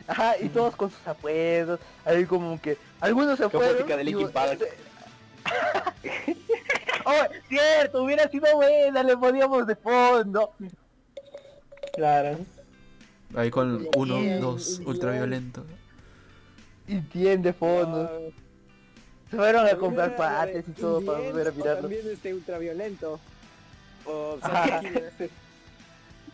[0.09, 3.75] Ajá, y todos con sus apuestos, ahí como que, algunos se fueron.
[3.77, 4.65] música de y- Linkin Park.
[7.05, 10.53] oh, cierto, hubiera sido buena, le poníamos de fondo.
[11.95, 12.39] claro.
[13.35, 14.89] Ahí con uno, Bien, dos, bien.
[14.89, 15.65] ultraviolento.
[16.87, 18.31] Y tiene fondo.
[19.31, 21.81] Se fueron a comprar era pates y todo para volver a mirarlo.
[21.83, 23.19] También este ultraviolento.
[24.05, 24.39] O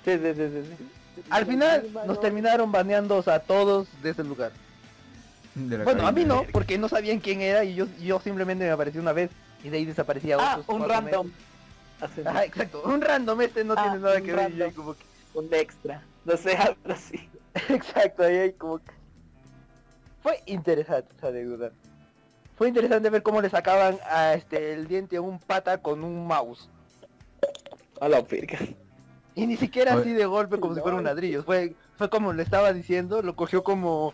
[0.04, 0.88] Sí, sí, sí, sí, sí.
[1.30, 4.52] Al final nos terminaron baneando a todos de ese lugar.
[5.54, 8.64] De la Bueno, a mí no, porque no sabían quién era y yo, yo simplemente
[8.64, 9.30] me apareció una vez
[9.62, 11.30] y de ahí desaparecía Ah, otros un random.
[12.00, 15.04] Ajá, exacto, un random, este no Ah, tiene nada que ver y como que...
[15.34, 16.02] Un extra.
[16.24, 17.28] No sé, algo así.
[17.68, 18.92] Exacto, ahí hay como que...
[20.22, 21.72] Fue interesante esa anécdota.
[22.56, 26.26] Fue interesante ver cómo le sacaban a este el diente a un pata con un
[26.26, 26.68] mouse.
[28.00, 28.58] A la pirca.
[29.34, 31.42] Y ni siquiera así de golpe como si fuera un ladrillo.
[31.42, 34.12] Fue, fue como le estaba diciendo, lo cogió como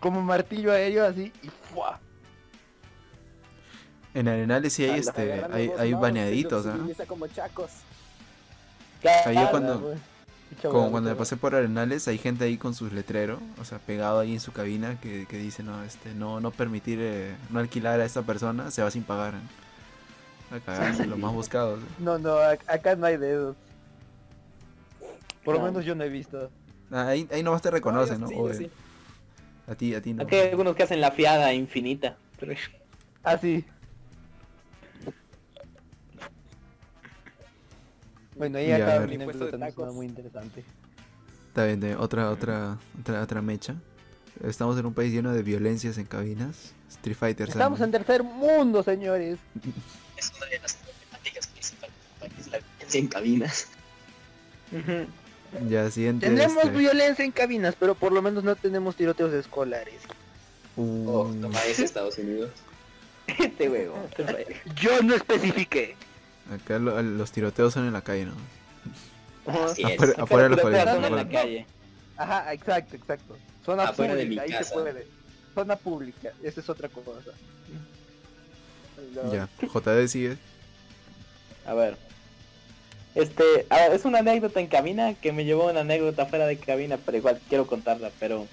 [0.00, 2.00] como martillo aéreo así y ¡fua!
[4.14, 6.78] En Arenales sí hay este, hay, hay mouse, baneaditos, los ¿ah?
[6.78, 7.70] utiliza como chacos.
[9.26, 9.94] Ahí yo cuando-.
[10.62, 14.20] Como cuando me pasé por Arenales, hay gente ahí con sus letreros, o sea, pegado
[14.20, 18.00] ahí en su cabina que, que dice, no, este, no, no permitir, eh, no alquilar
[18.00, 19.34] a esta persona, se va sin pagar.
[19.34, 20.56] ¿eh?
[20.56, 21.80] A cagarse, los más buscados.
[21.80, 21.86] ¿eh?
[21.98, 23.56] No, no, ac- acá no hay de esos.
[25.44, 25.66] Por lo No.
[25.66, 26.50] menos yo no he visto.
[26.90, 28.28] Ah, ahí, ahí nomás te reconocen, ¿no?
[28.28, 28.70] Sí, sí.
[29.66, 30.22] A ti, a ti no.
[30.24, 32.16] Aquí hay algunos que hacen la fiada infinita.
[32.40, 32.54] Pero...
[33.22, 33.64] Así.
[38.36, 39.18] Bueno, ahí Ya, a acaba ver.
[39.18, 40.64] mi Puesto de anécdota, muy interesante.
[41.48, 43.74] Está bien, de otra, otra, otra, otra mecha.
[44.42, 46.72] Estamos en un país lleno de violencias en cabinas.
[46.88, 47.48] Street Fighter.
[47.48, 49.38] Estamos en tercer mundo, señores.
[50.16, 53.68] Es una de las problemáticas principales del país, la violencia en cabinas.
[55.68, 56.26] Ya, siguiente.
[56.26, 60.00] Tenemos este, violencia en cabinas, pero por lo menos no tenemos tiroteos escolares.
[60.76, 62.50] uh, Oh, toma ese Estados Unidos.
[63.38, 63.94] Este huevo.
[64.80, 65.94] Yo no especifiqué.
[66.52, 68.34] Acá lo- los tiroteos son en la calle, ¿no?
[69.64, 69.92] Así es.
[69.94, 71.10] Afuera, afuera de son en afuera.
[71.24, 71.66] la calle.
[72.16, 73.36] Ajá, exacto, exacto.
[73.64, 74.64] Zona Afuera de pública, mi ahí casa.
[74.70, 75.06] se puede.
[75.54, 77.10] Zona pública, esa es otra cosa.
[79.32, 80.36] Ya, JD sigue.
[81.66, 81.96] A ver.
[83.14, 87.18] Este, es una anécdota en cabina que me llevó una anécdota fuera de cabina, pero
[87.18, 88.46] igual quiero contarla, pero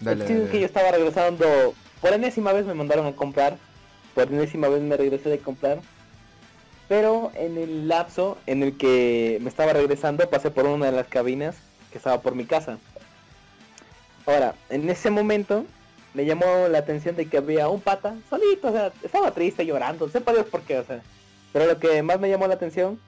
[0.00, 3.56] Dale, dale, que yo estaba regresando, por enésima vez me mandaron a comprar,
[4.14, 5.80] por enésima vez me regresé de comprar,
[6.88, 11.06] pero en el lapso en el que me estaba regresando pasé por una de las
[11.06, 11.56] cabinas
[11.90, 12.78] que estaba por mi casa.
[14.26, 15.64] Ahora, en ese momento
[16.12, 20.08] me llamó la atención de que había un pata solito, o sea, estaba triste, llorando,
[20.08, 21.02] sepa Dios por qué, o sea.
[21.52, 23.00] Pero lo que más me llamó la atención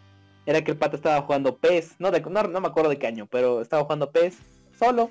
[0.46, 3.26] era que el pata estaba jugando PES, no, no, no me acuerdo de qué año,
[3.26, 4.36] pero estaba jugando PES
[4.78, 5.10] solo.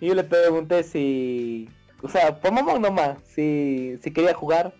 [0.00, 1.68] Y yo le pregunté si,
[2.02, 4.72] o sea, por mamón nomás, si, si quería jugar.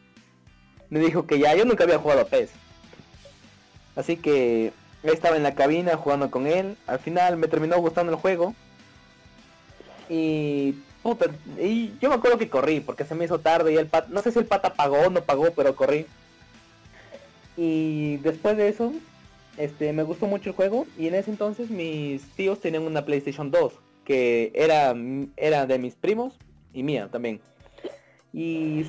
[0.89, 2.51] Me dijo que ya, yo nunca había jugado a PES.
[3.97, 4.73] Así que
[5.03, 6.77] estaba en la cabina jugando con él.
[6.87, 8.55] Al final me terminó gustando el juego.
[10.09, 11.27] Y, puta,
[11.59, 14.23] y yo me acuerdo que corrí porque se me hizo tarde y el pata, no
[14.23, 16.07] sé si el pata pagó o no pagó, pero corrí.
[17.57, 18.93] Y después de eso,
[19.57, 23.51] este, me gustó mucho el juego y en ese entonces mis tíos tenían una PlayStation
[23.51, 24.95] 2 que era,
[25.37, 26.39] era de mis primos
[26.73, 27.41] y mía también.
[28.33, 28.87] Y,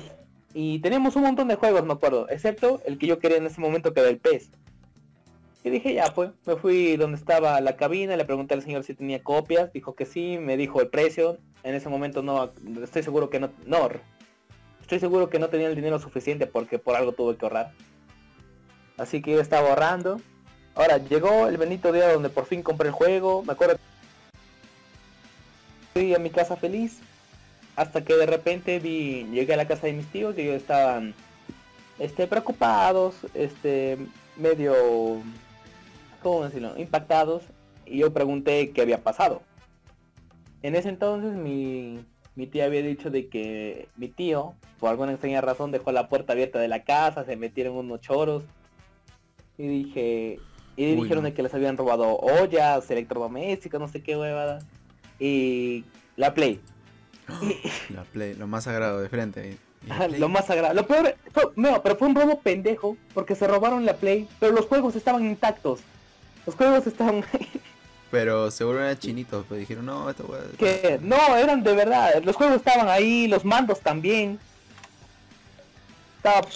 [0.54, 3.60] y teníamos un montón de juegos, me acuerdo, excepto el que yo quería en ese
[3.60, 4.50] momento que era el PES.
[5.64, 8.94] Y dije, ya pues, me fui donde estaba la cabina, le pregunté al señor si
[8.94, 11.38] tenía copias, dijo que sí, me dijo el precio.
[11.64, 13.88] En ese momento no, estoy seguro que no, no,
[14.80, 17.72] estoy seguro que no tenía el dinero suficiente porque por algo tuve que ahorrar.
[18.96, 20.20] Así que yo estaba ahorrando.
[20.78, 23.78] Ahora llegó el bendito día donde por fin compré el juego, me acuerdo.
[25.92, 27.00] Fui a mi casa feliz,
[27.74, 31.16] hasta que de repente vi, llegué a la casa de mis tíos y ellos estaban,
[31.98, 33.98] este, preocupados, este,
[34.36, 35.20] medio,
[36.22, 36.78] ¿cómo decirlo?
[36.78, 37.42] Impactados.
[37.84, 39.42] Y yo pregunté qué había pasado.
[40.62, 42.04] En ese entonces mi,
[42.36, 46.34] mi tía había dicho de que mi tío, por alguna extraña razón, dejó la puerta
[46.34, 48.44] abierta de la casa, se metieron unos choros.
[49.56, 50.38] Y dije,
[50.78, 51.28] y Uy, dijeron no.
[51.28, 54.60] de que les habían robado ollas, electrodomésticos, no sé qué huevada.
[55.18, 55.84] Y
[56.16, 56.60] la Play.
[57.90, 59.58] La play, lo más sagrado de frente.
[59.90, 60.08] Ajá.
[60.08, 60.72] Lo más sagrado.
[60.74, 64.52] Lo peor, fue, no, pero fue un robo pendejo porque se robaron la Play, pero
[64.52, 65.80] los juegos estaban intactos.
[66.46, 67.22] Los juegos estaban
[68.10, 72.22] Pero seguro eran chinitos, pues dijeron, no, esto weá- que no, eran de verdad.
[72.22, 74.38] Los juegos estaban ahí, los mandos también.
[76.18, 76.46] Estaba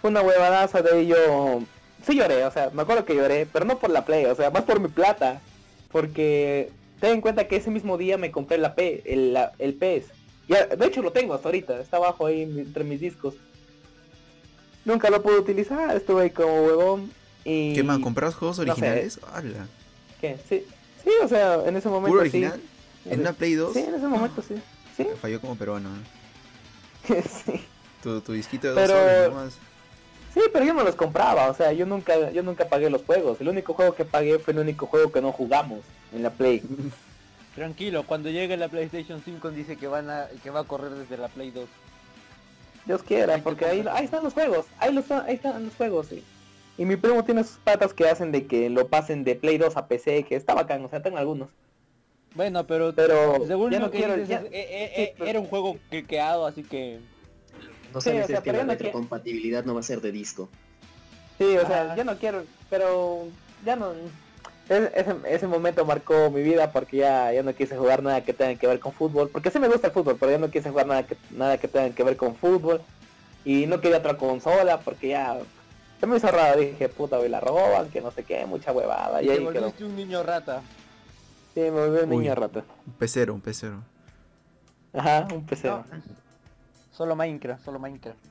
[0.00, 1.62] fue una huevadaza de yo
[2.06, 4.50] sí lloré, o sea, me acuerdo que lloré, pero no por la Play, o sea,
[4.50, 5.40] más por mi plata,
[5.90, 6.70] porque
[7.00, 10.06] ten en cuenta que ese mismo día me compré la P, el, la- el PS.
[10.48, 13.34] Ya, de hecho lo tengo hasta ahorita, está abajo ahí entre mis discos.
[14.84, 17.12] Nunca lo pude utilizar, estuve ahí como huevón
[17.44, 17.98] y ¿Qué más?
[18.00, 18.70] ¿Comprabas juegos no sé.
[18.70, 19.20] originales?
[20.20, 20.36] ¿Qué?
[20.48, 20.64] Sí,
[21.04, 22.28] sí, o sea, en ese momento ¿Puro sí.
[22.38, 22.60] original?
[23.04, 23.72] ¿En una Play 2?
[23.74, 24.54] Sí, en ese momento sí.
[24.96, 25.88] Sí, Falló como peruano.
[27.08, 27.22] ¿eh?
[27.44, 27.64] sí.
[28.02, 29.58] Tu, tu disquito de Pero- dos soles nomás.
[30.32, 33.40] Sí, pero yo no los compraba, o sea, yo nunca, yo nunca pagué los juegos.
[33.40, 35.80] El único juego que pagué fue el único juego que no jugamos
[36.14, 36.62] en la Play.
[37.54, 41.18] Tranquilo, cuando llegue la PlayStation 5 dice que van a que va a correr desde
[41.18, 41.68] la Play 2.
[42.86, 46.24] Dios quiera, porque ahí, ahí están los juegos, ahí, los, ahí están los juegos, sí.
[46.78, 49.76] Y mi primo tiene sus patas que hacen de que lo pasen de Play 2
[49.76, 51.50] a PC, que está bacán, o sea, tengo algunos.
[52.34, 55.14] Bueno, pero, Pero según ya lo no que quiero, dices, ya- eh, eh, sí, eh,
[55.18, 56.98] pero- era un juego quequeado, así que
[57.92, 60.12] No Sí, sabes o sea, es que la yo retrocompatibilidad no va a ser de
[60.12, 60.48] disco.
[61.38, 61.96] Sí, o sea, Ajá.
[61.96, 63.26] ya no quiero, pero
[63.64, 63.92] ya no...
[64.68, 68.32] es- Ese, ese momento marcó mi vida porque ya, ya no quise jugar nada que
[68.32, 70.70] tenga que ver con fútbol, porque sí me gusta el fútbol, pero ya no quise
[70.70, 72.80] jugar nada que, nada que tenga que ver con fútbol.
[73.44, 75.36] Y no quería otra consola porque ya
[75.98, 79.20] se me hizo raro, dije, puta, hoy la roban, que no sé qué, mucha huevada.
[79.22, 79.52] Y te ahí quedó.
[79.62, 80.62] volviste un niño rata.
[81.54, 82.16] Sí, me volví un Uy.
[82.18, 82.62] niño rato.
[82.86, 83.82] Un pecero, un pecero.
[84.94, 85.68] Ajá, un PC.
[85.68, 85.84] No.
[87.02, 88.24] Solo Minecraft, solo Minecraft.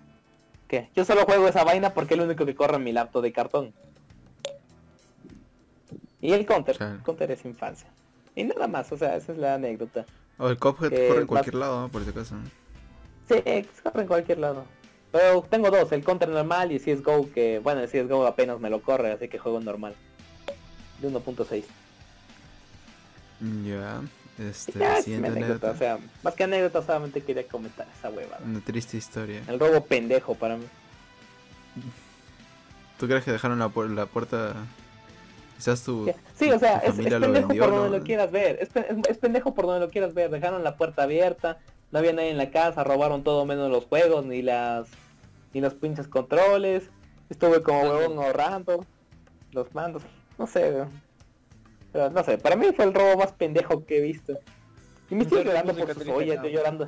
[0.70, 0.90] ¿Qué?
[0.96, 3.34] Yo solo juego esa vaina porque es lo único que corre en mi laptop de
[3.34, 3.74] cartón.
[6.22, 7.90] Y el counter, counter es infancia.
[8.34, 10.06] Y nada más, o sea, esa es la anécdota.
[10.38, 11.90] O el Cuphead Eh, corre en cualquier lado, ¿no?
[11.90, 12.36] por si acaso.
[13.28, 13.44] Sí,
[13.84, 14.64] corre en cualquier lado.
[15.12, 18.70] Pero tengo dos, el counter normal y el CSGO que, bueno, el CSGO apenas me
[18.70, 19.96] lo corre, así que juego normal.
[21.02, 21.66] De 1.6.
[23.66, 24.02] Ya.
[24.50, 25.72] Este, Ya, es siguiente anécdota, anécdota.
[25.72, 28.40] o sea, más que anécdota solamente quería comentar esa huevada.
[28.46, 29.42] Una triste historia.
[29.48, 30.66] El robo pendejo para mí.
[33.00, 34.54] ¿Tú crees que dejaron la, pu- la puerta?
[35.58, 36.12] Quizás tu...
[36.36, 37.98] Sí, o sea, es, es familia lo pendejo vendió, por donde ¿no?
[37.98, 38.58] lo quieras ver.
[38.62, 40.30] Es, pe- es- es pendejo por donde lo quieras ver.
[40.30, 41.60] Dejaron la puerta abierta,
[41.92, 44.88] no había nadie en la casa, robaron todo menos los juegos, ni las
[45.54, 46.90] ni los pinches controles.
[47.30, 48.86] Estuve como huevón ahorrando
[49.52, 50.04] los mandos.
[50.38, 50.90] No sé, weón.
[51.92, 54.40] Pero no sé, para mí fue el robo más pendejo que he visto.
[55.10, 56.88] Y mis tíos llorando por sus ollas, yo llorando.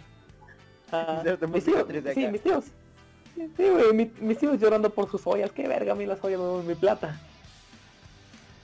[0.92, 2.66] Ah, mis tíos, sí, mis tíos.
[3.36, 5.52] Sí, güey, mi- mis tíos llorando por sus ollas.
[5.52, 7.20] Qué verga, a mí las ollas no mi plata.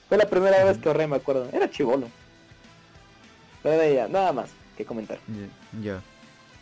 [0.07, 1.49] Fue la primera vez que ahorré, me acuerdo.
[1.51, 2.07] Era chivolo.
[3.61, 5.17] Pero de ella, nada más que comentar.
[5.81, 5.93] Ya.
[5.93, 6.01] ya.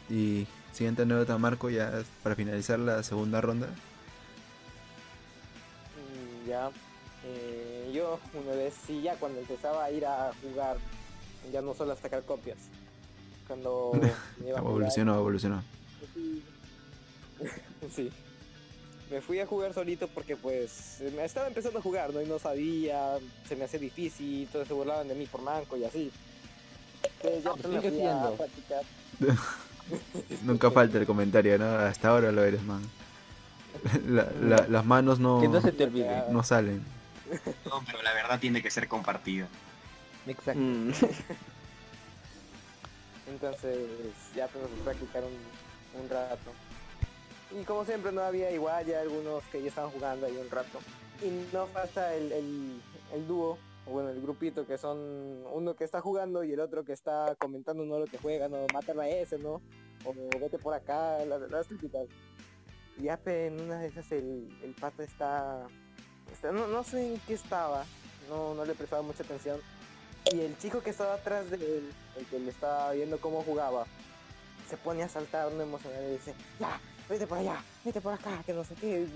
[0.09, 3.67] Y siguiente anécdota, Marco, ya para finalizar la segunda ronda.
[5.95, 6.69] Mm, Ya.
[7.25, 7.56] Eh,
[7.91, 10.77] yo una vez sí ya cuando empezaba a ir a jugar,
[11.51, 12.57] ya no solo a sacar copias.
[13.47, 13.91] Cuando
[14.39, 15.63] me iba a jugar, Evolucionó, evolucionó.
[16.01, 16.43] me fui-
[17.93, 18.11] sí.
[19.09, 22.21] Me fui a jugar solito porque pues me estaba empezando a jugar, ¿no?
[22.21, 25.85] Y no sabía, se me hacía difícil, todos se burlaban de mí por manco y
[25.85, 26.11] así.
[27.21, 28.83] Entonces ya No, pues, me sigue fui a practicar.
[30.43, 31.65] Nunca falta el comentario, ¿no?
[31.69, 32.81] Hasta ahora lo eres, man.
[34.09, 36.23] La- la- las manos no, Que no se te olvide.
[36.29, 36.83] no salen.
[37.65, 39.47] No, pero la verdad tiene que ser compartida.
[40.25, 40.59] Exacto.
[40.59, 40.91] Mm.
[43.29, 43.87] Entonces
[44.35, 46.51] ya que practicar un, un rato.
[47.57, 50.79] Y como siempre no había igual ya algunos que ya estaban jugando ahí un rato.
[51.21, 52.81] Y no falta el, el,
[53.13, 54.97] el dúo, o bueno, el grupito que son
[55.51, 58.65] uno que está jugando y el otro que está comentando no lo que juega, no,
[58.73, 59.61] mátalo a ese, ¿no?
[60.05, 62.07] O vete por acá, las, las típicas.
[62.97, 65.67] Y ya en una de esas el, el está, está
[66.43, 67.85] no, no sé en qué estaba,
[68.29, 69.59] no, no le prestaba mucha atención.
[70.31, 73.85] Y el chico que estaba atrás de él, el que le estaba viendo cómo jugaba,
[74.69, 78.43] se pone a saltar no emocionado y dice, ya, vete por allá, vete por acá,
[78.45, 79.07] que no sé qué.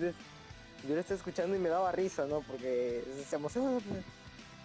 [0.87, 2.41] Yo lo estaba escuchando y me daba risa, ¿no?
[2.41, 3.79] Porque se emociona.
[3.79, 4.03] pues.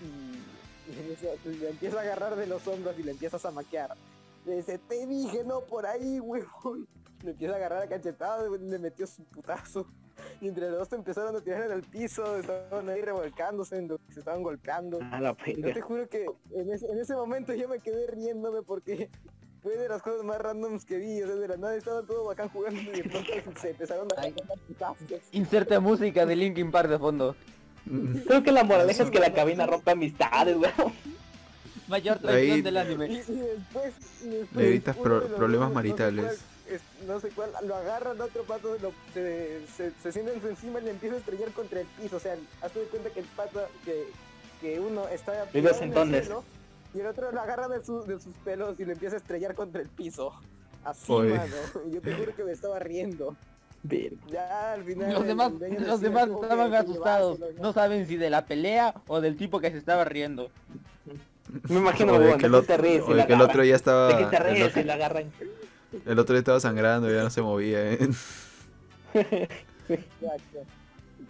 [0.00, 0.56] Y,
[1.48, 3.96] le empieza a agarrar de los hombros y le empiezas a maquear.
[4.44, 6.86] Le dice, te dije, no por ahí, huevón.
[7.24, 9.86] Le empieza a agarrar a cachetado y le metió su putazo.
[10.40, 13.88] Y entre los dos se empezaron a tirar en el piso, estaban ahí revolcándose, en
[13.88, 14.98] lo que se estaban golpeando.
[15.12, 18.62] A la Yo te juro que en ese, en ese momento yo me quedé riéndome
[18.62, 19.08] porque
[19.62, 21.22] fue de las cosas más randoms que vi.
[21.22, 23.30] O sea, de la nada estaba todo bacán jugando y de pronto
[23.60, 24.26] se empezaron a.
[25.32, 27.34] Inserte música de Linkin Park de fondo.
[28.26, 30.92] Creo que la moraleja es que la cabina rompe amistades, weón.
[31.88, 33.06] Mayor Ahí- traición del Y, anime.
[33.06, 33.94] y después,
[34.24, 36.40] y después Le evitas pro- problemas maritales.
[36.66, 40.12] No sé, cuál, es- no sé cuál, lo agarran otro pato, lo- se, se, se
[40.12, 42.16] sienten encima y le empieza a estrellar contra el piso.
[42.16, 44.04] O sea, hazte de cuenta que el pato, que,
[44.60, 46.24] que uno está Vive tirado en el sentones.
[46.26, 46.44] suelo,
[46.94, 49.54] y el otro lo agarra de, su- de sus pelos y le empieza a estrellar
[49.54, 50.32] contra el piso.
[50.84, 51.30] Así, Oye.
[51.36, 51.54] mano.
[51.88, 53.36] Y yo te juro que me estaba riendo.
[53.82, 54.16] Verga.
[54.30, 55.12] Ya al final.
[55.12, 57.38] Los demás, los demás que- estaban que asustados.
[57.60, 60.50] No saben si de la pelea o del tipo que se estaba riendo.
[61.68, 63.40] Me imagino, O de weón, que el ¿de qué otro, te ríes la que el
[63.42, 64.08] otro ya estaba...
[64.08, 65.30] ¿De qué te ríes la agarran?
[66.04, 67.92] El otro estaba sangrando, ya no se movía.
[67.92, 67.98] ¿eh?
[69.88, 70.64] Exacto.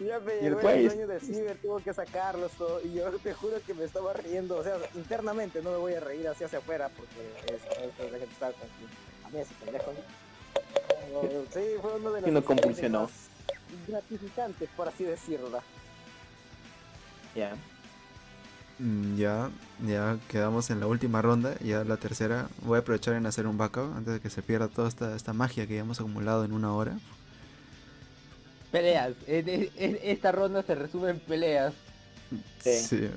[0.01, 3.10] Ya me Y llegó después- el dueño del ciber, tuvo que sacarlos todo, y yo
[3.12, 6.47] te juro que me estaba riendo, o sea, internamente no me voy a reír hacia
[6.47, 8.68] hacia afuera porque es, es- la gente está con
[9.24, 9.93] a mí ese pendejo.
[11.22, 12.43] Pero, sí, fue uno de los Y no
[13.88, 15.60] gratificantes, por así decirlo.
[17.34, 17.55] Ya.
[17.55, 17.59] Mm,
[19.16, 19.48] Ya,
[19.86, 22.48] ya quedamos en la última ronda, ya la tercera.
[22.62, 25.32] Voy a aprovechar en hacer un backup antes de que se pierda toda esta, esta
[25.32, 26.98] magia que ya hemos acumulado en una hora.
[28.70, 29.15] Peleas.
[29.27, 31.73] Esta ronda se resume en peleas.
[32.61, 33.09] Sí.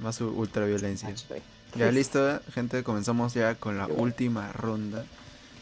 [0.00, 1.08] más ultraviolencia.
[1.08, 1.40] Hashtag.
[1.76, 5.04] Ya listo, gente, comenzamos ya con la última ronda.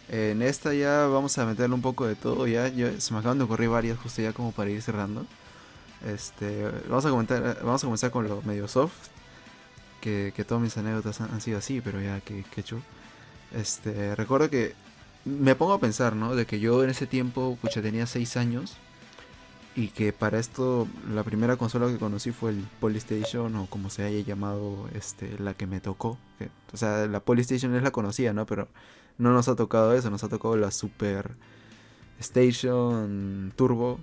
[0.08, 3.36] En esta ya vamos a meterle un poco de todo, ya yo- se me acaban
[3.36, 5.26] de ocurrir varias justo ya como para ir cerrando.
[6.06, 8.94] Este, vamos a comentar, vamos a comenzar con lo medio soft,
[10.00, 12.82] que, todas mis anécdotas han, sido así, pero ya que, que chulo.
[13.52, 14.74] Este, recuerdo que
[15.24, 16.34] me pongo a pensar, ¿no?
[16.34, 18.76] De que yo en ese tiempo, pucha, tenía 6 años
[19.78, 24.02] y que para esto la primera consola que conocí fue el Polystation o como se
[24.02, 26.18] haya llamado este la que me tocó.
[26.72, 28.44] o sea, la Polystation es la conocía, ¿no?
[28.46, 28.68] Pero
[29.18, 31.36] no nos ha tocado eso, nos ha tocado la Super
[32.18, 34.00] Station Turbo,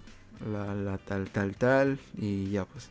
[0.50, 2.90] la, la tal tal tal y ya pues.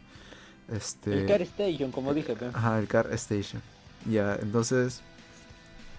[0.72, 2.36] Este El Car Station, como dije.
[2.52, 3.62] Ajá, el Car Station.
[4.08, 5.00] Ya, entonces,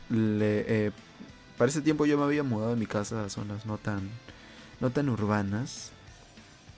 [0.10, 0.92] le, eh,
[1.58, 4.10] para ese tiempo yo me había mudado de mi casa a zonas no tan,
[4.80, 5.92] no tan urbanas,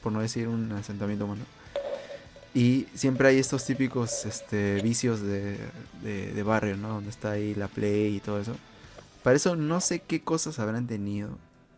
[0.03, 1.43] por no decir un asentamiento humano.
[2.53, 5.57] Y siempre hay estos típicos este, vicios de,
[6.01, 6.89] de, de barrio, ¿no?
[6.89, 8.55] Donde está ahí la play y todo eso.
[9.21, 11.29] Para eso no sé qué cosas habrán tenido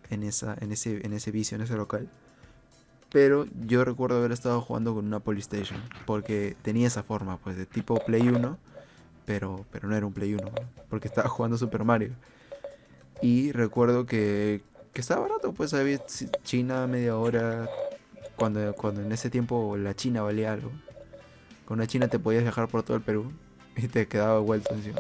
[0.10, 2.08] en, esa, en, ese, en ese vicio, en ese local.
[3.12, 5.82] Pero yo recuerdo haber estado jugando con una Polystation.
[6.06, 8.58] Porque tenía esa forma, pues, de tipo Play 1.
[9.26, 10.44] Pero, pero no era un Play 1.
[10.44, 10.52] ¿no?
[10.90, 12.12] Porque estaba jugando Super Mario.
[13.22, 14.62] Y recuerdo que,
[14.94, 17.68] que estaba barato, pues, había chi- China media hora.
[18.36, 20.72] Cuando, cuando en ese tiempo la China valía algo.
[21.66, 23.32] Con una China te podías viajar por todo el Perú.
[23.76, 25.00] Y te quedaba vuelto encima.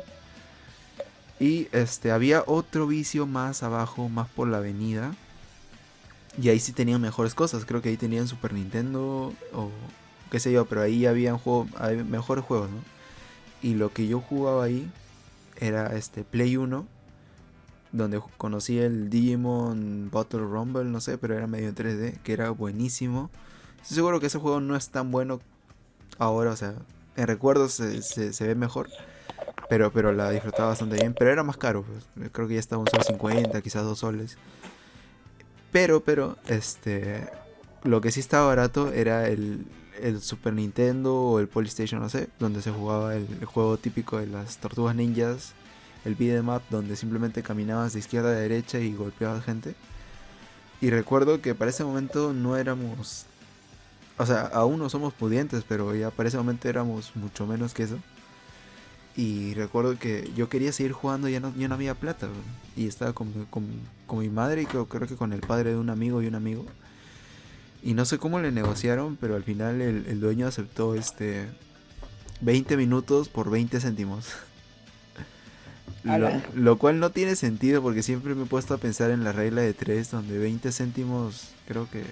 [1.39, 5.13] Y este, había otro vicio más abajo, más por la avenida.
[6.41, 7.65] Y ahí sí tenían mejores cosas.
[7.65, 9.69] Creo que ahí tenían Super Nintendo o
[10.31, 11.67] qué sé yo, pero ahí habían juego,
[12.07, 12.77] mejores juegos, ¿no?
[13.61, 14.89] Y lo que yo jugaba ahí
[15.57, 16.85] era este Play 1,
[17.91, 22.51] donde conocí el Digimon Battle Rumble, no sé, pero era medio en 3D, que era
[22.51, 23.29] buenísimo.
[23.81, 25.39] Estoy seguro que ese juego no es tan bueno
[26.19, 26.75] ahora, o sea,
[27.15, 28.87] en recuerdos se, se- se ve mejor.
[29.67, 31.13] Pero, pero la disfrutaba bastante bien.
[31.13, 31.83] Pero era más caro.
[31.83, 32.31] pues.
[32.31, 34.37] Creo que ya estaba un sol 50, quizás dos soles.
[35.71, 37.27] Pero, pero, este.
[37.83, 39.65] Lo que sí estaba barato era el,
[40.01, 44.27] el Super Nintendo o el Polystation, no sé, donde se jugaba el, juego típico de
[44.27, 45.53] las tortugas ninjas,
[46.05, 49.75] el beat'em up, donde simplemente caminabas de izquierda a derecha y golpeabas gente.
[50.81, 53.25] Y recuerdo que para ese momento no éramos.
[54.17, 57.83] O sea, aún no somos pudientes, pero ya para ese momento éramos mucho menos que
[57.83, 57.99] eso.
[59.19, 62.29] Y recuerdo que yo quería seguir jugando y ya no, ya no había plata.
[62.77, 63.65] Y estaba con, mi- con,
[64.07, 66.35] con mi madre y creo, creo que con el padre de un amigo y un
[66.35, 66.65] amigo.
[67.83, 71.47] Y no sé cómo le negociaron, pero al final el, el dueño aceptó este
[72.41, 74.27] 20 minutos por 20 céntimos.
[76.55, 79.61] Lo cual no tiene sentido porque siempre me he puesto a pensar en la regla
[79.61, 82.03] de 3 donde 20 céntimos creo que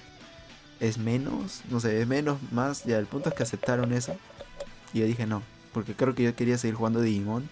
[0.81, 4.15] es menos, no sé, es menos, más, ya el punto es que aceptaron eso.
[4.93, 5.41] Y yo dije no,
[5.77, 7.47] porque creo que yo quería seguir jugando Digimon.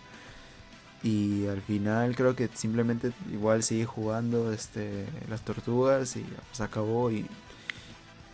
[1.03, 7.11] Y al final creo que simplemente igual seguí jugando este, las tortugas y pues acabó
[7.11, 7.27] y,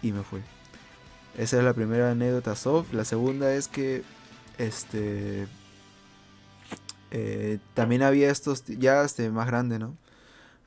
[0.01, 0.39] y me fui.
[1.37, 2.93] Esa es la primera anécdota soft.
[2.93, 4.03] La segunda es que
[4.57, 5.45] este
[7.11, 9.97] eh, también había estos, ya este más grande, ¿no?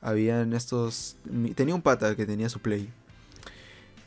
[0.01, 1.17] Habían estos,
[1.55, 2.91] tenía un pata que tenía su play.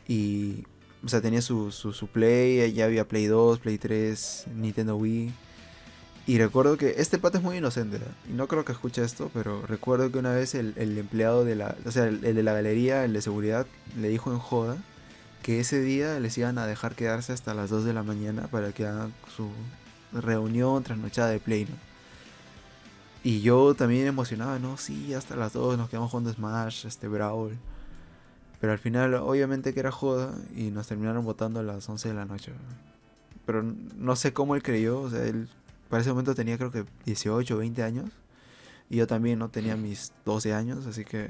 [0.07, 0.65] Y,
[1.05, 5.33] o sea, tenía su, su, play, ya había Play 2, Play 3, Nintendo Wii.
[6.27, 8.15] Y recuerdo que este pata es muy inocente, ¿verdad?
[8.29, 11.55] y no creo que escuche esto, pero recuerdo que una vez el, el empleado de
[11.55, 13.67] la, o sea, el, de la galería, el de seguridad,
[13.99, 14.77] le dijo en joda
[15.43, 18.73] que ese día les iban a dejar quedarse hasta las 2 de la mañana para
[18.73, 19.49] que hagan su
[20.13, 21.89] reunión trasnochada de Play, ¿no?
[23.25, 24.77] Y yo también emocionaba, ¿no?
[24.77, 27.57] Sí, hasta las 2 nos quedamos jugando Smash, este Brawl.
[28.61, 32.15] Pero al final, obviamente que era joda y nos terminaron votando a las 11 de
[32.15, 32.51] la noche.
[32.51, 32.59] ¿no?
[33.47, 35.49] Pero no sé cómo él creyó, o sea, él
[35.89, 38.11] para ese momento tenía creo que 18 o 20 años.
[38.91, 41.29] Y yo también no tenía mis 12 años, así que...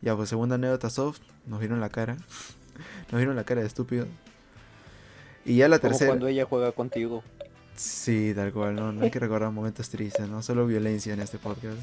[0.00, 2.16] Ya, pues segunda anécdota soft, nos vieron la cara.
[3.10, 4.08] nos vieron la cara de estúpidos.
[5.44, 6.10] Y ya la Como tercera...
[6.10, 7.22] cuando ella juega contigo.
[7.76, 11.38] Sí, tal cual, no, no hay que recordar momentos tristes, no solo violencia en este
[11.38, 11.80] podcast.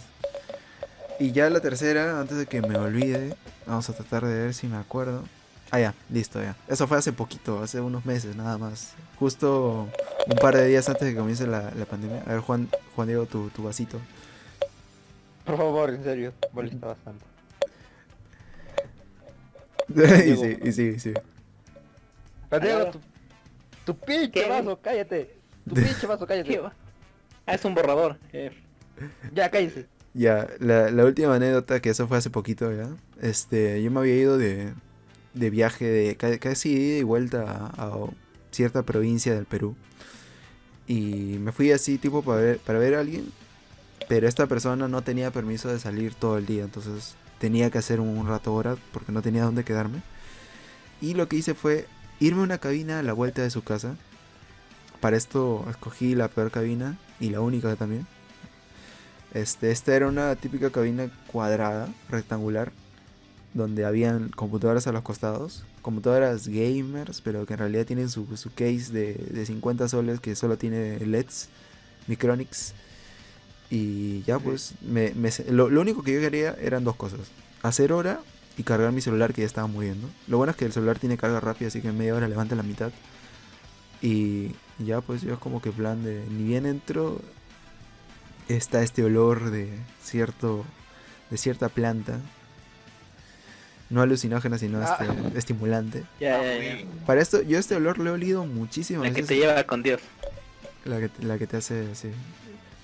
[1.21, 3.35] Y ya la tercera, antes de que me olvide,
[3.67, 5.23] vamos a tratar de ver si me acuerdo.
[5.69, 6.55] Ah, ya, listo, ya.
[6.67, 8.93] Eso fue hace poquito, hace unos meses nada más.
[9.19, 9.87] Justo
[10.27, 12.23] un par de días antes de que comience la, la pandemia.
[12.25, 13.99] A ver, Juan, Juan Diego, tu, tu vasito.
[15.45, 17.23] Por favor, en serio, molesta bastante.
[20.27, 21.13] y sí, y sí, y sí.
[22.49, 22.91] Pero Claro.
[22.91, 22.99] tu,
[23.85, 24.49] tu pinche ¿Qué?
[24.49, 25.35] vaso, cállate.
[25.69, 26.57] Tu pinche vaso, ¿Qué cállate.
[26.59, 26.73] va?
[27.45, 28.17] Ah, es un borrador.
[28.33, 28.51] eh.
[29.33, 29.85] Ya, cállese.
[30.13, 32.89] Ya, la, última anécdota, que eso fue hace poquito ya.
[33.21, 34.73] Este, yo me había ido de,
[35.33, 37.93] de viaje de ca- casi y vuelta a, a
[38.51, 39.75] cierta provincia del Perú.
[40.87, 43.31] Y me fui así tipo para ver, para ver a alguien.
[44.09, 46.63] Pero esta persona no tenía permiso de salir todo el día.
[46.63, 50.01] Entonces tenía que hacer un rato hora porque no tenía dónde quedarme.
[51.01, 51.87] Y lo que hice fue
[52.19, 53.95] irme a una cabina a la vuelta de su casa.
[54.99, 58.05] Para esto escogí la peor cabina y la única también.
[59.33, 62.71] Este, esta era una típica cabina cuadrada, rectangular,
[63.53, 68.49] donde habían computadoras a los costados, computadoras gamers, pero que en realidad tienen su, su
[68.53, 71.49] case de, de 50 soles que solo tiene LEDs,
[72.07, 72.73] Micronics.
[73.69, 75.13] Y ya pues, me,
[75.49, 77.19] lo, lo único que yo quería eran dos cosas,
[77.61, 78.19] hacer hora
[78.57, 80.09] y cargar mi celular que ya estaba muriendo.
[80.27, 82.55] Lo bueno es que el celular tiene carga rápida, así que en media hora levanta
[82.55, 82.91] la mitad.
[84.01, 87.21] Y ya pues yo es como que plan de, ni bien entro,
[88.55, 89.69] está este olor de
[90.03, 90.65] cierto
[91.29, 92.19] de cierta planta
[93.89, 94.97] no alucinógena sino Ah.
[95.01, 96.85] este, estimulante Ya, ya, ya.
[97.05, 100.01] para esto yo este olor lo he olido muchísimas La que te lleva con Dios.
[100.85, 102.09] la que te, la que te hace así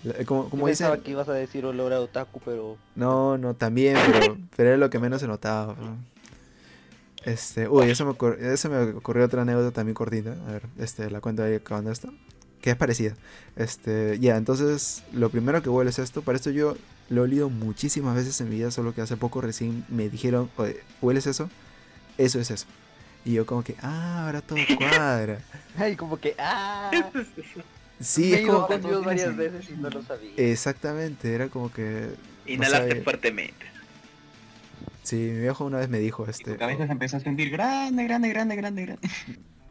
[0.03, 2.77] La- como, Yo como pensaba dicen que ibas a decir olor a otaku, pero...
[2.95, 5.97] no no también pero pero era lo que menos se notaba ¿no?
[7.25, 11.09] este uy eso me ocur- eso me ocurrió otra anécdota también cortita a ver este
[11.09, 12.09] la cuento ahí acabando esto
[12.61, 13.13] que es parecida
[13.55, 16.75] este ya entonces lo primero que huele es esto para esto yo
[17.09, 20.49] lo he olido muchísimas veces en mi vida solo que hace poco recién me dijeron
[20.57, 21.49] "Oye, hueles eso
[22.17, 22.65] eso es eso
[23.25, 25.39] y yo como que ah ahora todo cuadra
[25.77, 26.35] Ay, como que...
[26.39, 26.89] ¡Ah!
[27.99, 30.31] sí Me es como que- varias veces y no lo sabía.
[30.37, 32.09] exactamente era como que
[32.45, 33.65] Inhalaste fuertemente.
[35.03, 37.49] sí mi viejo una vez me dijo Y este tu cabeza se empezó a sentir
[37.49, 39.07] grande, grande, grande, grande, grande.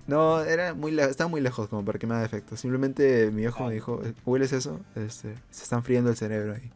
[0.07, 2.57] No, era muy estaba muy lejos como para que me haga efecto.
[2.57, 4.81] Simplemente mi viejo me dijo, "Eh, ¿hueles eso?
[4.95, 6.71] Este, se están friendo el cerebro ahí.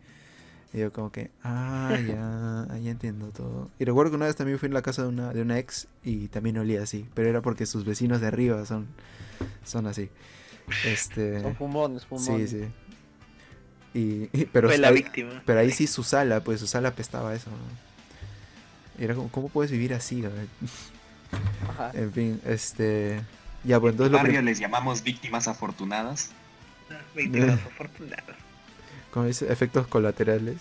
[0.72, 3.70] Y yo como que, ah, ya, ya entiendo todo.
[3.78, 5.86] Y recuerdo que una vez también fui en la casa de una, de una ex
[6.04, 7.08] y también olía así.
[7.14, 8.86] Pero era porque sus vecinos de arriba son,
[9.64, 10.10] son así.
[10.86, 12.50] Este, Son fumones, sí, fumones.
[12.50, 12.64] sí.
[13.94, 15.42] Y, y- pero, Fue la ahí, víctima.
[15.44, 17.50] pero ahí sí su sala, pues su sala apestaba eso.
[17.50, 17.56] ¿no?
[19.04, 20.22] Era como, ¿cómo puedes vivir así?
[21.68, 21.90] Ajá.
[21.94, 23.20] En fin, este...
[23.64, 26.30] Ya, pues En entonces lo barrio prim- les llamamos víctimas afortunadas.
[27.14, 28.36] Víctimas afortunadas.
[29.12, 30.56] como dice, efectos colaterales.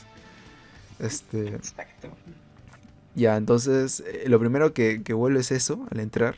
[1.00, 2.10] Este, Exacto.
[3.16, 6.36] ya, entonces, eh, lo primero que, que vuelvo es eso, al entrar.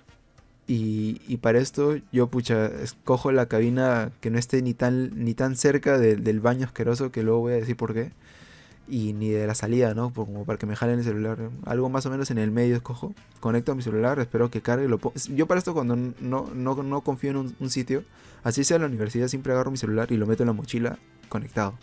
[0.68, 5.34] Y, y para esto, yo, pucha, escojo la cabina que no esté ni tan, ni
[5.34, 8.12] tan cerca de- del baño asqueroso, que luego voy a decir por qué.
[8.88, 10.12] Y ni de la salida, ¿no?
[10.12, 11.38] Por- Como para que me jalen el celular.
[11.66, 13.14] Algo más o menos en el medio escojo.
[13.40, 14.88] Conecto a mi celular, espero que cargue.
[14.90, 18.04] Lo po- yo para esto cuando no, no, no confío en un, sitio,
[18.44, 20.98] así sea la universidad, siempre agarro mi celular y lo meto en la mochila
[21.30, 21.76] conectado.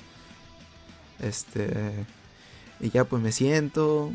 [1.20, 1.92] Este...
[2.80, 4.12] Y ya pues me siento.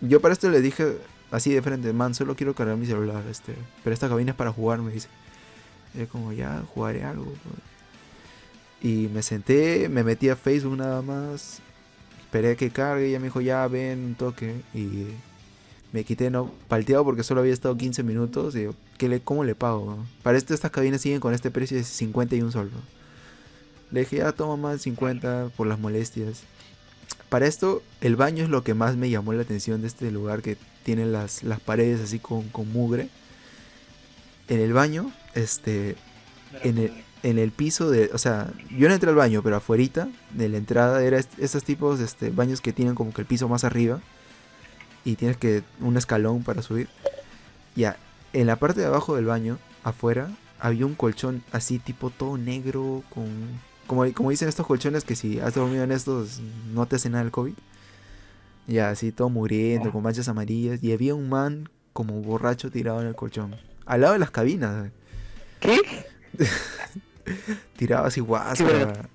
[0.00, 0.96] Yo para esto le dije
[1.30, 3.54] así de frente, man, solo quiero cargar mi celular, este.
[3.84, 5.08] Pero esta cabina es para jugar, me dice.
[6.10, 7.24] Como, ya, jugaré algo.
[7.26, 7.54] pues.
[8.80, 11.60] Y me senté, me metí a Facebook nada más.
[12.34, 14.56] Esperé que cargue, y ella me dijo, ya, ven, un toque.
[14.74, 15.06] Y
[15.92, 18.56] me quité, no, palteado porque solo había estado 15 minutos.
[18.56, 18.66] Y
[18.98, 19.84] ¿qué le, ¿cómo le pago?
[19.98, 20.06] no?
[20.24, 22.72] Para esto estas cabinas siguen con este precio de 51 sol.
[22.74, 22.80] ¿no?
[23.92, 26.42] Le dije, ya toma más 50 por las molestias.
[27.28, 30.42] Para esto, el baño es lo que más me llamó la atención de este lugar
[30.42, 33.10] que tiene las, las paredes así con, con mugre.
[34.48, 35.94] En el baño, este,
[36.64, 36.92] en el,
[37.24, 40.58] en el piso de, o sea, yo no entré al baño, pero afuerita de la
[40.58, 43.64] entrada era est- estos tipos de este, baños que tienen como que el piso más
[43.64, 44.00] arriba
[45.04, 46.88] y tienes que un escalón para subir.
[47.74, 47.96] Ya,
[48.32, 50.28] en la parte de abajo del baño, afuera,
[50.60, 53.26] había un colchón así tipo todo negro con
[53.86, 56.40] como, como dicen estos colchones que si has dormido en estos
[56.72, 57.52] no te hace nada el COVID.
[58.66, 60.82] Ya, así todo muriendo, con manchas amarillas.
[60.82, 63.56] Y había un man como borracho tirado en el colchón.
[63.84, 64.90] Al lado de las cabinas.
[65.60, 65.78] ¿Qué?
[67.76, 69.08] Tirado así guasca.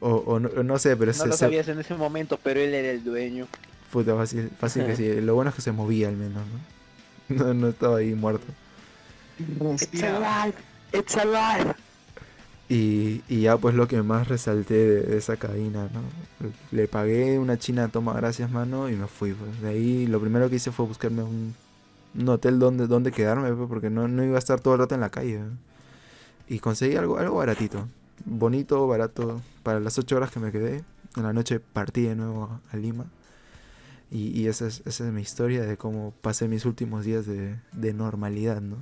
[0.00, 2.60] O, o no, no sé, pero No se, lo se- sabías en ese momento, pero
[2.60, 3.46] él era el dueño.
[3.92, 5.20] puta, fácil, fácil que sí.
[5.20, 6.76] Lo bueno es que se movía al menos, ¿no?
[7.44, 8.46] No, no estaba ahí muerto.
[9.38, 10.54] It's alive.
[10.92, 11.74] It's alive.
[12.68, 16.02] Y, y ya pues lo que más resalté de, de esa cabina, ¿no?
[16.72, 19.32] Le pagué una china, toma gracias mano, y me fui.
[19.32, 19.60] Pues.
[19.60, 21.54] De ahí lo primero que hice fue buscarme un,
[22.18, 24.94] un hotel donde, donde quedarme, pues, porque no, no iba a estar todo el rato
[24.94, 25.38] en la calle.
[25.38, 25.50] ¿no?
[26.48, 27.88] Y conseguí algo, algo baratito,
[28.24, 30.84] bonito, barato, para las 8 horas que me quedé.
[31.16, 33.06] En la noche partí de nuevo a, Lima.
[34.10, 37.56] Y, y esa, es, esa es mi historia de cómo pasé mis últimos días de,
[37.72, 38.76] de normalidad, ¿no?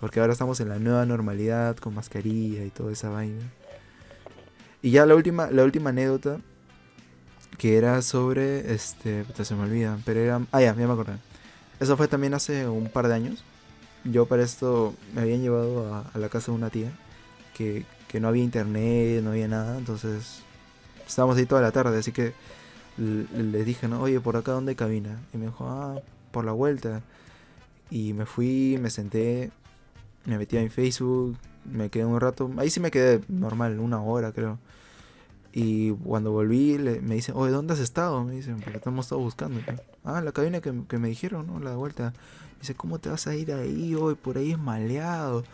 [0.00, 3.42] Porque ahora estamos en la nueva normalidad, con mascarilla y toda esa vaina.
[4.80, 6.38] Y ya la última, la última anécdota,
[7.56, 11.16] que era sobre, este, puta, se me olvida, pero era, ah ya, ya me acordé.
[11.80, 13.44] Eso fue también hace un par de años.
[14.10, 16.90] Yo para esto me habían llevado a, la casa de una tía,
[17.56, 20.42] que, que no había internet, no había nada, entonces
[21.06, 22.32] estábamos ahí toda la tarde, así que
[22.98, 25.20] les dije, no, oye, por acá dónde cabina.
[25.32, 26.00] Y me dijo, ah,
[26.32, 27.02] por la vuelta.
[27.90, 29.50] Y me fui, me senté,
[30.24, 32.50] me metí mi Facebook, me quedé un rato.
[32.58, 34.58] Ahí sí me quedé normal, una hora creo.
[35.52, 38.22] Y cuando volví, le- me dicen, oye, ¿dónde has estado?
[38.24, 39.60] Me dicen, porque te hemos estado buscando.
[40.04, 41.60] Ah, la cabina que, que me dijeron, ¿no?
[41.60, 42.12] La vuelta.
[42.60, 44.14] Dice, ¿cómo te vas a ir ahí hoy?
[44.14, 45.44] Por ahí es maleado.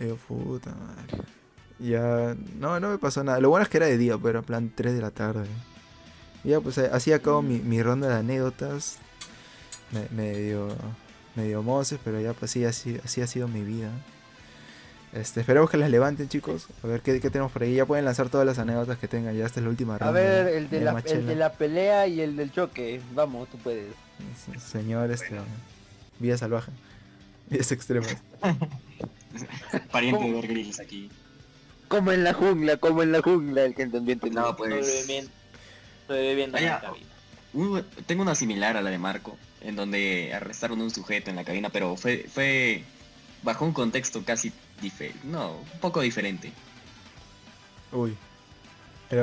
[0.00, 1.24] Y yo, puta madre.
[1.78, 3.40] Ya, no, no me pasó nada.
[3.40, 5.46] Lo bueno es que era de día, pero era en plan 3 de la tarde.
[6.42, 8.98] Y ya, pues eh, así acabo mi, mi ronda de anécdotas.
[9.92, 10.68] Me, medio,
[11.36, 13.90] medio moses, pero ya, pues sí, así, así ha sido mi vida.
[15.12, 16.66] Este, esperemos que las levanten, chicos.
[16.82, 17.74] A ver qué, qué tenemos por ahí.
[17.76, 19.36] Ya pueden lanzar todas las anécdotas que tengan.
[19.36, 20.08] Ya esta es la última ronda.
[20.08, 23.00] A ver, el de, la, el de la pelea y el del choque.
[23.14, 23.86] Vamos, tú puedes.
[24.44, 25.38] Se- Señor, este.
[26.18, 26.72] Vida salvaje.
[27.48, 28.16] Vidas extremas.
[29.90, 30.32] Pariente de.
[30.32, 31.10] Bear Grylls aquí.
[31.88, 34.40] Como en la jungla, como en la jungla, el que entendió entendió.
[34.40, 35.06] No, pues...
[36.06, 37.84] Sobreviviendo, en la cabina.
[38.06, 41.44] Tengo una similar a la de Marco, en donde arrestaron a un sujeto en la
[41.44, 42.84] cabina, pero fue, fue
[43.42, 46.52] bajo un contexto casi diferente, no, un poco diferente.
[47.92, 48.16] Uy.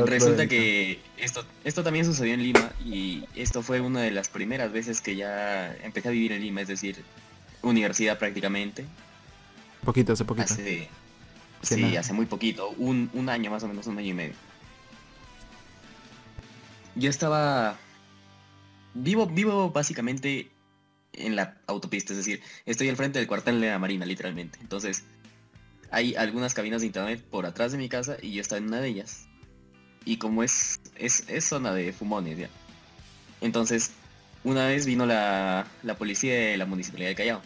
[0.06, 4.72] Resulta que esto, esto también sucedió en Lima y esto fue una de las primeras
[4.72, 7.04] veces que ya empecé a vivir en Lima, es decir,
[7.62, 8.86] universidad prácticamente,
[9.84, 10.54] Poquito, hace poquito.
[10.54, 10.88] hace,
[11.62, 12.00] Hace sí, nada.
[12.00, 14.34] hace muy poquito, un, un año más o menos, un año y medio.
[16.96, 17.78] Yo estaba
[18.94, 20.50] vivo, vivo básicamente
[21.14, 24.60] en la autopista, es decir, estoy al frente del cuartel de la Marina, literalmente.
[24.62, 25.04] Entonces,
[25.90, 28.80] hay algunas cabinas de internet por atrás de mi casa y yo estaba en una
[28.82, 29.28] de ellas.
[30.06, 32.50] Y como es, es, es zona de fumones ya.
[33.42, 33.92] Entonces,
[34.44, 37.42] una vez vino la, la policía de la municipalidad de Callao.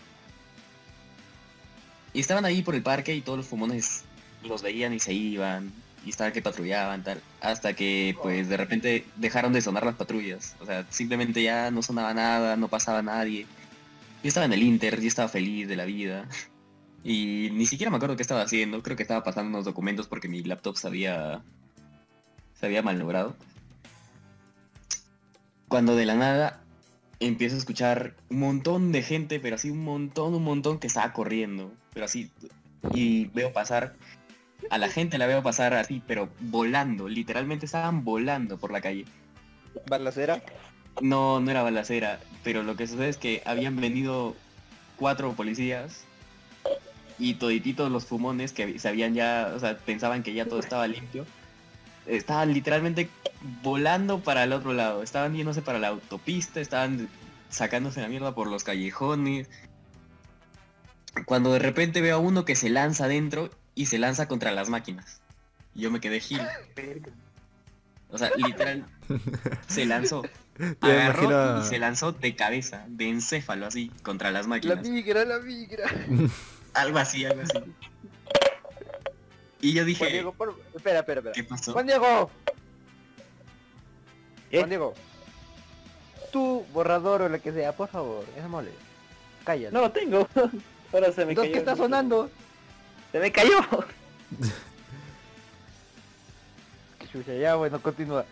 [2.13, 4.03] Y estaban ahí por el parque y todos los fumones
[4.43, 5.73] los veían y se iban.
[6.05, 7.21] Y estaban que patrullaban, tal.
[7.41, 10.55] Hasta que, pues, de repente dejaron de sonar las patrullas.
[10.61, 13.45] O sea, simplemente ya no sonaba nada, no pasaba nadie.
[14.23, 16.27] Yo estaba en el Inter, yo estaba feliz de la vida.
[17.07, 18.81] Y ni siquiera me acuerdo qué estaba haciendo.
[18.81, 20.87] Creo que estaba pasando unos documentos porque mi laptop se
[22.65, 23.35] se había malogrado.
[25.67, 26.61] Cuando de la nada
[27.19, 31.13] empiezo a escuchar un montón de gente, pero así un montón, un montón que estaba
[31.13, 31.71] corriendo.
[31.93, 32.31] Pero así,
[32.91, 33.93] y veo pasar,
[34.71, 39.05] a la gente la veo pasar así, pero volando, literalmente estaban volando por la calle.
[39.87, 40.41] ¿Balacera?
[41.01, 44.35] No, no era balacera, pero lo que sucede es que habían venido
[44.95, 46.03] cuatro policías
[47.19, 50.87] y todititos los fumones que se habían ya, o sea, pensaban que ya todo estaba
[50.87, 51.27] limpio.
[52.07, 53.09] Estaban literalmente
[53.63, 57.07] volando para el otro lado, estaban yéndose para la autopista, estaban
[57.49, 59.49] sacándose la mierda por los callejones.
[61.25, 64.69] Cuando de repente veo a uno que se lanza adentro y se lanza contra las
[64.69, 65.21] máquinas.
[65.73, 66.41] Y yo me quedé gil.
[68.09, 68.85] O sea, literal,
[69.67, 70.23] se lanzó.
[70.81, 74.87] Agarró imagino- y se lanzó de cabeza, de encéfalo así, contra las La máquinas.
[74.87, 75.85] migra, la migra.
[76.73, 77.57] Algo así, algo así.
[79.61, 80.59] Y yo Juan dije, Diego, por...
[80.75, 81.33] espera, espera, espera.
[81.33, 81.73] ¿qué pasó?
[81.73, 82.29] Juan Diego.
[84.51, 84.57] ¿Qué?
[84.59, 84.93] Juan Diego.
[86.31, 88.71] Tu borrador o lo que sea, por favor, es mole.
[89.43, 89.73] Cállate.
[89.73, 90.27] No lo tengo.
[90.93, 91.51] Ahora se me Entonces, cayó.
[91.53, 92.29] ¿qué está el- sonando?
[93.11, 93.59] Se me cayó.
[97.39, 98.25] Ya bueno, continúa.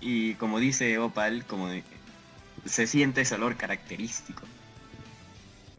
[0.00, 1.84] Y como dice Opal, como de-
[2.64, 4.42] se siente ese olor característico.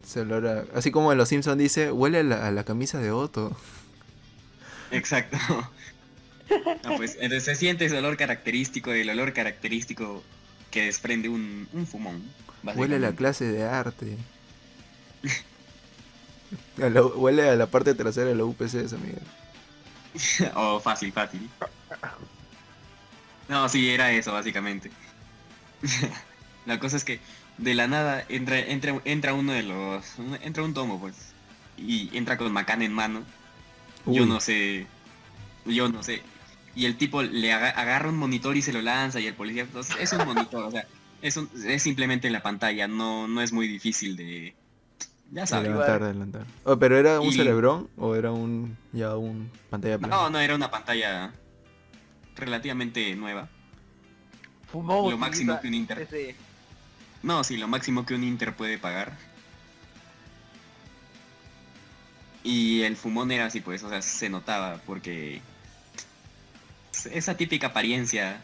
[0.02, 3.10] Se olora- Así como en Los Simpsons dice, huele a la, a la camisa de
[3.10, 3.54] Otto.
[4.92, 5.36] Exacto.
[6.84, 10.22] Ah, pues, entonces se siente ese olor característico, el olor característico
[10.70, 12.22] que desprende un, un fumón.
[12.74, 14.18] Huele a la clase de arte.
[16.82, 19.22] A la- huele a la parte trasera de la UPC esa Miguel.
[20.54, 21.48] oh, fácil, fácil.
[23.48, 24.90] No, sí, era eso, básicamente.
[26.66, 27.20] la cosa es que
[27.58, 30.04] de la nada entra, entra, entra uno de los...
[30.42, 31.16] Entra un tomo, pues.
[31.76, 33.24] Y entra con Macán en mano.
[34.06, 34.86] Yo no sé.
[35.66, 36.22] Yo no sé.
[36.74, 39.66] Y el tipo le aga- agarra un monitor y se lo lanza y el policía...
[39.70, 40.86] pues, es un monitor, o sea,
[41.20, 44.54] es, un- es simplemente en la pantalla, no, no es muy difícil de...
[45.30, 45.68] Ya sabes.
[45.70, 46.46] Adelantar, adelantar.
[46.64, 50.14] Oh, pero era un Y- cerebrón o era un ya un pantalla plana.
[50.16, 51.32] No, no, era una pantalla
[52.36, 53.48] relativamente nueva.
[54.70, 55.10] Fumó.
[55.10, 56.00] Lo máximo que un Inter.
[56.00, 56.34] Ese...
[57.22, 59.16] No, sí, lo máximo que un Inter puede pagar.
[62.44, 65.40] Y el fumón era así, pues, o sea, se notaba porque
[67.10, 68.40] esa típica apariencia,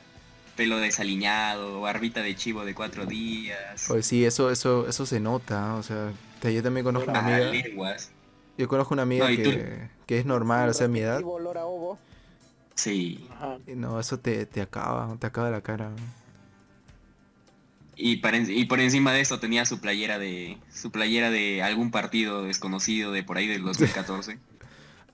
[0.57, 5.75] pelo desaliñado, barbita de chivo de cuatro días, Pues sí, eso, eso, eso se nota,
[5.75, 8.11] o sea, te- yo también conozco una amiga, lenguas.
[8.57, 11.67] yo conozco una amiga No, que, que es normal, o sea, mi edad, olor a
[11.67, 11.99] ovo.
[12.75, 13.29] Sí.
[13.33, 13.59] Ajá.
[13.67, 15.91] no, eso te, te acaba, te acaba la cara.
[18.01, 21.63] Y, para en- y por encima de esto tenía su playera de su playera de
[21.65, 24.39] algún partido desconocido de por ahí del 2014.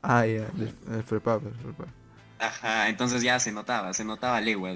[0.07, 1.41] Ah, ya, del- el Frepa.
[2.39, 4.75] Ajá, entonces ya se notaba, se notaba legua.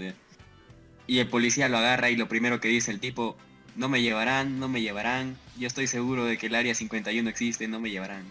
[1.07, 3.37] Y el policía lo agarra y lo primero que dice el tipo,
[3.77, 7.69] no me llevarán, no me llevarán, yo estoy seguro de que el área 51 existe,
[7.69, 8.25] no me llevarán.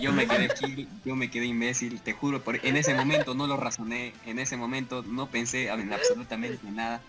[0.00, 3.34] Y yo me quedé aquí, yo me quedé imbécil, te juro, por- en ese momento
[3.34, 7.00] no lo razoné, en ese momento no pensé en absolutamente nada.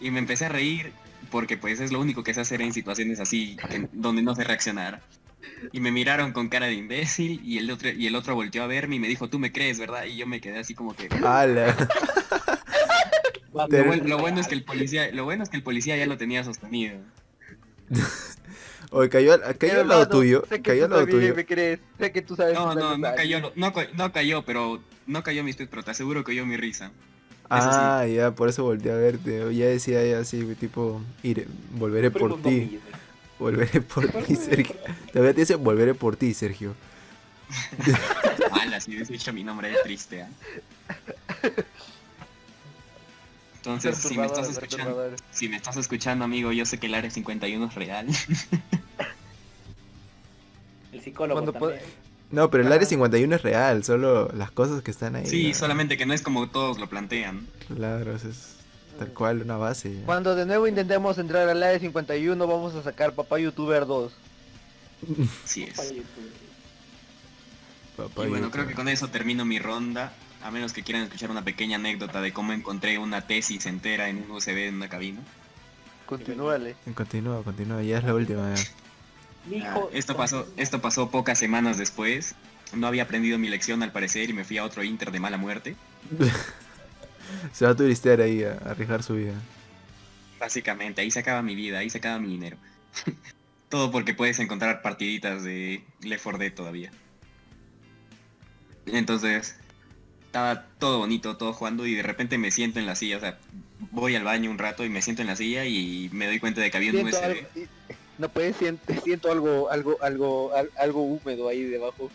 [0.00, 0.92] Y me empecé a reír
[1.30, 3.56] porque pues es lo único que sé hacer en situaciones así,
[3.92, 5.00] donde no sé reaccionar.
[5.72, 8.66] Y me miraron con cara de imbécil y el otro y el otro volteó a
[8.66, 10.04] verme y me dijo, tú me crees, ¿verdad?
[10.04, 11.08] Y yo me quedé así como que...
[11.24, 11.74] ala.
[13.52, 16.06] Lo, buen- lo bueno es que el policía, lo bueno es que el policía ya
[16.06, 16.98] lo tenía sostenido.
[18.90, 21.34] Oye, cayó, al- cayó al lado tuyo, Sé que cayó al lado tuyo.
[21.34, 21.80] me crees.
[21.98, 22.54] Sé que tú sabes.
[22.54, 25.90] No, no, no cayó, no, ca- no cayó, pero no cayó mis tweets, pero te
[25.90, 26.92] aseguro que oyó mi risa.
[27.50, 29.54] Ah, ya, por eso volteé a verte.
[29.54, 32.80] Ya decía ya así, tipo, iré, volveré por ti.
[33.38, 34.76] Volveré por ti, Sergio.
[35.12, 36.74] Todavía te dice volveré por ti, Sergio.
[38.60, 40.22] Ala, si hubiese dicho mi nombre es triste.
[40.22, 40.28] ¿ah?
[43.56, 47.10] Entonces, si me estás escuchando, si me estás escuchando, amigo, yo sé que el área
[47.10, 48.06] 51 es real.
[50.92, 51.80] El psicólogo Cuando también.
[52.30, 52.90] No, pero el área Ajá.
[52.90, 55.26] 51 es real, solo las cosas que están ahí.
[55.26, 55.54] Sí, ¿no?
[55.54, 57.46] solamente que no es como todos lo plantean.
[57.74, 58.56] Claro, eso es
[58.98, 59.94] tal cual una base.
[60.00, 60.04] ya.
[60.04, 64.12] Cuando de nuevo intentemos entrar al área 51 vamos a sacar Papá YouTuber 2.
[65.44, 65.76] Sí es.
[65.76, 66.04] YouTube.
[67.96, 70.12] Papá Y bueno, creo que con eso termino mi ronda.
[70.42, 74.18] A menos que quieran escuchar una pequeña anécdota de cómo encontré una tesis entera en
[74.22, 75.20] un USB en una cabina.
[76.06, 76.76] Continúale.
[76.94, 78.54] Continúa, continúa, ya es la última.
[78.54, 78.62] ya.
[79.50, 82.34] Ah, hijo- esto pasó, esto pasó pocas semanas después.
[82.74, 85.36] No había aprendido mi lección al parecer y me fui a otro inter de mala
[85.38, 85.74] muerte.
[87.52, 89.34] Se va a turistear ahí a arriesgar su vida.
[90.40, 92.56] Básicamente, ahí se acaba mi vida, ahí se acaba mi dinero.
[93.68, 96.90] todo porque puedes encontrar partiditas de Left 4 Dead todavía.
[98.86, 99.56] Entonces,
[100.26, 103.38] estaba todo bonito, todo jugando y de repente me siento en la silla, o sea,
[103.90, 106.60] voy al baño un rato y me siento en la silla y me doy cuenta
[106.60, 107.46] de que había un USB.
[108.18, 112.10] No puedes siento, siento algo, algo, algo, al- algo húmedo ahí debajo.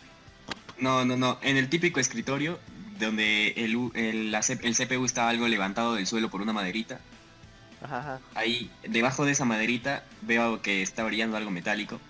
[0.78, 2.58] No, no, no, en el típico escritorio
[2.98, 7.00] donde el, el, la el CPU estaba algo levantado del suelo por una maderita.
[7.82, 8.20] Ajá, ajá.
[8.34, 12.00] Ahí, debajo de esa maderita, veo que está brillando algo metálico.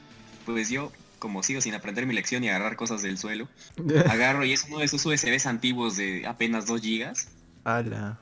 [0.46, 3.48] Pues yo, como sigo sin aprender mi lección y agarrar cosas del suelo,
[4.08, 7.28] agarro y es uno de esos USBs antiguos de apenas 2 gigas.
[7.64, 8.18] Ala.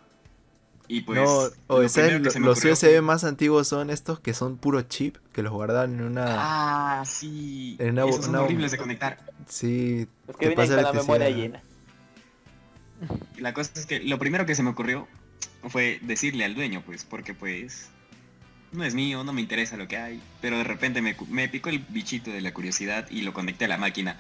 [0.93, 1.19] Y pues.
[1.21, 4.83] no, lo o sea, los ocurrió USB fue- más antiguos son estos que son puro
[4.83, 6.25] chip, que los guardan en una...
[7.01, 7.77] Ah, sí.
[7.79, 9.19] En una- Esos son una- horribles de conectar.
[9.49, 11.63] Sí, Los te que vienen pasa con la memoria llena.
[13.39, 15.09] La cosa es que lo primero que se me ocurrió
[15.69, 17.89] fue decirle al dueño, pues, porque pues
[18.73, 20.23] no es mío, no me interesa lo que hay.
[20.41, 23.69] Pero de repente me, me picó el bichito de la curiosidad y lo conecté a
[23.69, 24.19] la máquina.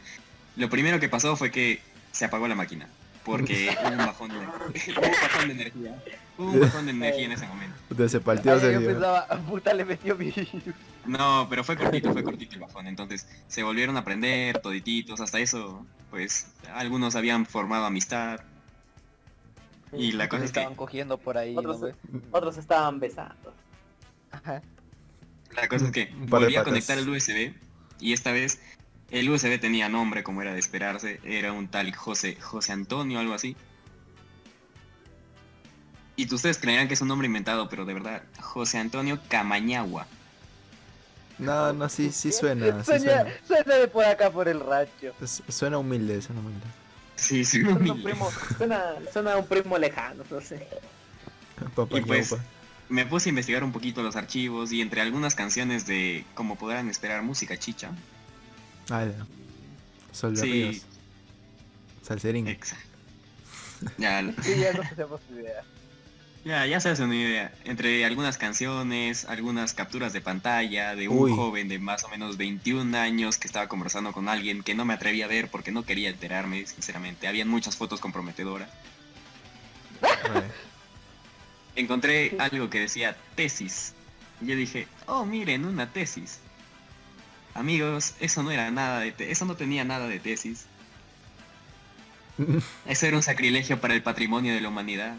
[0.57, 1.81] Lo primero que pasó fue que
[2.13, 2.89] se apagó la máquina.
[3.25, 4.37] Porque hubo un bajón de,
[4.97, 6.03] hubo un bajón de energía.
[6.51, 7.77] Un bajón de energía en ese momento.
[7.89, 8.89] Puta, se palteó Ay, yo Sergio.
[8.89, 10.33] pensaba, puta le metió mi...
[11.05, 12.87] No, pero fue cortito, fue cortito el bajón.
[12.87, 15.21] Entonces se volvieron a prender todititos.
[15.21, 18.41] Hasta eso, pues, algunos habían formado amistad.
[19.93, 21.79] Y la cosa es que estaban cogiendo por ahí, ¿no,
[22.31, 23.53] Otros, estaban besando.
[24.31, 24.63] Ajá.
[25.55, 27.53] La cosa es que volví a conectar el USB
[28.01, 28.61] y esta vez
[29.11, 33.35] el USB tenía nombre como era de esperarse, era un tal José, José Antonio, algo
[33.35, 33.55] así.
[36.17, 40.07] Y ustedes creerán que es un nombre inventado, pero de verdad, José Antonio Camañagua.
[41.39, 43.31] No, no, sí, sí suena, sí Suena, suena.
[43.47, 45.13] suena de por acá por el rancho.
[45.21, 46.67] Es- Suena humilde, suena humilde.
[47.17, 48.11] Sí, sí, Suena un humilde.
[48.11, 50.67] primo, suena, suena un primo lejano, no sé.
[51.75, 52.35] Papá Y pues.
[52.89, 56.91] Me puse a investigar un poquito los archivos y entre algunas canciones de, como podrán
[56.91, 57.91] esperar, música chicha.
[58.91, 59.27] Ala.
[60.13, 60.83] Sol de Sí, Ríos.
[62.03, 62.47] Salserín.
[62.49, 62.85] exacto.
[63.97, 65.63] Ya, Sí, ya no tenemos idea.
[66.45, 67.53] Ya, ya se hace una idea.
[67.65, 71.37] Entre algunas canciones, algunas capturas de pantalla de un Uy.
[71.37, 74.95] joven de más o menos 21 años que estaba conversando con alguien que no me
[74.95, 77.29] atreví a ver porque no quería enterarme, sinceramente.
[77.29, 78.69] Habían muchas fotos comprometedoras.
[80.01, 80.47] Vale.
[81.77, 83.95] Encontré algo que decía tesis.
[84.41, 86.41] Y yo dije, oh, miren, una tesis.
[87.55, 90.67] Amigos, eso no era nada de te- eso no tenía nada de tesis.
[92.87, 95.17] Eso era un sacrilegio para el patrimonio de la humanidad.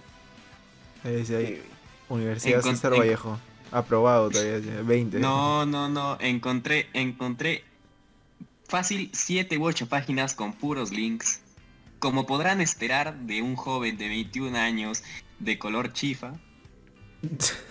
[1.03, 1.61] Ahí dice ahí,
[2.09, 3.39] Universidad Encon- César Vallejo.
[3.71, 5.19] Aprobado todavía, ya, 20.
[5.19, 7.63] No, no, no, encontré, encontré
[8.67, 11.39] fácil 7 u 8 páginas con puros links.
[11.99, 15.03] Como podrán esperar de un joven de 21 años
[15.39, 16.33] de color chifa,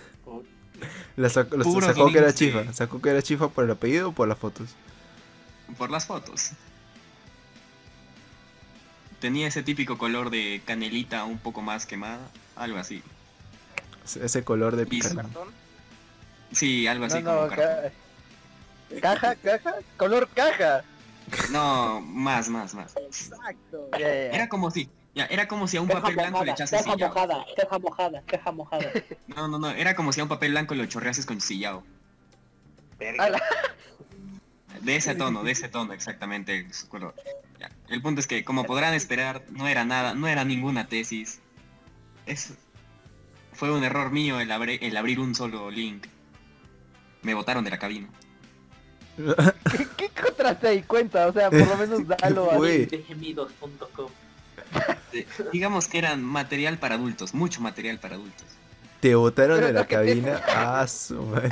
[1.15, 1.49] La sac-
[1.81, 2.73] sacó que era de- chifa.
[2.73, 4.69] Sacó que era chifa por el apellido o por las fotos.
[5.77, 6.51] por las fotos.
[9.19, 12.19] Tenía ese típico color de canelita un poco más quemada,
[12.55, 13.01] algo así.
[14.05, 15.11] Ese- color de Y picar.
[15.11, 15.47] su- Cartón.
[16.51, 17.91] Sí, algo así No, como no, cartón.
[18.91, 20.83] ca- caja, caja, color caja.
[21.51, 22.95] No, más, más, más.
[22.97, 23.89] Exacto.
[23.97, 24.07] Ya.
[24.07, 26.93] Era como si, ya, era como si a un Caja papel blanco le echases caja
[26.93, 27.09] sillao.
[27.09, 28.91] mojada, caja mojada, caja mojada.
[29.27, 31.83] No, no, no, era como si a un papel blanco lo chorreases con sillao.
[33.19, 33.41] A la-
[34.81, 37.15] De ese tono, de ese tono exactamente el- su color.
[37.59, 41.39] Ya, El punto es que, como podrán esperar, no era nada, no era ninguna tesis.
[42.25, 42.53] Es,
[43.63, 46.07] fue un error mío el, abre- el abrir un solo link.
[47.21, 48.09] Me botaron de la cabina.
[49.15, 50.81] ¿Qué, ¿Qué encontraste ahí?
[50.83, 52.57] Cuenta, o sea, por lo menos dalo a...
[55.53, 58.45] Digamos que eran material para adultos, mucho material para adultos.
[58.99, 60.41] Te botaron Pero de la te- cabina.
[60.49, 61.51] Ah, su madre.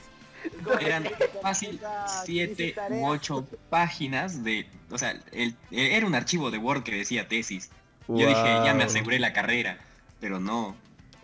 [0.80, 1.04] Eran
[1.42, 1.78] fácil
[2.24, 4.66] siete u ocho páginas de...
[4.90, 7.68] O sea, el- era un archivo de Word que decía tesis.
[8.08, 9.76] Yo dije, ya me aseguré la carrera.
[10.20, 10.74] Pero no.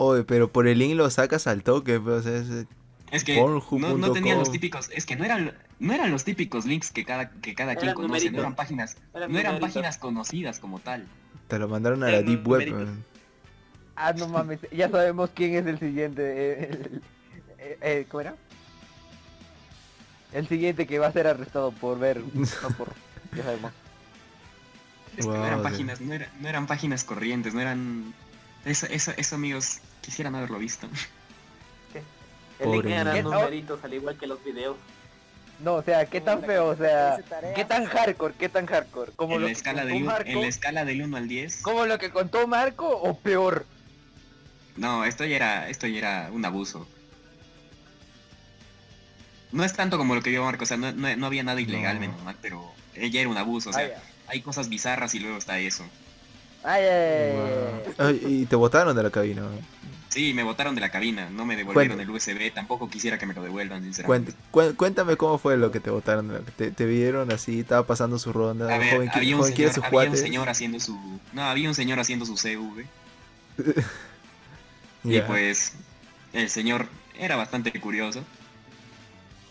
[0.02, 2.66] Oye, pero por el link lo sacas al toque, pues, o sea, es-
[3.10, 6.64] Es que no, no tenían los típicos, es que no eran, no eran los típicos
[6.64, 9.60] links que cada, que cada quien conoce, no eran páginas, Eran no eran numeritos.
[9.82, 11.06] páginas conocidas como tal.
[11.48, 12.70] te lo mandaron a la Deep Web.
[12.72, 13.04] man.
[13.94, 16.22] Ah, no mames, ya sabemos quién es el siguiente.
[16.24, 17.02] eh, el-
[17.58, 18.36] eh, eh, ¿Cómo era?
[20.32, 22.88] El siguiente que va a ser arrestado por ver, no por...
[23.36, 23.72] Ya sabemos.
[25.18, 28.14] Es que no eran páginas, no, era- no eran páginas corrientes, no eran...
[28.64, 30.86] Eso, eso, eso amigos, quisieran haberlo visto.
[32.58, 34.76] El link Pobre eran numeritos, al igual que los videos.
[35.60, 37.18] No, o sea, qué tan feo, o sea...
[37.54, 38.34] ¿Qué tan hardcore?
[38.38, 39.12] ¿Qué tan hardcore?
[39.12, 40.28] ¿Como En lo la, que escala contó del, un- Marco?
[40.30, 43.66] en la escala del 1 al 10, ¿Como lo que contó Marco o peor?
[44.76, 46.86] no, esto ya era, esto ya era un abuso.
[49.52, 51.60] No es tanto como lo que vio Marco, o sea, no, no- no había nada
[51.60, 52.00] ilegal, No.
[52.00, 54.02] menos mal, pero ella era un abuso, o sea, Ah, ya.
[54.28, 55.84] hay cosas bizarras y luego está eso.
[56.64, 57.32] Ay.
[57.98, 58.30] Wow.
[58.30, 59.42] Y te botaron de la cabina.
[60.08, 63.32] Sí, me botaron de la cabina, no me devolvieron el USB, tampoco quisiera que me
[63.34, 64.32] lo devuelvan, sinceramente.
[64.76, 65.90] Cuéntame cómo fue lo que te
[66.32, 68.74] la- Te, te vieron así, estaba pasando su ronda.
[68.74, 71.20] A ver, joven, había, un joven señor, sus había un señor haciendo su...
[71.32, 72.86] No, había un señor haciendo su CV.
[75.04, 75.74] Y pues
[76.32, 76.86] el señor
[77.18, 78.22] era bastante curioso.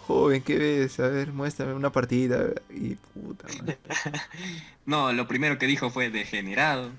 [0.10, 1.00] Joven, ¿qué ves?
[1.00, 2.48] A ver, muéstrame una partida.
[2.72, 3.78] Y puta madre.
[4.88, 6.90] No, lo primero que dijo fue degenerado.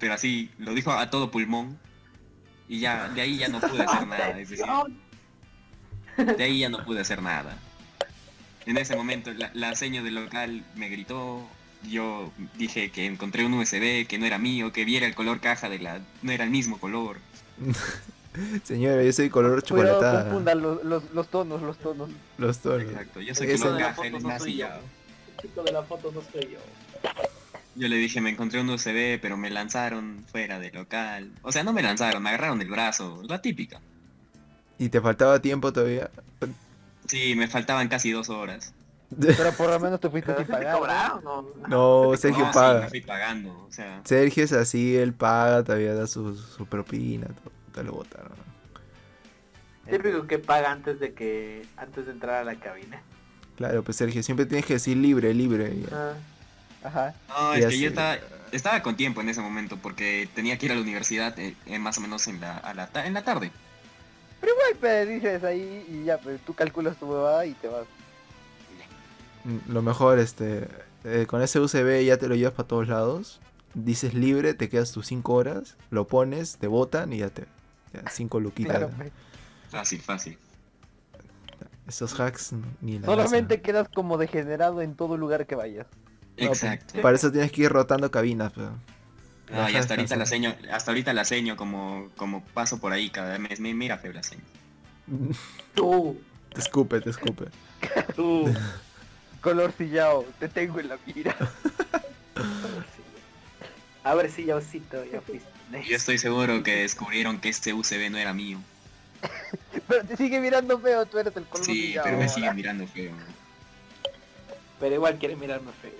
[0.00, 1.78] Pero así, lo dijo a todo pulmón.
[2.68, 4.40] Y ya, de ahí ya no pude hacer nada.
[4.40, 4.66] Es decir,
[6.16, 7.56] de ahí ya no pude hacer nada.
[8.66, 11.48] En ese momento la, la seño del local me gritó.
[11.88, 15.68] Yo dije que encontré un USB que no era mío, que viera el color caja
[15.68, 16.00] de la...
[16.22, 17.18] No era el mismo color.
[18.64, 20.24] Señora, yo soy color chocolatada.
[20.24, 22.10] confundan los, los, los tonos, los tonos.
[22.38, 22.82] Los tonos.
[22.82, 24.66] Exacto, yo soy color de la caja, foto él es no más soy yo.
[25.40, 26.58] chico de la foto no soy yo.
[27.74, 31.30] Yo le dije, me encontré un USB, pero me lanzaron fuera del local.
[31.42, 33.80] O sea, no me lanzaron, me agarraron del brazo, la típica.
[34.78, 36.10] Y te faltaba tiempo todavía.
[37.06, 38.74] Sí, me faltaban casi dos horas.
[39.20, 41.22] Pero por lo menos te fuiste ¿Pero sin se te pagar.
[41.22, 41.46] ¿no?
[41.68, 42.80] No, Sergio No, sí, paga.
[42.80, 47.26] me fui pagando, o sea, Sergio es así, él paga, todavía da su, su propina,
[47.26, 48.32] todo, te lo botaron.
[49.90, 53.02] Típico que paga antes de que antes de entrar a la cabina.
[53.56, 55.72] Claro, pues Sergio, siempre tienes que decir libre, libre.
[55.74, 56.14] y- Ah,
[56.84, 57.14] Ajá.
[57.28, 58.16] no, y es que yo estaba,
[58.52, 61.78] estaba con tiempo en ese momento porque tenía que ir a la universidad eh, eh,
[61.78, 63.50] más o menos en la, a la ta- en la tarde.
[64.40, 67.84] Pero igual, pues, dices ahí y ya, pues tú calculas tu huevada y te vas.
[69.44, 70.68] Mm, Lo mejor, este,
[71.04, 73.40] eh, con ese USB ya te lo llevas para todos lados.
[73.74, 77.46] Dices libre, te quedas tus 5 horas, lo pones, te botan y ya te...
[78.10, 78.78] 5 luquitas.
[78.78, 79.12] Claro, pues.
[79.70, 80.38] Fácil, fácil.
[81.88, 85.86] Esos hacks ni la Solamente quedas como degenerado en todo lugar que vayas.
[86.38, 87.00] No, pues, Exacto.
[87.02, 88.72] Para eso tienes que ir rotando cabinas, pero...
[89.70, 93.38] Y hasta ahorita la seño, hasta ahorita la seño como, como paso por ahí cada
[93.38, 93.60] mes.
[93.60, 94.42] Me mira feo la seño.
[95.74, 96.18] tú,
[96.54, 97.46] Te escupe, te escupe.
[98.16, 98.52] tú.
[99.42, 101.36] Color sillao, te tengo en la mira.
[104.04, 105.48] A ver si ya osito, ya fuiste.
[105.88, 108.58] Yo estoy seguro que descubrieron que este USB no era mío.
[109.88, 112.28] Pero te sigue mirando feo, tú eres el color Sí, pero me ahora.
[112.34, 113.12] siguen mirando feo.
[114.80, 115.92] Pero igual quiere mirarme feo.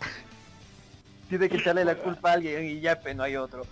[1.28, 3.66] Tiene que echarle la culpa a alguien y ya, pero no hay otro.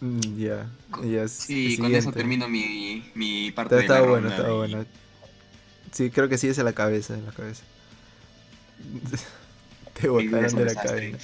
[0.00, 0.66] Mm, Ya,
[1.04, 1.28] ya.
[1.28, 4.54] Sí, s- con eso termino mi, mi parte Está, de la está bueno, está y-
[4.56, 4.86] bueno.
[5.92, 7.62] Sí, creo que sí es en la cabeza, en la cabeza.
[10.00, 11.18] Te botaron de la cabeza.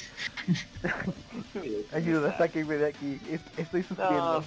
[1.93, 3.21] Ayuda, sáquenme de aquí.
[3.31, 4.45] es- Estoy No, sufriendo.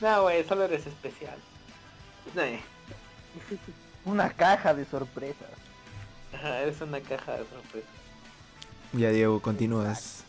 [0.00, 1.36] no, güey, solo eres especial.
[2.34, 2.60] No, eh.
[4.04, 5.48] Una caja de sorpresas.
[6.32, 7.90] Ajá, eres una caja de sorpresas.
[8.92, 10.24] Ya, Diego, continúas.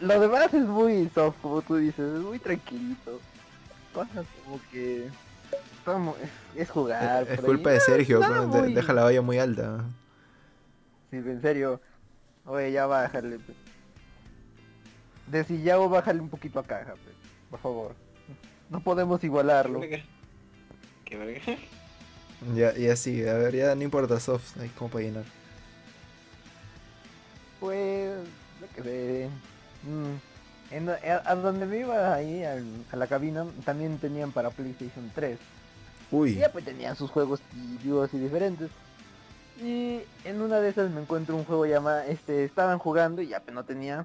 [0.00, 3.20] Lo demás es muy soft, como tú dices, es muy tranquilito.
[3.94, 5.06] Cosas como que...
[5.06, 5.12] es,
[6.56, 7.26] es jugar.
[7.28, 7.74] es culpa ahí.
[7.76, 9.84] de Sergio, nada pero de- muy- deja la valla muy alta.
[11.12, 11.78] Sí, en serio.
[12.46, 13.38] Oye, ya bájale.
[13.38, 13.52] pe.
[15.26, 17.10] De si ya bájale un poquito a caja, pe,
[17.50, 17.94] por favor.
[18.70, 19.80] No podemos igualarlo.
[21.04, 21.40] Qué verga.
[22.56, 25.22] Ya, ya sí, a ver, ya no importa, soft, hay como para llenar.
[27.60, 28.18] Pues,
[28.60, 29.30] yo qué sé.
[29.84, 35.08] Mm, en- a, a donde me iba ahí, a la cabina, también tenían para PlayStation
[35.14, 35.38] 3.
[36.10, 38.70] Y Uy, ya pues tenían sus juegos tibios y diferentes.
[39.60, 43.40] Y en una de esas me encuentro un juego llamado, este, estaban jugando y ya
[43.40, 44.04] pues no tenía.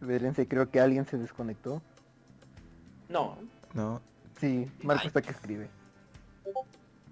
[0.00, 1.80] Verense, creo que alguien se desconectó.
[3.08, 3.36] No,
[3.74, 4.00] no.
[4.40, 5.68] Sí, Marco está que escribe.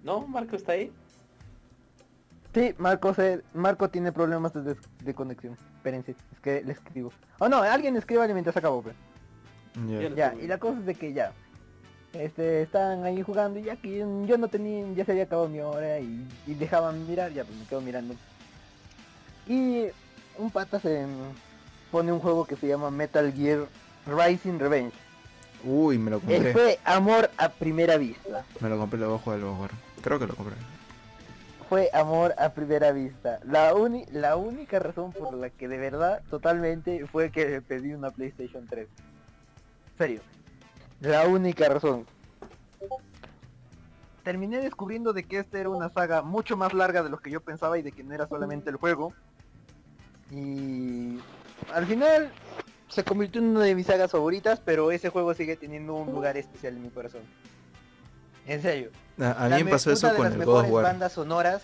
[0.03, 0.93] no, Marco está ahí.
[2.55, 5.57] Sí, Marco se, Marco tiene problemas de, des- de conexión.
[5.77, 7.13] Espérense, es que le escribo.
[7.39, 8.95] Oh no, alguien escribe mientras acabo, pues.
[9.89, 10.01] Ya.
[10.09, 10.15] Ya.
[10.15, 11.33] Ya, y la cosa es de que ya.
[12.13, 15.61] Este, estaban ahí jugando y ya que yo no tenía, ya se había acabado mi
[15.61, 18.15] hora y, y dejaban mirar, ya pues me quedo mirando.
[19.47, 19.87] Y
[20.39, 21.07] un pata se
[21.91, 23.67] pone un juego que se llama Metal Gear
[24.07, 24.93] Rising Revenge.
[25.65, 26.53] Uy, me lo Eh, compré.
[26.53, 28.45] fue amor a primera vista.
[28.61, 29.71] Me lo compré, lo voy a jugar, lo voy a jugar.
[30.03, 30.57] Creo que lo compré.
[31.69, 33.39] Fue amor a primera vista.
[33.45, 38.11] La, uni la única razón por la que de verdad totalmente fue que pedí una
[38.11, 38.87] PlayStation 3.
[39.97, 40.21] Serio.
[41.03, 42.07] La única razón.
[44.25, 47.41] Terminé descubriendo de que esta era una saga mucho más larga de lo que yo
[47.41, 49.13] pensaba y de que no era solamente el juego.
[50.31, 51.19] Y
[51.75, 52.31] al final
[52.89, 56.37] se convirtió en una de mis sagas favoritas, pero ese juego sigue teniendo un lugar
[56.37, 57.23] especial en mi corazón.
[58.47, 58.91] En serio.
[59.21, 60.55] A, a mí La me me- pasó una eso de con las el God of
[60.63, 60.85] mejores War.
[60.85, 61.63] bandas sonoras,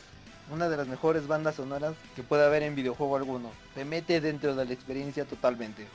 [0.53, 3.51] una de las mejores bandas sonoras que puede haber en videojuego alguno.
[3.75, 5.87] Te mete dentro de la experiencia totalmente.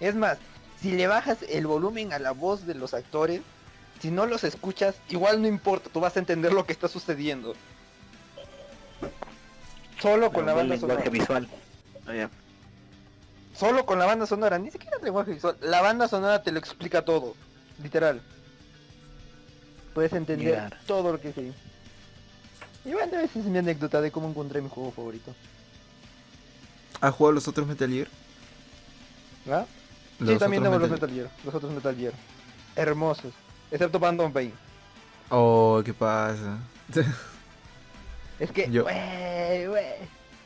[0.00, 0.38] Es más,
[0.80, 3.40] si le bajas el volumen a la voz de los actores,
[4.00, 7.54] si no los escuchas, igual no importa, tú vas a entender lo que está sucediendo.
[10.00, 11.10] Solo con la banda lenguaje sonora.
[11.10, 11.48] visual.
[12.06, 12.28] Ah.
[13.56, 15.56] Solo con la banda sonora, ni siquiera el lenguaje visual.
[15.62, 17.34] La banda sonora te lo explica todo,
[17.82, 18.20] literal.
[19.94, 20.78] Puedes entender Mirar.
[20.86, 21.52] todo lo que sí.
[22.84, 25.34] Y bueno, esa es mi anécdota de cómo encontré mi juego favorito.
[27.00, 28.08] ¿Has jugado los otros Metal Gear?
[29.50, 29.64] ¿Ah?
[30.18, 32.12] Los sí, también tengo los Metal Gear, los otros Metal Gear.
[32.74, 33.32] Hermosos.
[33.70, 34.52] Excepto Phantom Pain.
[35.30, 36.58] Oh, ¿qué pasa?
[38.38, 39.84] Es que, Yo- wey, wey.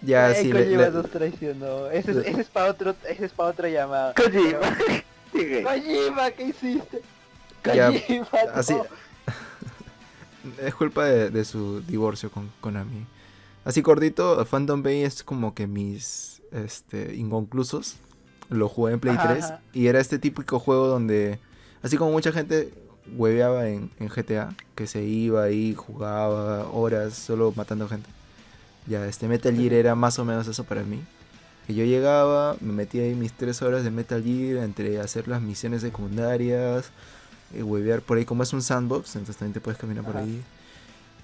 [0.00, 1.86] ya, wey, sí, le- Kojima le- nos traicionó.
[1.90, 4.14] Ese es, le- ese es para otro, ese es para otra llamada.
[4.14, 4.58] Kojima.
[5.32, 5.62] Sigue.
[5.64, 7.02] Kojima, ¿qué hiciste?
[7.64, 8.84] Ya, Kojima, así- no.
[10.66, 13.06] es culpa de, de su divorcio con Konami.
[13.64, 17.96] Así cortito, Phantom Pain es como que mis este, inconclusos.
[18.50, 19.60] Lo jugué en Play Ajá, 3 ajá.
[19.72, 21.38] y era este típico juego donde,
[21.82, 22.72] así como mucha gente
[23.16, 28.08] hueveaba en, en GTA, que se iba ahí, jugaba horas solo matando gente.
[28.86, 31.00] Ya, este Metal Gear era más o menos eso para mí.
[31.66, 35.40] Que yo llegaba, me metía ahí mis tres horas de Metal Gear entre hacer las
[35.42, 36.90] misiones secundarias,
[37.54, 40.42] eh, huevear por ahí, como es un sandbox, entonces también te puedes caminar por ahí.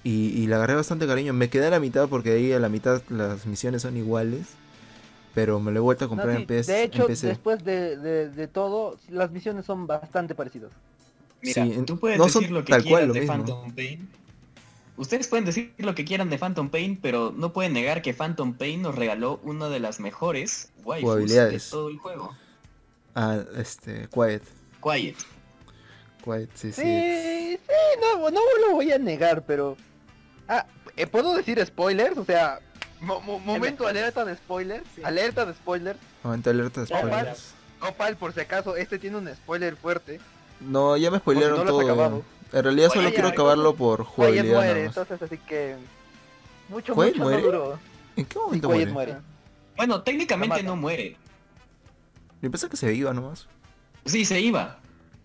[0.03, 1.33] Y, y le agarré bastante cariño.
[1.33, 4.47] Me quedé a la mitad porque ahí a la mitad las misiones son iguales.
[5.37, 7.27] Pero me lo he vuelto a No, comprar sí, en, PS, de hecho, PC.
[7.27, 10.71] después de, de, de todo, las misiones son bastante parecidas.
[11.43, 13.35] Mira, Sí, tú puedes no son decir lo que tal cual quieras lo de mismo.
[13.35, 14.09] Phantom Pain.
[14.97, 18.55] Ustedes pueden decir lo que quieran de Phantom Pain, pero no pueden negar que Phantom
[18.55, 22.35] Pain nos regaló una de las mejores waifus de todo el juego.
[23.13, 24.41] Ah, este, Quiet.
[24.81, 25.17] Quiet.
[26.23, 27.59] Quiet, sí, Sí, sí.
[27.63, 29.77] sí, no, no lo voy a negar, pero...
[30.47, 30.65] Ah,
[30.95, 32.17] eh, ¿puedo decir spoilers?
[32.17, 32.59] O sea,
[33.01, 34.83] mo- mo- momento alerta de spoilers.
[34.95, 35.01] Sí.
[35.03, 35.99] Alerta de spoilers.
[36.23, 37.53] Momento alerta de spoilers.
[37.81, 40.19] Opal, por si acaso, este tiene un spoiler fuerte.
[40.59, 42.23] No, ya me spoilearon no todo.
[42.53, 44.55] En realidad solo Oye, quiero ya, acabarlo por jugabilidad.
[44.55, 45.75] muere, entonces así que...
[46.69, 47.37] Mucho, ¿Quiet mucho muere?
[47.41, 47.79] no duró.
[48.15, 49.11] ¿En qué momento Quiet muere?
[49.13, 49.25] muere.
[49.75, 51.17] Bueno, técnicamente no muere.
[52.41, 53.47] Yo pensé que se iba nomás.
[54.05, 54.79] Sí, se iba.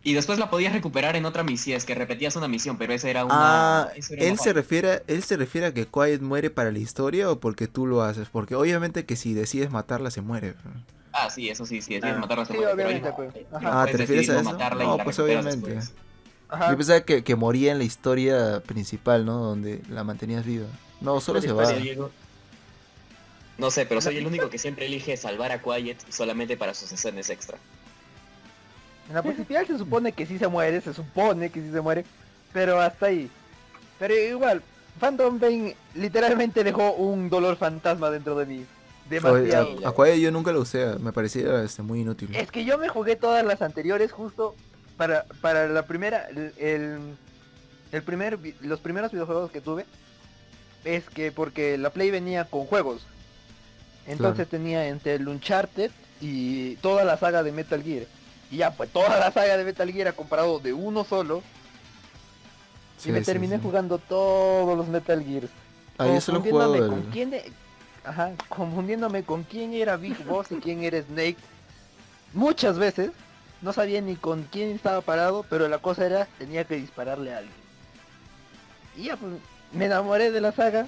[0.04, 3.08] Y después la podías recuperar en otra misión, es que repetías una misión, pero esa
[3.08, 3.82] era una...
[3.82, 6.80] Ah, era él una se refiere, él se refiere a que Quiet muere para la
[6.80, 10.54] historia o porque tú lo haces, porque obviamente que si decides matarla se muere.
[11.12, 12.20] Ah, sí, eso sí, sí, tienes Ah.
[12.20, 13.34] matarla Sí, seguro, pero pues.
[13.52, 14.52] Ah, ¿te refieres a eso?
[14.52, 15.70] No, pues obviamente.
[15.70, 15.92] después.
[16.48, 16.70] Ajá.
[16.70, 19.38] Yo pensaba que, que moría en la historia principal, ¿no?
[19.38, 20.66] Donde la mantenías viva.
[21.00, 21.64] No, solo se va.
[23.56, 26.90] No sé, pero soy el único que siempre elige salvar a Quiet solamente para sus
[26.90, 27.56] escenas extra.
[29.08, 32.04] En la principal se supone que sí se muere, se supone que sí se muere,
[32.52, 33.28] pero hasta ahí.
[33.98, 34.62] Pero igual,
[35.00, 38.66] Phantom Pain literalmente dejó un dolor fantasma dentro de mí.
[39.10, 39.74] Demasiado.
[39.94, 42.34] Oye, a, a yo nunca lo usé, me parecía este, muy inútil.
[42.34, 44.54] Es que yo me jugué todas las anteriores justo
[44.96, 46.98] para, para la primera, el, el,
[47.90, 49.84] el primer, los primeros videojuegos que tuve,
[50.84, 53.06] es que porque la Play venía con juegos.
[54.06, 58.06] Entonces tenía entre el Uncharted y toda la saga de Metal Gear.
[58.52, 61.42] Y ya, pues toda la saga de Metal Gear ha comparado de uno solo.
[62.98, 63.62] Sí, y me sí, terminé sí.
[63.62, 65.44] jugando todos los Metal Gear.
[65.96, 67.02] Ah, yo solo he jugado confundiéndome el...
[67.02, 67.52] con quién e-
[68.04, 71.38] Ajá, confundiéndome con quién era Big Boss y quién era Snake.
[72.34, 73.12] Muchas veces
[73.62, 77.38] no sabía ni con quién estaba parado, pero la cosa era tenía que dispararle a
[77.38, 77.54] alguien.
[78.96, 79.32] Y ya pues
[79.72, 80.86] me enamoré de la saga.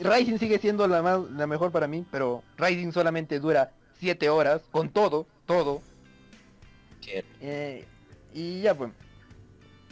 [0.00, 3.70] Rising sigue siendo la más la mejor para mí, pero Rising solamente dura
[4.00, 5.82] 7 horas con todo, todo.
[7.40, 7.84] Eh,
[8.34, 8.90] y ya pues.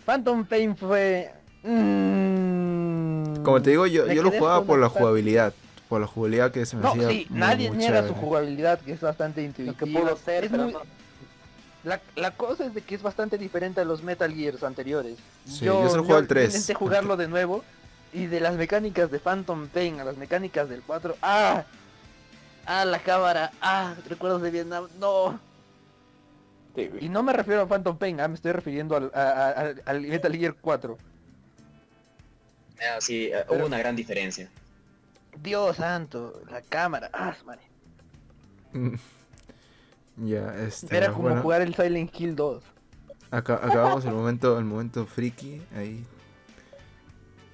[0.04, 1.32] Phantom Pain fue
[1.64, 5.52] mm, Como te digo, yo, yo lo jugaba por la jugabilidad.
[5.88, 8.80] Por la jugabilidad que se me No, hacía sí, muy, nadie muy niega su jugabilidad,
[8.80, 9.76] que es bastante Lo intuitiva.
[9.76, 10.80] que pudo ser, Es pero muy- no.
[11.84, 15.16] la, la cosa es de que es bastante diferente a los Metal Gears anteriores.
[15.44, 16.46] Sí, yo solo el 3.
[16.54, 17.62] Intenté jugarlo de nuevo
[18.12, 21.64] y de las mecánicas de Phantom Pain a las mecánicas del 4, ¡ah!
[22.64, 23.52] ¡Ah, la cámara!
[23.60, 23.94] ¡Ah!
[24.08, 25.38] Recuerdos de Vietnam, ¡no!
[26.76, 26.90] Sí.
[27.00, 29.82] Y no me refiero a Phantom Pain, ah, me estoy refiriendo al, a- a- al-
[29.86, 30.96] al Metal Gear 4.
[32.78, 34.50] Ah, sí, eh, Pero- hubo una gran diferencia.
[35.42, 37.62] Dios santo, la cámara, ¡ah, madre!
[40.16, 40.96] ya, este...
[40.96, 42.62] Era como bueno, jugar el Silent Hill 2.
[43.30, 46.04] aca- acabamos el momento, el momento friki, ahí.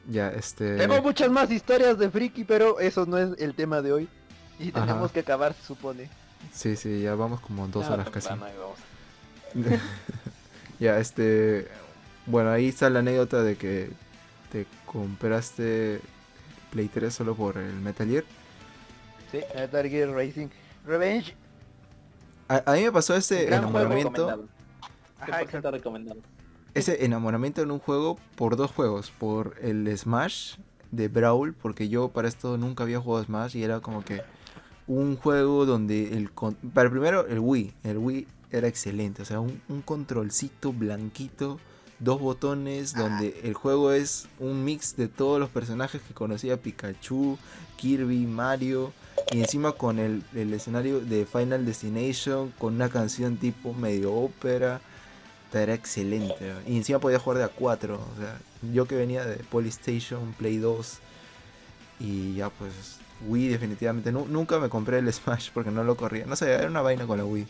[0.08, 0.76] Ya, este...
[0.76, 4.08] Tengo muchas más historias de friki, pero eso no es el tema de hoy.
[4.58, 4.86] Y Ajá.
[4.86, 6.08] tenemos que acabar, se supone.
[6.52, 8.28] Sí, sí, ya vamos como dos horas casi.
[8.28, 8.78] temprano, ahí vamos.
[10.80, 11.68] ya, este...
[12.26, 13.90] Bueno, ahí está la anécdota de que
[14.52, 16.00] te compraste
[16.70, 18.24] Play 3 solo por el Metal Gear.
[19.32, 20.48] Sí, Metal Gear Racing
[20.86, 21.34] Revenge.
[22.48, 24.46] A, a mí me pasó ese Gran enamoramiento.
[25.18, 26.20] Ajá, 100% recomendado.
[26.74, 30.56] ese enamoramiento en un juego por dos juegos, por el Smash
[30.90, 34.20] de Brawl, porque yo para esto nunca había jugado Smash y era como que
[34.86, 39.24] un juego donde el con- para el primero el Wii, el Wii era excelente, o
[39.24, 41.58] sea, un, un controlcito blanquito,
[41.98, 47.38] dos botones, donde el juego es un mix de todos los personajes que conocía Pikachu,
[47.76, 48.92] Kirby, Mario,
[49.30, 54.80] y encima con el, el escenario de Final Destination, con una canción tipo medio ópera,
[55.52, 56.52] era excelente.
[56.66, 58.38] Y encima podía jugar de a 4, o sea,
[58.72, 60.98] yo que venía de Polystation, Play 2,
[62.00, 62.72] y ya pues
[63.28, 66.66] Wii definitivamente, nu- nunca me compré el Smash porque no lo corría, no sé, era
[66.66, 67.46] una vaina con la Wii,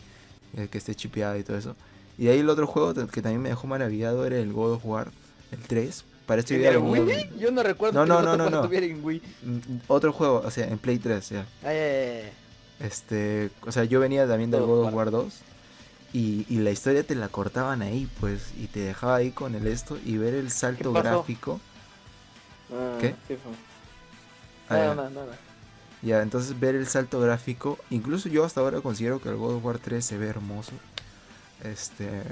[0.69, 1.75] que esté chipeada y todo eso.
[2.17, 4.85] Y de ahí el otro juego que también me dejó maravillado era el God of
[4.85, 5.11] War,
[5.51, 6.05] el 3.
[6.27, 7.29] Para esto yo ¿En venía- Wii?
[7.39, 8.57] Yo no recuerdo No, que no, no, no, no.
[8.61, 9.21] estuviera en Wii.
[9.43, 9.57] Mm,
[9.87, 11.45] Otro juego, o sea, en Play 3, ya.
[11.63, 12.31] Ay, ay, ay.
[12.79, 15.33] Este, o sea, yo venía también del God of War 2
[16.13, 19.67] y, y la historia te la cortaban ahí, pues, y te dejaba ahí con el
[19.67, 21.59] esto y ver el salto gráfico.
[22.71, 23.15] Ah, ¿Qué?
[23.27, 23.51] ¿Qué fue?
[24.69, 24.95] Ah, ya.
[24.95, 25.37] Nada, nada.
[26.03, 29.65] Ya, entonces ver el salto gráfico, incluso yo hasta ahora considero que el God of
[29.65, 30.73] War 3 se ve hermoso.
[31.63, 32.23] Este,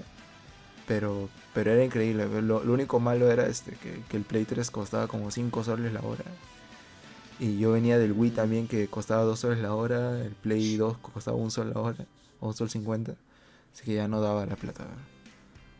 [0.87, 2.27] pero pero era increíble.
[2.41, 5.93] Lo, lo único malo era este que, que el Play 3 costaba como 5 soles
[5.93, 6.23] la hora.
[7.39, 10.97] Y yo venía del Wii también que costaba 2 soles la hora, el Play 2
[10.97, 12.05] costaba 1 sol la hora,
[12.39, 13.13] o 1 sol 50.
[13.73, 14.85] Así que ya no daba la plata.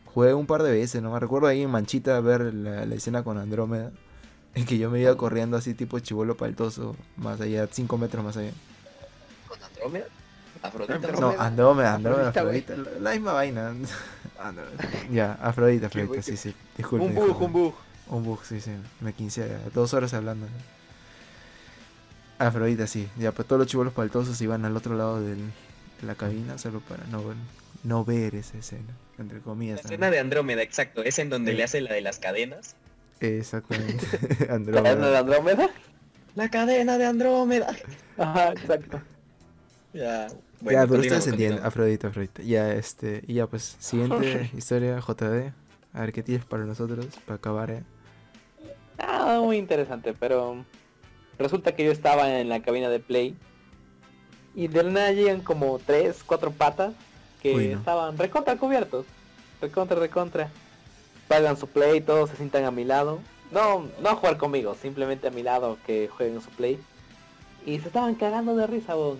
[0.06, 3.22] Jugué un par de veces, no me recuerdo ahí en Manchita ver la, la escena
[3.22, 3.92] con Andrómeda.
[4.54, 8.36] En que yo me iba corriendo así tipo chivolo paltoso, más allá, 5 metros más
[8.36, 8.50] allá.
[9.48, 10.04] ¿Con Andrómeda?
[10.62, 10.98] Afrodita.
[11.20, 13.68] No, Andrómeda, Andrómeda, Afrodita, Afrodita, la, la misma vaina.
[14.38, 14.88] Andrómeda.
[15.10, 16.54] Ya, Afrodita, Afrodita, sí, sí.
[16.76, 17.06] Disculpe.
[17.06, 17.44] Un bug, disculpe.
[17.46, 17.74] un bug.
[18.08, 18.70] Un bug, sí, sí.
[19.00, 20.46] Me quince dos horas hablando.
[22.38, 23.08] Afrodita, sí.
[23.18, 25.52] Ya, pues todos los chivolos paltosos iban al otro lado del-
[26.00, 27.36] de la cabina solo para no ver,
[27.84, 28.92] no ver esa escena.
[29.18, 29.78] Entre La comillas.
[29.80, 30.10] escena también.
[30.12, 31.02] de Andrómeda, exacto.
[31.04, 31.56] Es en donde Sí.
[31.58, 32.74] le hace la de las cadenas.
[33.22, 34.06] Exactamente.
[34.40, 35.18] ¿La de Andrómeda.
[35.18, 35.70] Andrómeda?
[36.34, 37.74] La cadena de Andrómeda.
[38.16, 39.00] Ajá, exacto.
[39.92, 40.28] Ya.
[40.60, 41.64] Bueno, ya, pero ustedes entienden.
[41.64, 42.42] Afrodita, Afrodita.
[42.42, 45.52] Ya, este, y ya pues, siguiente historia, JD.
[45.94, 47.82] A ver qué tienes para nosotros, para acabar, eh.
[48.98, 50.64] Ah, muy interesante, pero
[51.38, 53.36] resulta que yo estaba en la cabina de Play
[54.54, 56.94] y de nada llegan como tres, cuatro patas
[57.42, 57.78] que Uy, no.
[57.78, 59.06] estaban recontra cubiertos,
[59.60, 60.50] recontra, recontra.
[61.28, 63.20] Pagan su Play, todos se sientan a mi lado.
[63.50, 66.78] No, no a jugar conmigo, simplemente a mi lado que jueguen su Play.
[67.66, 69.18] Y se estaban cagando de risa, vos.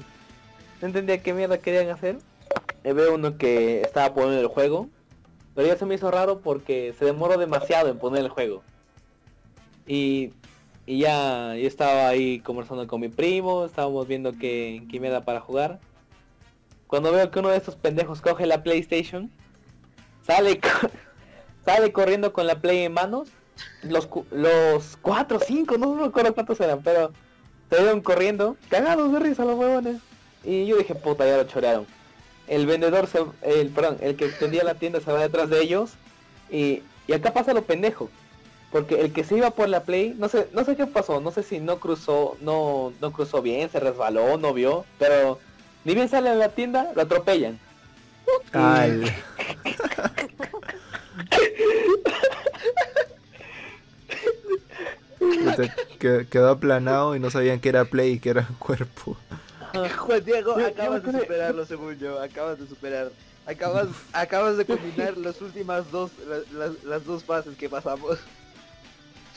[0.80, 2.18] No entendía qué mierda querían hacer.
[2.84, 4.88] Eh, veo uno que estaba poniendo el juego.
[5.54, 8.62] Pero ya se me hizo raro porque se demoró demasiado en poner el juego.
[9.86, 10.32] Y,
[10.86, 15.40] y ya yo estaba ahí conversando con mi primo, estábamos viendo qué, qué mierda para
[15.40, 15.78] jugar.
[16.86, 19.30] Cuando veo que uno de estos pendejos coge la PlayStation,
[20.26, 20.88] sale, co-
[21.64, 23.28] sale corriendo con la Play en manos.
[23.82, 27.12] Los, cu- los cuatro, cinco, no me acuerdo cuántos eran, pero
[27.70, 29.98] se vieron corriendo, cagados de risa los huevones.
[30.44, 31.86] Y yo dije, puta, ya lo chorearon.
[32.48, 35.92] El vendedor, se, el, perdón, el que tendía la tienda se va detrás de ellos.
[36.50, 38.10] Y, y acá pasa lo pendejo.
[38.72, 41.30] Porque el que se iba por la play, no sé, no sé qué pasó, no
[41.30, 45.38] sé si no cruzó, no, no cruzó bien, se resbaló, no vio, pero
[45.84, 47.60] ni bien sale a la tienda, lo atropellan.
[48.52, 49.02] Al...
[55.98, 59.16] Que- quedó aplanado y no sabían que era play y que era cuerpo.
[59.98, 63.10] Juan Diego, Yo- acabas de superarlo según yo, acabas de superar.
[63.46, 68.18] Acabas, acabas de combinar las últimas dos, la- las, las dos fases que pasamos.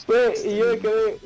[0.05, 1.19] Fue, y yo me quedé,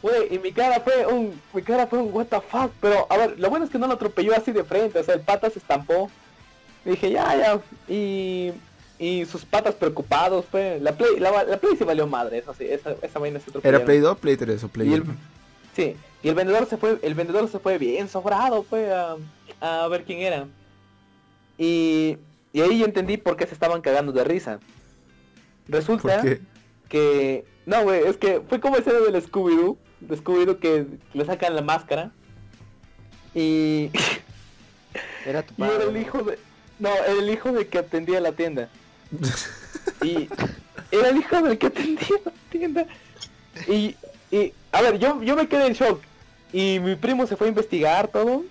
[0.00, 3.16] fue, y mi cara fue un, mi cara fue un what the fuck, pero a
[3.18, 5.50] ver, lo bueno es que no lo atropelló así de frente, o sea, el pata
[5.50, 6.10] se estampó.
[6.84, 7.60] Dije, ya, ya,
[7.92, 8.52] y,
[9.02, 12.64] y sus patas preocupados, fue, la play, la, la play sí valió madre, eso sí,
[12.70, 13.50] esa, esa vaina se.
[13.66, 15.14] ¿Era play 2, play 3 o play Y el, 1?
[15.74, 19.16] sí, y el vendedor se fue, el vendedor se fue bien sobrado, fue a,
[19.60, 20.46] a ver quién era.
[21.58, 22.16] Y,
[22.52, 24.60] y ahí yo entendí por qué se estaban cagando de risa.
[25.66, 26.22] Resulta
[26.88, 31.56] que, no güey, es que fue como ese del Scooby-Doo, de Scooby-Doo que le sacan
[31.56, 32.12] la máscara.
[33.34, 33.90] Y,
[35.26, 36.00] Era tu y era el padre.
[36.00, 36.38] hijo de,
[36.78, 38.68] no, era el hijo de que atendía la tienda.
[40.02, 40.28] Y
[40.90, 42.86] era el hijo del que atendía la tienda.
[43.68, 43.96] Y,
[44.30, 46.00] y a ver, yo, yo me quedé en shock.
[46.52, 48.44] Y mi primo se fue a investigar todo.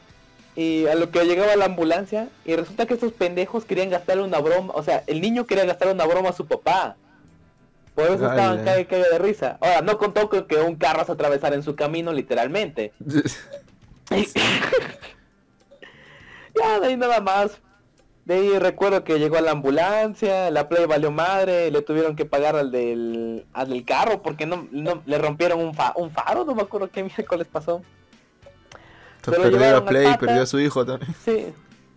[0.56, 2.30] Y a lo que llegaba la ambulancia.
[2.46, 4.74] Y resulta que estos pendejos querían gastarle una broma.
[4.76, 6.96] O sea, el niño quería gastarle una broma a su papá.
[7.96, 9.58] Por eso estaban cae, cae de risa.
[9.60, 12.94] Ahora, no contó con que un carro se atravesara en su camino, literalmente.
[16.56, 17.60] ya, de ahí nada más.
[18.26, 22.26] De ahí recuerdo que llegó a la ambulancia, la play valió madre, le tuvieron que
[22.26, 26.46] pagar al del, al del carro porque no, no le rompieron un, fa- un faro,
[26.46, 27.82] no me acuerdo qué miércoles pasó.
[29.24, 31.14] Se Pero perdió la play y perdió a su hijo también.
[31.26, 31.46] Sí,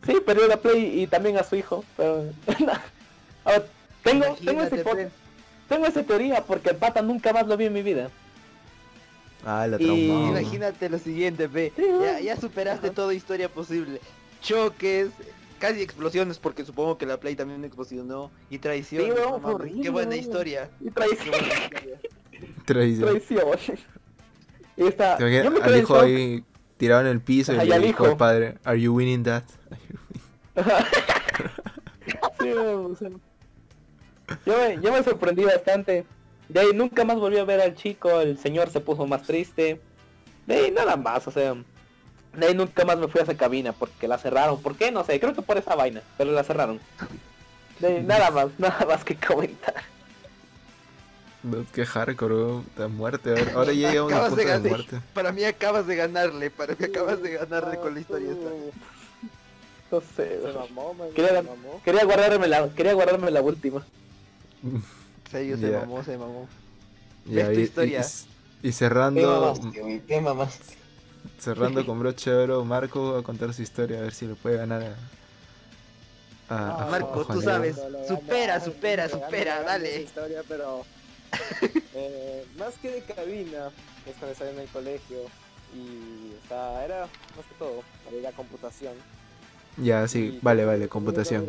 [0.06, 2.24] sí, perdió la play y también a su hijo, pero...
[4.02, 5.08] Tengo, tengo, ese pe.
[5.68, 8.10] tengo esa teoría porque el pata nunca más lo vi en mi vida.
[9.46, 10.06] Ah, la Y-.
[10.28, 11.72] Imagínate lo siguiente, ve.
[11.74, 14.00] Sí, Ya, ya superaste toda historia posible.
[14.42, 15.08] Choques,
[15.64, 18.30] casi explosiones, porque supongo que la Play también explosionó.
[18.50, 19.04] Y traición.
[19.04, 20.70] Sí, no Qué buena historia.
[20.78, 21.34] Y traición.
[22.66, 23.08] Traición.
[23.08, 23.78] traición.
[24.76, 25.16] Y está...
[25.16, 26.44] ¿Te imaginas yo me al hijo ahí
[26.76, 29.44] tirado en el piso y Ajá, y le dijo al padre, ¿Are you winning that?
[32.38, 33.08] Sí, o sea,
[34.44, 36.04] yo, me, yo me sorprendí bastante.
[36.50, 39.80] De ahí nunca más volví a ver al chico, el señor se puso más triste.
[40.46, 41.54] De ahí nada más, o sea.
[42.36, 44.60] De ahí nunca más me fui a esa cabina porque la cerraron.
[44.60, 44.90] ¿Por qué?
[44.90, 46.80] No sé, creo que por esa vaina, pero la cerraron.
[47.80, 49.74] De ahí, nada más, nada más que comentar.
[51.42, 53.34] No, Qué hardcore, de muerte.
[53.54, 55.00] Ahora, llegamos al Acabas punto de muerte.
[55.12, 56.50] Para mí acabas de ganarle.
[56.50, 58.50] Para mí acabas de ganarle con la historia esta.
[59.90, 61.80] No sé, Se mamó, man, Quería- se mamó.
[61.84, 63.84] quería guardarme la, quería guardarme la última.
[65.30, 65.80] Serio, se Ya.
[65.80, 66.48] mamó, se mamó.
[67.26, 68.00] Ya, tu y, y- historia.
[68.62, 69.54] y- y cerrando,
[70.08, 70.58] ¿Qué mamás?
[71.38, 74.34] Cerrando con broche de oro, Marco va a contar su historia, a ver si le
[74.34, 76.54] puede ganar a...
[76.54, 77.76] a- a Marco, tú sabes.
[78.08, 80.02] Supera, supera, supera, dale.
[80.02, 80.84] historia, pero
[81.94, 83.70] eh, más que de cabina,
[84.06, 85.18] es cuando estaba en el colegio
[85.74, 87.00] y estaba, era
[87.36, 87.82] más que todo,
[88.12, 88.94] era computación.
[89.76, 91.46] Ya, Y sí, vale, vale, computación.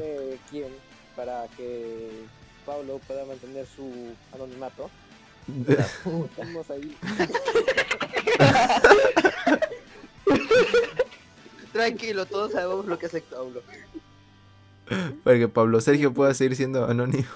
[0.49, 0.69] quién
[1.15, 2.09] para que
[2.65, 3.91] Pablo pueda mantener su
[4.33, 4.89] anonimato.
[5.47, 6.97] Estamos ahí.
[11.73, 13.61] Tranquilo, todos sabemos lo que hace Pablo.
[15.23, 17.27] Para que Pablo Sergio pueda seguir siendo anónimo.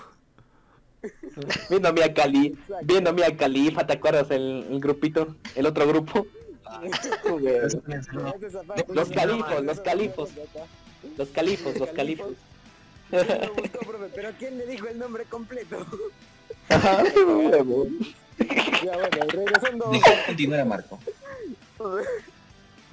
[1.70, 5.36] Viendo a Mia Cali, viendo a Mia Califa, ¿te acuerdas el, el grupito?
[5.56, 6.28] El otro grupo.
[8.90, 10.30] Los califos, los califos.
[11.18, 12.34] Los califos, los califos.
[13.10, 15.86] Pero ¿quién le dijo el nombre completo?
[16.70, 17.88] Ajá, huevo.
[18.82, 19.92] Ya, bueno, regresando...
[20.26, 20.98] Continuar a Marco.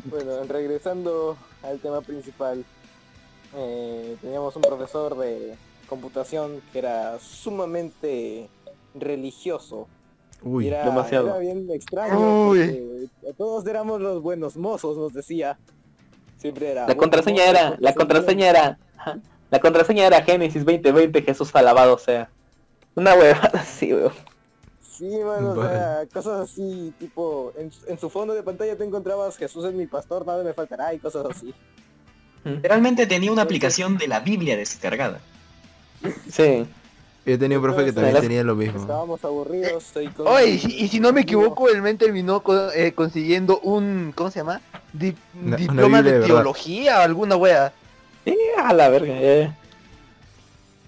[0.08, 2.64] Bueno, regresando al tema principal,
[3.56, 5.56] eh, teníamos un profesor de
[5.88, 8.48] computación que era sumamente
[8.94, 9.88] religioso.
[10.42, 11.28] Uy, era, demasiado.
[11.28, 12.48] era bien extraño.
[12.48, 13.10] Uy.
[13.20, 15.58] porque todos éramos los buenos mozos, nos decía.
[16.38, 16.86] Siempre era.
[16.86, 18.78] La contraseña era, la contraseña era,
[19.50, 22.28] la contraseña era Génesis 2020, Jesús alabado sea.
[22.94, 24.12] Una huevada así, weón.
[24.96, 25.70] Sí, mano, o Vale.
[25.70, 29.86] sea, cosas así, tipo, en, en su fondo de pantalla te encontrabas Jesús es mi
[29.86, 31.52] pastor, nada me faltará y cosas así.
[32.44, 35.20] Literalmente tenía una aplicación de la Biblia descargada.
[36.30, 36.66] Sí.
[37.24, 38.80] yo tenía un profe que también Las- tenía lo mismo.
[38.80, 40.28] Estábamos aburridos y con...
[40.28, 42.42] Oye, y, si- y si no me equivoco, el men terminó
[42.74, 44.60] eh, consiguiendo un, ¿cómo se llama?
[44.92, 47.72] Di- Una- una diploma Biblia de teología o alguna wea.
[48.24, 49.52] Sí, a la verga, eh.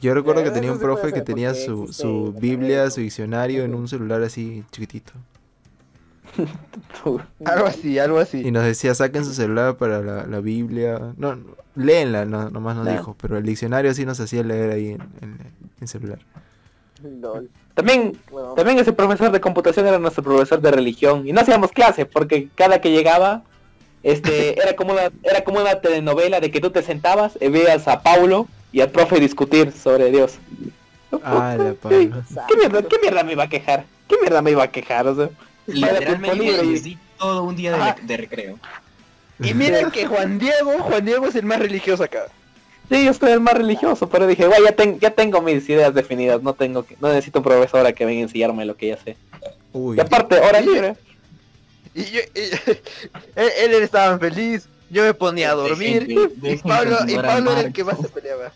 [0.01, 3.89] Yo recuerdo que tenía un profe que tenía su, su Biblia, su diccionario en un
[3.89, 5.13] celular así chiquitito.
[7.45, 8.51] Algo así, algo Y así.
[8.51, 10.99] nos decía, saquen su celular para la, la Biblia.
[11.17, 12.93] No, no, léenla, no, nomás nos Ya.
[12.93, 13.17] dijo.
[13.21, 15.39] Pero el diccionario sí nos hacía leer ahí en, en,
[15.81, 16.19] en celular.
[17.03, 17.49] Lol.
[17.75, 21.27] También, Bueno, también ese profesor de computación era nuestro profesor de religión.
[21.27, 23.43] Y no hacíamos clase, porque cada que llegaba,
[24.03, 27.89] este, era como una, era como una telenovela de que tú te sentabas y veías
[27.89, 30.35] a Paulo y al profe discutir sobre Dios.
[31.25, 33.85] Ah, la ¿Qué, mierda, ¿Qué mierda me iba a quejar?
[34.09, 35.07] ¿Qué mierda me iba a quejar?
[35.07, 35.31] O sea,
[35.67, 38.59] Literalmente les di todo un día de, recreo.
[39.41, 42.27] Y miren que Juan Diego, Juan Diego es el más religioso acá.
[42.91, 45.95] sí, yo soy el más religioso, pero dije, güey, ya, ten- ya tengo mis ideas
[45.95, 48.89] definidas, no tengo que, no necesito un profesor a que venga a enseñarme lo que
[48.89, 49.17] ya sé.
[49.73, 50.97] Uy, Y aparte, hora libre.
[51.95, 52.71] Y yo, y-
[53.37, 56.07] él, él estaba feliz, yo me ponía a dormir.
[56.07, 58.53] Dejen- Y dejen Pablo, y Pablo era el que más se peleaba.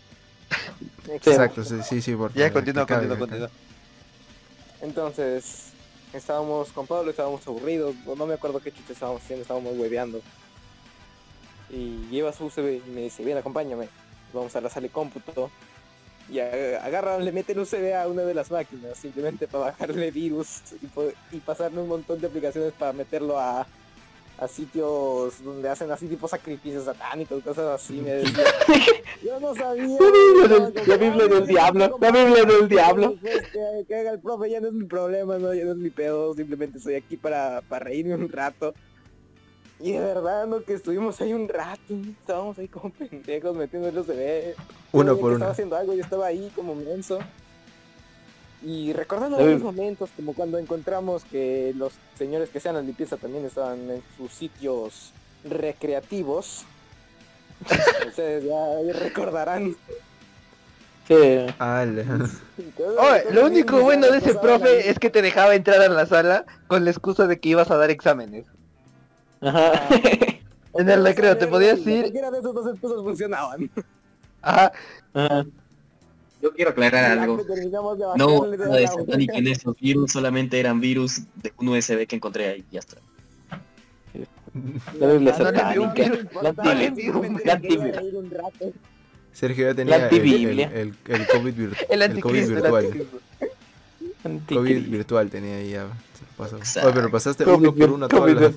[1.07, 3.49] exacto, sí, sí, sí, por Ya, favor, continúa, que continúa, acabe, continúa.
[4.81, 5.69] Entonces,
[6.13, 10.21] estábamos con Pablo, estábamos aburridos, no me acuerdo qué chucha estábamos haciendo, estábamos hueveando.
[11.69, 13.87] Y lleva su USB y me dice, bien, acompáñame,
[14.33, 15.49] vamos a la sala de cómputo.
[16.29, 20.11] Y a- agarra, le mete el USB a una de las máquinas, simplemente para bajarle
[20.11, 23.65] virus y, po- y pasarle un montón de aplicaciones para meterlo a,
[24.37, 28.01] a sitios donde hacen así tipo sacrificios satánicos, cosas así.
[28.01, 28.43] Me decía,
[29.23, 29.97] yo no sabía.
[30.87, 33.15] La Biblia del diablo, la Biblia del diablo.
[33.87, 36.33] Que, haga el profe ya no es mi problema, no, ya no es mi pedo,
[36.33, 38.73] simplemente estoy aquí para, para reírme un rato.
[39.79, 43.97] Y de verdad, no, que estuvimos ahí un rato, estábamos ahí como pendejos metiendo el
[43.97, 44.55] USB.
[44.93, 45.51] Uno por Estaba uno.
[45.51, 47.19] haciendo algo, yo estaba ahí como menso.
[48.63, 53.17] Y recordando Debe- algunos momentos, como cuando encontramos que los señores que sean la limpieza
[53.17, 55.11] también estaban en sus sitios
[55.43, 56.63] recreativos.
[58.07, 59.75] Ustedes ya, ya recordarán.
[61.07, 61.15] Sí.
[61.59, 66.05] Ah, Oye, lo único bueno de ese profe es que te dejaba entrar a la
[66.05, 68.45] sala con la excusa de que ibas a dar exámenes.
[69.41, 69.73] Ajá.
[70.75, 73.69] En el recreo te podías ir, Cualquiera de esos dos excusas funcionaban.
[74.41, 74.71] ajá,
[75.13, 75.45] Ajá.
[76.43, 77.37] Yo quiero aclarar algo.
[78.17, 82.17] No, nada de la satánico en esos virus, solamente eran virus de un USB que
[82.17, 82.97] encontré ahí, ya está.
[84.99, 86.09] La no satánica.
[86.09, 86.53] No
[89.31, 93.07] Sergio ya tenía el, el, el, el COVID, vir- el el COVID virtual.
[94.47, 95.87] COVID virtual tenía ahí ya.
[96.37, 96.57] pasó.
[96.57, 98.53] Oye, pero pasaste COVID uno por uno todas las...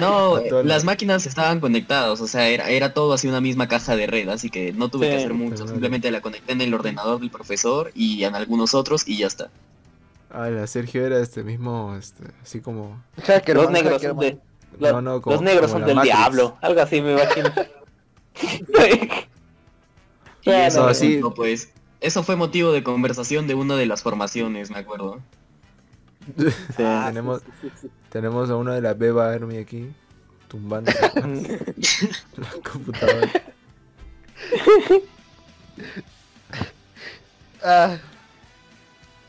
[0.00, 4.06] No, las- máquinas estaban conectadas, o sea, era, era todo así una misma caja de
[4.06, 5.12] red, así que no tuve Sí.
[5.12, 9.06] que hacer mucho, simplemente la conecté en el ordenador del profesor y en algunos otros
[9.06, 9.50] y ya está.
[10.30, 13.02] Ah, la Sergio era este mismo, este, así como...
[13.24, 14.20] Hackerman, Los negros son Hackerman.
[14.20, 14.38] de,
[14.80, 16.16] los, No, no, como- los negros como son del Matrix.
[16.16, 16.58] diablo.
[16.62, 17.52] Algo así me imagino.
[20.42, 24.70] Y Bueno, eso, no, pues, eso fue motivo de conversación de una de las formaciones,
[24.70, 25.20] me acuerdo.
[26.36, 26.82] Sí.
[27.06, 27.42] tenemos,
[28.16, 29.88] tenemos a uno de la Beba Army aquí,
[30.48, 30.90] tumbando
[32.36, 33.30] la computadora.
[37.62, 37.96] Ah,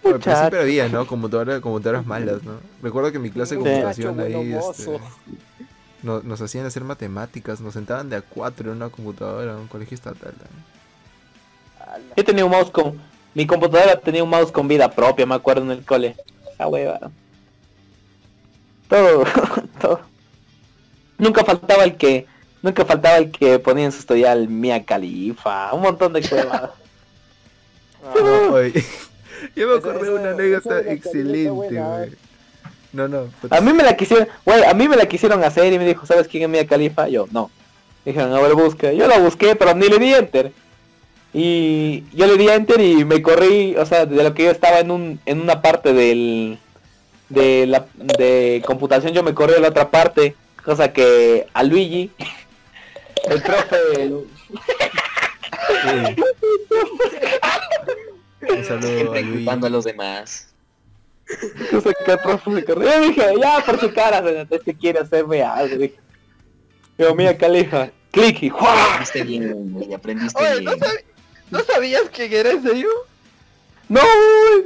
[0.03, 1.05] siempre había, ¿no?
[1.07, 2.59] Computadora, computadoras malas, ¿no?
[2.83, 4.99] Recuerdo que en mi clase de computación ahí este, mozo.
[6.03, 9.67] no- nos hacían hacer matemáticas, nos sentaban de a cuatro en una computadora en un
[9.67, 10.33] colegio estatal.
[10.33, 12.05] también.
[12.15, 12.99] Yo tenía un mouse con...
[13.33, 16.15] Mi computadora tenía un mouse con vida propia, me acuerdo en el cole.
[16.59, 16.99] Ah, hueva.
[18.87, 19.25] Todo,
[19.81, 20.01] todo.
[21.17, 22.25] Nunca faltaba el que...
[22.61, 26.71] Nunca faltaba el que ponía en su historial Mia Califa, un montón de cosas.
[28.15, 28.57] No,
[29.55, 31.75] yo me acordé de una anécdota excelente, güey.
[31.75, 32.11] ¿eh?
[32.93, 33.57] No, no, puta.
[33.57, 36.05] A mí me la quisieron, güey, a mí me la quisieron hacer y me dijo,
[36.05, 37.09] ¿sabes quién es Mia Califa?
[37.09, 37.51] Yo, no.
[38.05, 38.93] Dijeron, a ver, busca.
[38.93, 40.53] Yo la busqué, pero ni le di enter.
[41.33, 44.79] Y yo le di enter y me corrí, o sea, de lo que yo estaba
[44.79, 46.57] en un en una parte del
[47.29, 52.11] de la de computación yo me corrí a la otra parte, cosa que a Luigi
[53.29, 54.11] el profe
[58.49, 60.47] Un saludo a culpando a los demás.
[61.71, 62.89] cosa que el profe se corrió.
[62.89, 65.75] Yo dije, ya por su cara, este quiere hacerme algo.
[65.75, 65.95] Dije.
[66.97, 68.73] Digo, mira calija, clic y ¡juá!
[68.95, 70.79] Aprendiste bien, güey, aprendiste Oye, ¿no, bien.
[70.79, 71.03] sabi-
[71.51, 72.89] ¿no sabías quién era en serio?
[73.89, 74.01] No,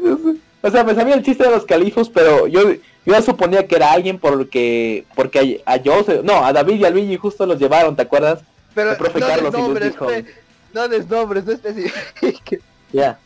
[0.03, 0.37] no sé.
[0.61, 3.75] O sea, me sabía el chiste de los califos, pero yo, yo ya suponía que
[3.75, 7.59] era alguien porque porque a, a Joseph, no, a David y a Luigi justo los
[7.59, 8.39] llevaron, ¿te acuerdas?
[8.75, 10.07] Pero El profe no Carlos des y Luz nombres, dijo.
[10.07, 10.25] pe-
[10.73, 12.59] no des nombres, no especifiques.
[12.93, 13.17] Ya.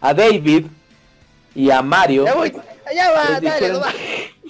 [0.00, 0.66] A David
[1.54, 2.24] y a Mario.
[2.24, 2.52] Ya voy,
[2.94, 3.72] ya va, dale.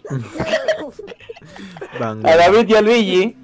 [2.01, 3.37] Van- a David y a Luigi.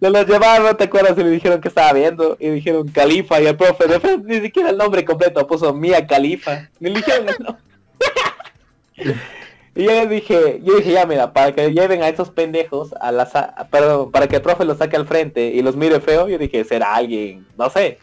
[0.00, 1.18] Se los llevaron, ¿te acuerdas?
[1.18, 2.36] Y le dijeron que estaba viendo.
[2.38, 3.40] Y dijeron Califa.
[3.40, 6.68] Y el profe, de frente, ni siquiera el nombre completo, puso Mía Califa.
[6.78, 9.14] Ni le dijeron el.
[9.74, 13.12] Y yo les dije, yo dije, ya mira, para que lleven a esos pendejos a
[13.12, 16.26] la sa- perdón, para que el profe los saque al frente y los mire feo,
[16.28, 17.98] yo dije, será alguien, no sé.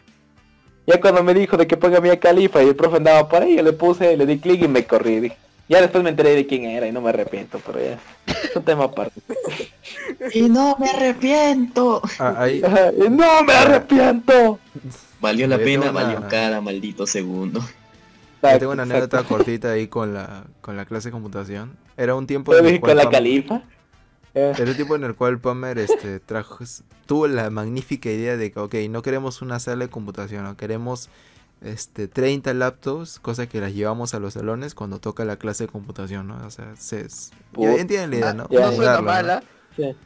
[0.86, 3.56] Ya cuando me dijo de que ponga Mía Califa y el profe andaba por ahí,
[3.56, 5.20] yo le puse, le di clic y me corrí.
[5.20, 5.36] Dije,
[5.68, 7.98] ya después me enteré de quién era y no me arrepiento, pero ya.
[8.26, 9.20] Es un tema aparte.
[10.32, 12.02] Y no me arrepiento.
[12.18, 12.62] Ah, ahí,
[13.06, 14.58] y ¡No me arrepiento!
[15.20, 17.60] Valió la Yo pena, una- valió cada maldito segundo.
[18.42, 21.76] yo tengo una anécdota cortita ahí con la, con la clase de computación.
[21.96, 23.62] Era un tiempo en el cual con la Pam- califa.
[24.34, 26.58] Eh, Era un tiempo en el cual Palmer este, trajo,
[27.06, 31.08] tuvo la magnífica idea de que, ok, no queremos una sala de computación, no queremos
[31.72, 35.68] este, 30 laptops, cosa que las llevamos a los salones cuando toca la clase de
[35.72, 36.38] computación, ¿no?
[36.46, 38.48] O sea, se, es- ya entienden la idea, ¿no?
[38.50, 38.76] ya, no ya.
[38.76, 39.02] suena Usarla, ¿no?
[39.02, 39.42] mala.
[39.76, 39.96] sí.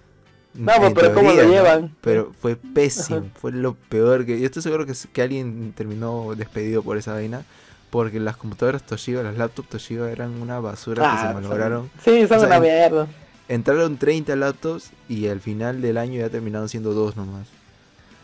[0.52, 1.94] No, pero ¿cómo lo llevan?
[2.00, 4.40] Pero fue pésimo, fue lo peor que...
[4.40, 7.44] Yo estoy seguro que, que alguien terminó despedido por esa vaina,
[7.90, 11.88] porque las computadoras Toshiba, las laptops Toshiba eran una basura que Ah, se malograron.
[12.04, 13.06] Sí, son O sea, una mierda.
[13.48, 17.46] Entraron 30 laptops y al final del año ya terminaron siendo dos nomás.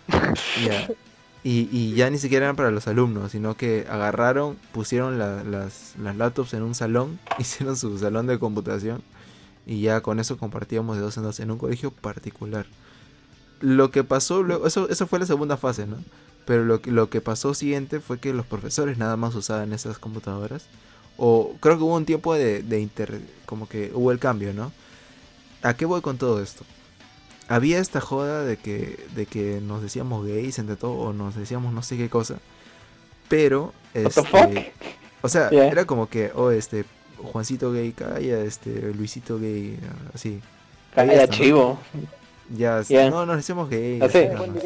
[0.66, 0.88] Ya.
[1.48, 6.16] Y, ya ni siquiera eran para los alumnos, sino que agarraron, pusieron la- las, las
[6.16, 9.02] laptops en un salón, hicieron su salón de computación
[9.66, 12.66] y ya con eso compartíamos de dos en dos en un colegio particular.
[13.60, 15.98] Lo que pasó luego, eso, eso fue la segunda fase, ¿no?
[16.47, 19.98] Pero lo, que- lo que pasó siguiente fue que los profesores nada más usaban esas
[19.98, 20.66] computadoras.
[21.16, 23.20] O creo que hubo un tiempo de, de inter...
[23.47, 24.73] como que hubo el cambio, ¿no?
[25.62, 26.64] ¿A qué voy con todo esto?
[27.48, 31.73] Había esta joda de que, de que nos decíamos gays entre todo, o nos decíamos
[31.73, 32.39] no sé qué cosa.
[33.28, 34.20] Pero, este,
[35.23, 35.68] o sea, Yeah.
[35.68, 36.85] era como que, oh, este,
[37.18, 39.78] Juancito gay, calla, este, Luisito gay,
[40.14, 40.40] así.
[40.94, 41.32] Calla, está, ¿no?
[41.32, 41.78] chivo.
[42.51, 43.10] Ya, Yeah.
[43.10, 44.01] no, nos decíamos gay.
[44.01, 44.27] Así.
[44.27, 44.62] nada más.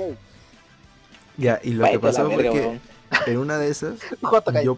[1.37, 2.81] Ya, y lo que Váyate a la pasó fue verga,
[3.25, 3.99] que en una de esas,
[4.65, 4.77] yo,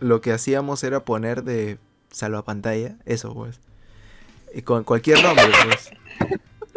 [0.00, 1.78] lo que hacíamos era poner de
[2.10, 3.60] salvapantalla, eso pues.
[4.54, 5.90] Y con cualquier nombre, pues.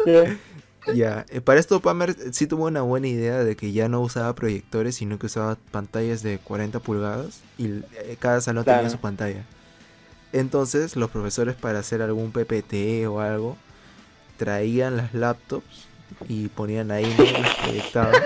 [0.94, 4.34] Ya, eh, para esto Pamer sí tuvo una buena idea de que ya no usaba
[4.36, 9.44] proyectores, sino que usaba pantallas de 40 pulgadas y eh, cada salón tenía su pantalla.
[10.32, 13.56] Entonces, los profesores para hacer algún PPT o algo,
[14.36, 15.86] traían las laptops
[16.28, 17.24] y ponían ahí, ¿no?
[17.40, 18.22] las proyectaban.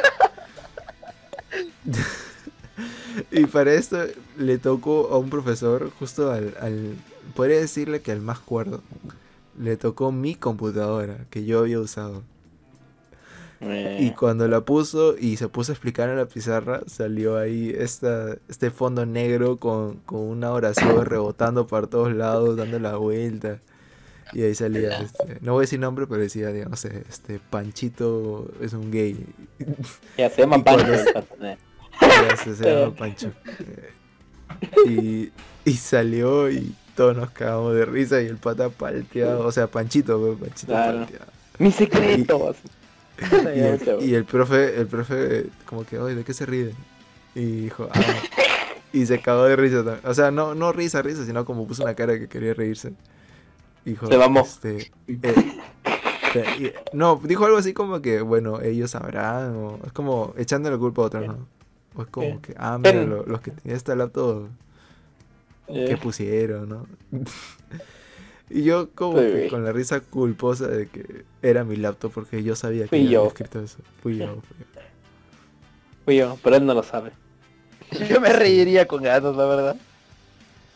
[3.31, 4.05] y para esto
[4.37, 6.95] le tocó a un profesor, justo al, al,
[7.35, 8.83] podría decirle que al más cuerdo,
[9.61, 12.25] le tocó mi computadora que yo había usado.
[13.61, 17.71] Eh, Y cuando la puso y se puso a explicar en la pizarra, salió ahí
[17.77, 23.61] esta, este fondo negro con, con una oración rebotando por todos lados, dando la vuelta.
[24.33, 28.53] Y ahí salía, este, no voy a decir nombre, pero decía, digamos, eh, este, Panchito
[28.61, 29.27] es un gay.
[30.17, 31.09] Ya se llama Pancho.
[31.13, 31.59] patrón.
[32.19, 33.35] Ya se, se llama Pancho.
[33.59, 33.95] Eh,
[34.85, 35.33] Y,
[35.65, 40.37] y salió y todos nos cagamos de risa y el pata palteado, o sea, Panchito,
[40.39, 40.99] Panchito Claro.
[40.99, 41.25] palteado.
[41.59, 42.55] Mi secreto.
[43.19, 43.25] Y
[43.59, 46.73] el, y el profe, el profe, como que, oye, ¿de qué se ríen?
[47.35, 48.01] Y dijo, ah.
[48.93, 50.01] Y se cagó de risa también.
[50.05, 52.93] O sea, no, no risa, risa, sino como puso una cara que quería reírse.
[53.87, 54.41] Dijo, Se mamó.
[54.41, 55.35] este, eh,
[56.35, 61.01] eh, no, dijo algo así como que, bueno, ellos sabrán, o es como echándole culpa
[61.01, 61.47] a otros, ¿no?
[61.97, 64.49] O es como que, ah, mira, lo- los que tenían esta laptop,
[65.73, 66.87] que Eh, pusieron, no?
[68.51, 69.25] y yo como Sí.
[69.27, 73.05] que con la risa culposa de que era mi laptop porque yo sabía que Fui
[73.05, 73.19] yo yo.
[73.21, 73.79] había escrito eso.
[74.03, 74.27] Fui yo.
[74.27, 74.81] fui yo.
[76.05, 77.13] Fui yo, pero él no lo sabe.
[78.09, 79.77] Yo me reiría con gatos, la verdad.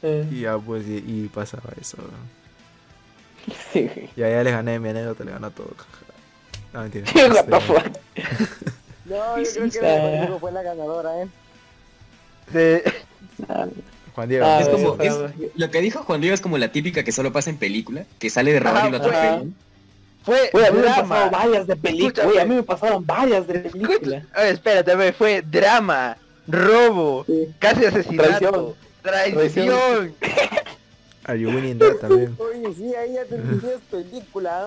[0.03, 1.97] Eh, Y ya pues, y, y pasaba eso.
[1.97, 3.55] ¿no?
[3.73, 3.89] sí.
[4.17, 5.71] Ya, ya les gané mi anécdota, le ganó todo.
[6.73, 7.07] Ah, mentira.
[7.15, 7.51] Este.
[9.07, 12.83] No, yo creo que Diego fue la ganadora, ¿eh?
[13.49, 13.67] Ah,
[14.15, 14.47] Juan Diego.
[14.47, 15.15] Ah, Es como, es-
[15.57, 18.31] lo que dijo Juan Diego es como la típica que solo pasa en película, que
[18.31, 19.55] sale de robar y lo atropellan.
[20.25, 21.09] fue a mí me drama.
[21.09, 21.75] pasaron varias de.
[22.25, 23.91] Güey, a mí me pasaron varias de películas.
[24.01, 26.17] Escucha- a ver, espérate, a ver, fue drama,
[26.47, 27.49] robo, Sí.
[27.59, 30.15] casi asesinato, traición.
[31.27, 32.37] Are you winning that también?
[32.39, 34.67] Oye, sí, ahí ya te entendías película.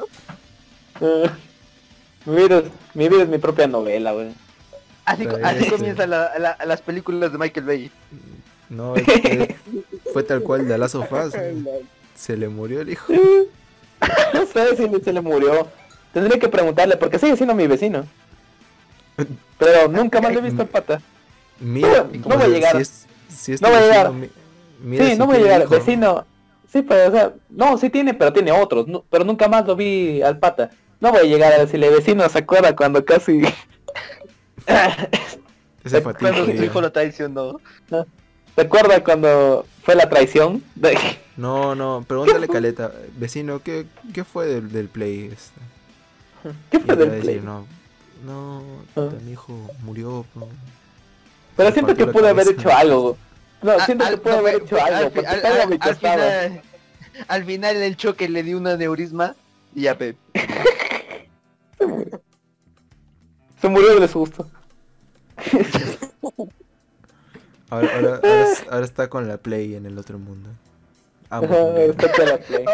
[1.00, 1.32] Ah,
[2.26, 4.30] mi, vida, es- mi vida es mi propia novela, güey.
[5.06, 5.72] Así, así bien.
[5.72, 7.92] comienzan la- la- las películas de Michael Bay.
[8.70, 8.96] No,
[10.14, 11.34] fue tal cual de Last of Us.
[12.16, 13.14] Se le murió el hijo.
[14.34, 15.68] No sé si le- se le murió.
[16.14, 18.06] Tendría que preguntarle, porque sigue siendo mi vecino.
[19.58, 21.02] Pero nunca más lo he visto en pata.
[21.60, 22.76] Mira, No voy a llegar.
[22.76, 24.12] Si es, si es No voy a llegar.
[24.14, 25.70] sí, si no voy a llegar, hijo.
[25.72, 26.26] vecino.
[26.72, 28.88] Sí, pero, o sea, no, sí tiene, pero tiene otros.
[28.88, 30.70] no- pero nunca más lo vi al pata.
[31.00, 33.42] No voy a llegar a decirle, vecino, ¿se acuerda cuando casi...
[35.84, 37.60] Ese Cuando su hijo lo traicionó.
[37.90, 38.06] ¿Se
[38.64, 40.64] acuerda cuando fue la traición?
[40.76, 40.98] De-
[41.38, 45.32] No, no, pregúntale Caleta, vecino, ¿qué, qué fue del, del play?
[45.32, 45.60] este?
[46.72, 47.42] ¿Qué fue del decir, play?
[47.42, 47.66] no,
[48.26, 48.64] no,
[48.96, 49.10] Ah.
[49.24, 49.54] mi hijo
[49.84, 50.26] murió.
[50.34, 50.48] po".
[51.56, 53.18] Pero siento que la pude haber hecho algo.
[53.62, 55.12] No, Al- siento que al- pude no, haber fue- hecho fue- algo,
[55.80, 56.62] al final,
[57.28, 59.36] al final el choque le dio un aneurisma
[59.76, 60.16] y ya pe.
[63.62, 64.48] Se murió de susto.
[67.70, 70.50] Ahora, ahora, ahora, ahora está con la play en el otro mundo.
[71.30, 71.92] Amo también.
[71.92, 72.66] está con la play.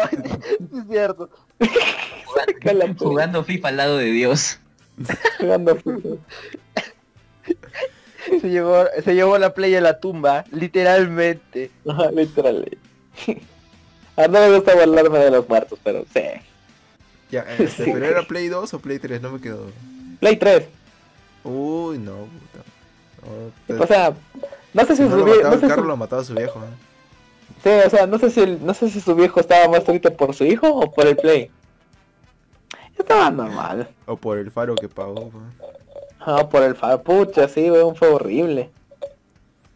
[0.72, 1.30] Es cierto.
[2.98, 4.58] Jugando FIFA al lado de Dios.
[5.38, 6.20] jugando fútbol.
[8.40, 11.70] Se llevó, se llevó la playa a la tumba, literalmente.
[11.86, 12.66] Ajá, literal.
[14.16, 16.22] A no me gusta hablarme de los muertos, pero sí.
[17.30, 19.20] Ya, este, ¿pero era Play 2 o Play 3?
[19.20, 19.66] No me quedó.
[20.20, 20.64] Play 3.
[21.42, 22.64] Uy, no, puta.
[23.68, 24.14] No, O sea,
[24.74, 25.96] no sé si, si no su lo vie- mataba no el sé carro, si- lo
[25.96, 26.60] mataba su viejo.
[26.60, 26.62] ¿eh?
[27.62, 30.10] sí, o sea, no sé si el- no sé si su viejo estaba más triste
[30.10, 31.50] por su hijo o por el Play.
[32.98, 33.88] Estaba normal.
[34.06, 35.30] O por el faro que pagó.
[36.20, 38.70] Ah, por el faro, pucha, sí, weón, fue horrible.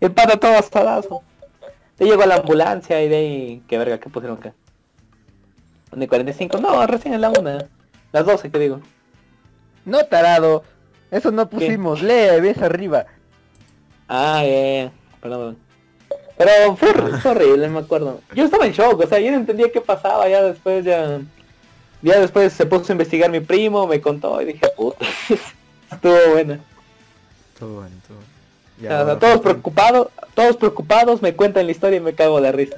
[0.00, 1.22] El pata todo astadazo.
[1.98, 4.54] Le llegó a la ambulancia y de ahí, qué verga, ¿qué pusieron acá?
[5.90, 6.58] ¿Una y 45?
[6.58, 7.66] No, recién en la una.
[8.12, 8.80] Las 12, que digo.
[9.84, 10.62] No tarado.
[11.10, 12.00] Eso no pusimos.
[12.02, 13.06] Lee, ves arriba.
[14.08, 15.56] Ah, eh, perdón.
[16.36, 18.20] Pero fue, fue horrible, me acuerdo.
[18.34, 21.20] Yo estaba en shock, o sea, yo no entendía qué pasaba, ya después ya...
[22.00, 25.04] Ya después se puso a investigar mi primo, me contó y dije, puta,
[25.90, 26.60] estuvo buena.
[27.58, 28.32] Todo bueno, todo bueno.
[28.80, 32.40] Ya, O sea, ahora todos preocupados, todos preocupados, me cuentan la historia y me cago
[32.40, 32.76] de risa.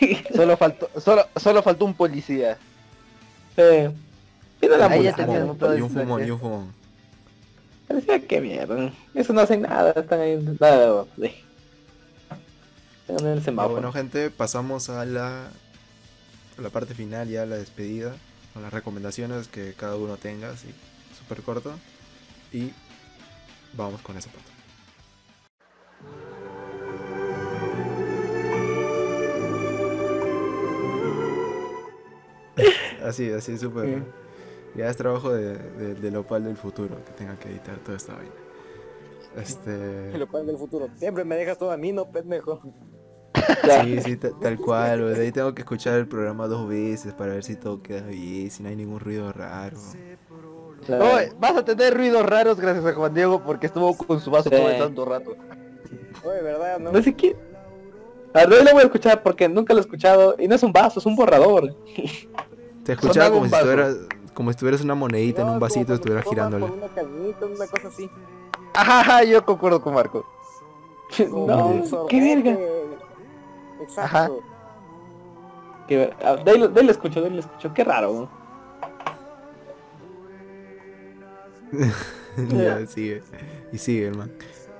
[0.34, 2.58] Solo faltó, solo, solo faltó un policía.
[3.56, 3.90] Eh,
[4.60, 6.72] vino la Ahí ya Y un el fumón, y un fumón.
[8.28, 8.92] Que mierda.
[9.14, 10.36] Eso no hacen nada, están ahí.
[10.60, 11.34] Nada, de.
[13.08, 13.74] Están en el semáforo.
[13.74, 15.46] bueno gente, pasamos a la,
[16.58, 18.16] a la parte final, ya la despedida,
[18.52, 20.68] con las recomendaciones que cada uno tenga, así,
[21.16, 21.72] súper corto.
[22.52, 22.72] Y
[23.74, 24.50] vamos con esa parte.
[33.04, 33.86] Así, así, súper.
[33.86, 34.25] Sí.
[34.76, 38.14] Ya es trabajo de, de, del Opal del futuro, que tenga que editar toda esta
[38.14, 38.30] vaina.
[39.36, 40.12] Este...
[40.18, 40.88] Lo cual del futuro.
[40.96, 42.60] Siempre me dejas todo a mí, no pendejo.
[43.82, 45.14] Sí, sí, ta- tal cual, güey.
[45.14, 48.50] De ahí tengo que escuchar el programa dos veces para ver si todo queda bien,
[48.50, 49.76] si no hay ningún ruido raro.
[50.86, 51.14] Claro.
[51.14, 54.48] Oye, vas a tener ruidos raros gracias a Juan Diego porque estuvo con su vaso
[54.50, 54.56] Sí.
[54.56, 55.34] todo el tanto rato.
[56.24, 56.78] Oye, ¿verdad?
[56.78, 57.36] No, No sé qué.
[58.34, 60.34] A ver, lo voy a escuchar porque nunca lo he escuchado.
[60.38, 61.74] Y no es un vaso, es un borrador.
[62.86, 63.96] Te escuchaba como un si, estuvieras,
[64.32, 66.24] como si tuvieras una monedita en No, un como vasito y estuvieras.
[66.24, 68.08] Por una cañita, una cosa así.
[68.74, 70.24] Ajá, ajá, yo concuerdo con Marco.
[71.28, 72.56] No, un qué verga.
[73.82, 74.00] Exacto.
[74.02, 74.30] Ajá.
[76.22, 77.74] Ah, ahí lo escucho, lo escucho.
[77.74, 78.28] Qué raro.
[82.48, 83.22] ya, sigue.
[83.72, 84.30] Y sigue, man.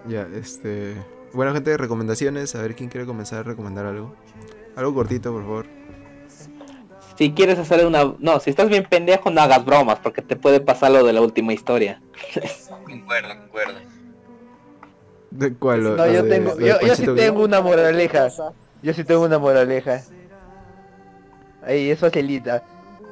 [0.06, 0.94] Ya, este.
[1.32, 2.54] Bueno, gente, recomendaciones.
[2.54, 4.14] A ver quién quiere comenzar a recomendar algo.
[4.76, 5.66] Algo cortito, por favor.
[7.16, 8.14] Si quieres hacer una...
[8.18, 11.20] No, si estás bien pendejo, no hagas bromas porque te puede pasar lo de la
[11.22, 12.00] última historia.
[12.84, 13.78] Concuerdo, concuerdo.
[15.30, 15.82] ¿De cuál?
[15.84, 18.28] ¿Lo- No, yo de- tengo, de yo, yo sí tengo una moraleja.
[18.82, 20.02] Yo sí tengo una moraleja.
[21.62, 22.62] Ahí, es facilita.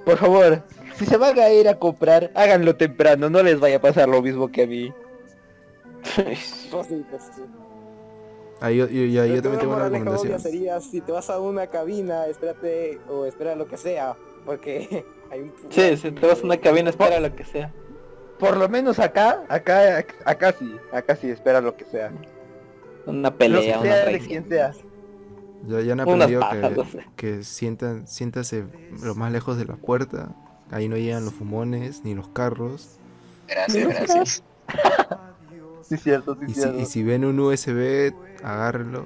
[0.04, 0.62] Por favor,
[0.96, 4.20] si se van a ir a comprar, háganlo temprano, no les vaya a pasar lo
[4.22, 4.92] mismo que a mí.
[8.70, 9.04] Cositas, sí.
[9.20, 10.40] Ah, yo, yo, yo también tengo una recomendación.
[10.40, 15.40] sería si te vas a una cabina, espérate o espera lo que sea, porque hay
[15.40, 17.72] un Sí, si te vas a una cabina, espera lo que sea.
[18.38, 22.12] Por lo menos acá, acá, acá sí, acá sí espera lo que sea.
[23.06, 24.28] Una Lo que pelea, una sea de traición.
[24.28, 24.72] quien sea.
[25.62, 27.06] Ya, ya han aprendido pajas, no que, sé.
[27.16, 28.66] que sientan, siéntase
[29.02, 30.34] lo más lejos de la puerta.
[30.70, 33.00] Ahí no llegan los fumones ni los carros.
[33.46, 34.42] Gracias, gracias.
[35.88, 36.78] Sí, cierto, sí, Y si, cierto.
[36.80, 39.04] y si ven un USB, agárrenlo.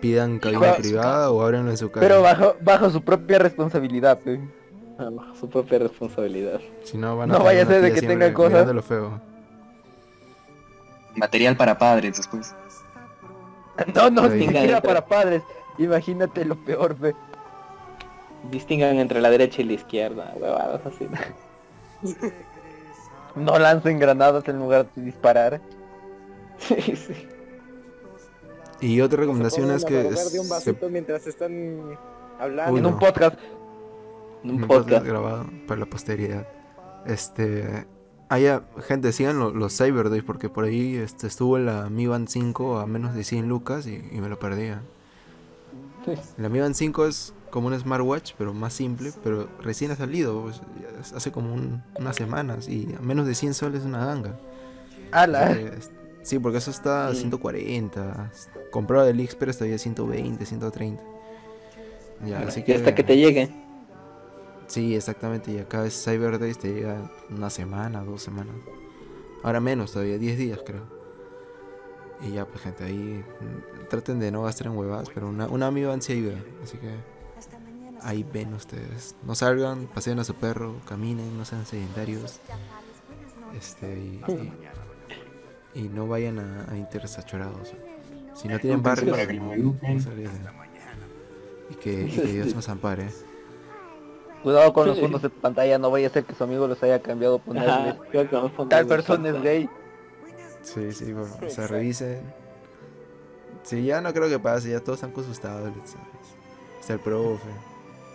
[0.00, 2.00] Pidan cabina privada o ábranlo en su casa.
[2.06, 4.40] Pero bajo, bajo su propia responsabilidad, pe.
[4.98, 6.60] Ah, bajo su propia responsabilidad.
[6.84, 8.84] Si no, van No tener vaya a ser de que tengan cosas.
[8.84, 9.20] feo.
[11.14, 12.54] Material para padres después.
[13.94, 15.42] No, no, ni siquiera para padres.
[15.78, 17.14] Imagínate lo peor, pe.
[18.50, 21.08] Distingan entre la derecha y la izquierda, huevadas así.
[23.36, 25.60] No lancen granadas en lugar de disparar.
[26.58, 27.14] sí, sí.
[28.80, 31.80] Y otra Se recomendación es que de un se- vasito mientras están
[32.40, 32.72] hablando.
[32.72, 32.88] Uy, en no.
[32.90, 33.38] un podcast.
[34.42, 34.80] Un un podcast.
[34.88, 36.48] podcast grabado para la posteridad.
[37.06, 37.86] Este,
[38.28, 42.78] haya gente, sigan lo- los Cyberdays porque por ahí este, estuvo la Mi Band 5
[42.80, 44.82] a menos de 100 lucas y, y me lo perdía.
[46.36, 50.40] La Mi Band 5 es como un smartwatch, pero más simple, pero recién ha salido,
[50.42, 50.60] pues,
[51.14, 54.36] hace como un- unas semanas y a menos de 100 soles es una ganga.
[55.12, 55.44] Ala.
[55.46, 55.90] Así que, es-
[56.22, 58.30] Sí, porque eso está a 140.
[58.70, 61.02] Comprado del AliExpress todavía 120, 130.
[62.24, 62.74] Ya, así Y que...
[62.76, 63.50] hasta que te llegue.
[64.68, 65.50] Sí, exactamente.
[65.52, 68.54] Y acá es Cyber Days, te llega una semana, dos semanas.
[69.42, 70.84] Ahora menos todavía, 10 días creo.
[72.22, 75.66] Y ya, pues gente, ahí mm, traten de no gastar en huevadas, pero una, una
[75.66, 76.36] amiga sí ayuda.
[76.62, 76.88] Así que
[78.02, 79.16] ahí ven ustedes.
[79.24, 82.40] No salgan, paseen a su perro, caminen, no sean sedentarios.
[83.56, 84.22] Este, y,
[85.74, 87.74] y, y no vayan a, a intersachorados.
[88.34, 90.62] Si no tienen barrio, no, salgan.
[91.70, 93.08] Y que, y que Dios nos ampare.
[94.42, 97.00] Cuidado con los fondos de pantalla, no vaya a ser que su amigo los haya
[97.00, 99.70] cambiado a Tal persona es gay.
[100.62, 102.32] Sí, sí, bueno, o sea, revisen.
[103.62, 105.90] Sí, ya no creo que pase, ya todos están con sus tablets.
[105.90, 106.06] ¿sabes?
[106.80, 107.48] Está el profe.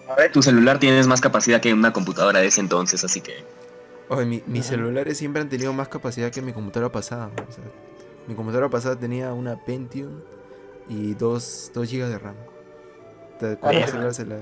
[0.09, 3.43] A ver, tu celular tienes más capacidad que una computadora de ese entonces, así que...
[4.09, 7.29] Oye, mi- mis celulares siempre han tenido más capacidad que mi computadora pasada.
[7.47, 7.63] o sea,
[8.27, 10.21] mi computadora pasada tenía una Pentium
[10.89, 12.35] y 2, 2 GB de RAM.
[13.39, 13.87] Con Ah, el ya.
[13.87, 14.37] celular se la-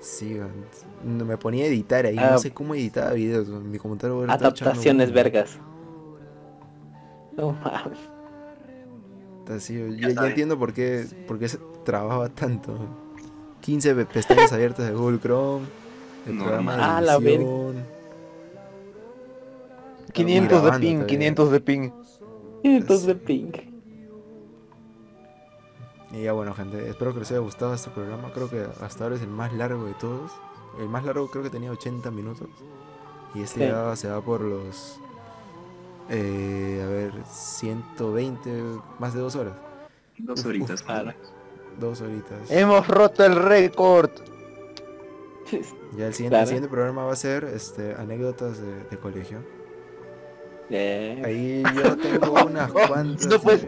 [0.00, 0.38] Sí,
[1.04, 2.30] me ponía a editar ahí, Ah.
[2.32, 3.48] no sé cómo editaba videos.
[3.48, 5.58] Mi computadora echando Adaptaciones vergas.
[7.36, 7.98] No mames.
[9.48, 12.78] Así, yo, yo- yo entiendo por qué, por qué se trabajaba tanto.
[13.64, 15.64] 15 pe- pestañas abiertas de Google Chrome,
[16.26, 17.36] el No, programa de ah, la verga.
[17.44, 17.84] edición.
[20.12, 21.06] 500 de ping, todavía.
[21.06, 21.90] 500 de ping.
[22.62, 23.56] Entonces de pink.
[26.12, 28.30] Y ya bueno, gente, espero que les haya gustado este programa.
[28.32, 30.30] Creo que hasta ahora es el más largo de todos.
[30.78, 32.48] El más largo creo que tenía 80 minutos.
[33.34, 33.66] Y este Sí.
[33.72, 35.00] ya se va por los...
[36.10, 38.62] eh, a ver, 120,
[38.98, 39.54] más de dos horas.
[40.18, 40.82] Dos horitas.
[40.82, 41.14] uf, pues.
[41.78, 42.50] Dos horitas.
[42.50, 44.10] Hemos roto el récord.
[45.96, 46.46] Ya el siguiente, el Claro.
[46.46, 49.38] siguiente programa va a ser este, anécdotas de, de colegio.
[50.70, 53.26] Eh, Ahí yo tengo unas cuantas.
[53.26, 53.66] No, pues.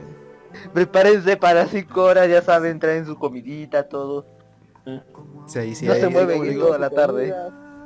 [0.72, 4.24] Prepárense para 5 horas, ya saben, traen su comidita, todo.
[5.46, 7.34] sí no se mueven en toda la tarde.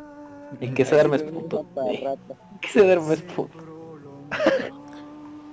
[0.60, 1.66] el que se duerme es puto.
[1.90, 2.16] El
[2.60, 3.58] que se duerme es puto.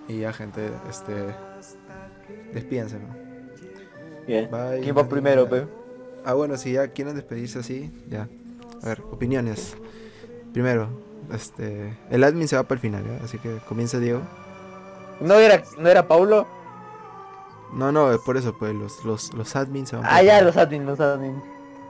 [0.08, 1.14] Y ya, gente, este.
[2.54, 3.27] Despídense, ¿no?
[4.28, 4.50] Bien.
[4.52, 4.82] Bye.
[4.82, 5.66] ¿Quién va primero, pe?
[6.26, 8.28] Ah, bueno, si ya quieren despedirse así, ya.
[8.84, 9.78] A ver, opiniones.
[10.54, 10.90] Primero,
[11.34, 11.98] este.
[12.10, 13.24] El admin se va para el final, ¿ya?
[13.24, 14.22] Así que comienza Diego.
[15.22, 16.46] ¿No era, no era Paulo?
[17.74, 20.26] No, no, es por eso, pues los, los, los admins se van Ah, para el
[20.28, 20.46] ya, final.
[20.46, 21.44] los admin, los admin.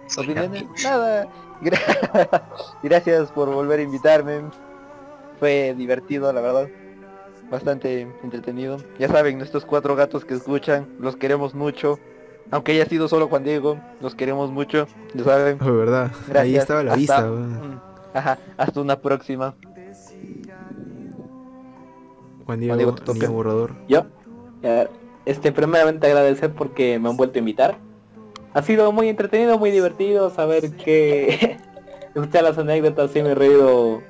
[0.08, 0.64] Soy ¿Opiniones?
[0.84, 1.28] Nada.
[1.62, 2.42] Gra-
[2.84, 4.42] Gracias por volver a invitarme.
[5.40, 6.68] Fue divertido, la verdad.
[7.52, 8.78] Bastante entretenido.
[9.00, 12.00] Ya saben, nuestros cuatro gatos que escuchan, los queremos mucho.
[12.52, 14.88] Aunque haya sido solo Juan Diego, los queremos mucho.
[15.14, 15.58] Ya saben.
[15.62, 16.12] Oh, ¿verdad?
[16.28, 16.38] Gracias.
[16.44, 17.30] Ahí estaba la vista,
[18.14, 19.54] Ajá, hasta una próxima.
[22.46, 23.14] Juan Diego, Diego, toca.
[23.14, 23.74] niño borrador.
[23.90, 24.06] Yo,
[25.26, 27.78] este, primeramente agradecer porque me han vuelto a invitar.
[28.54, 31.58] Ha sido muy entretenido, muy divertido saber que
[32.16, 34.02] escuchar las anécdotas sí me he reído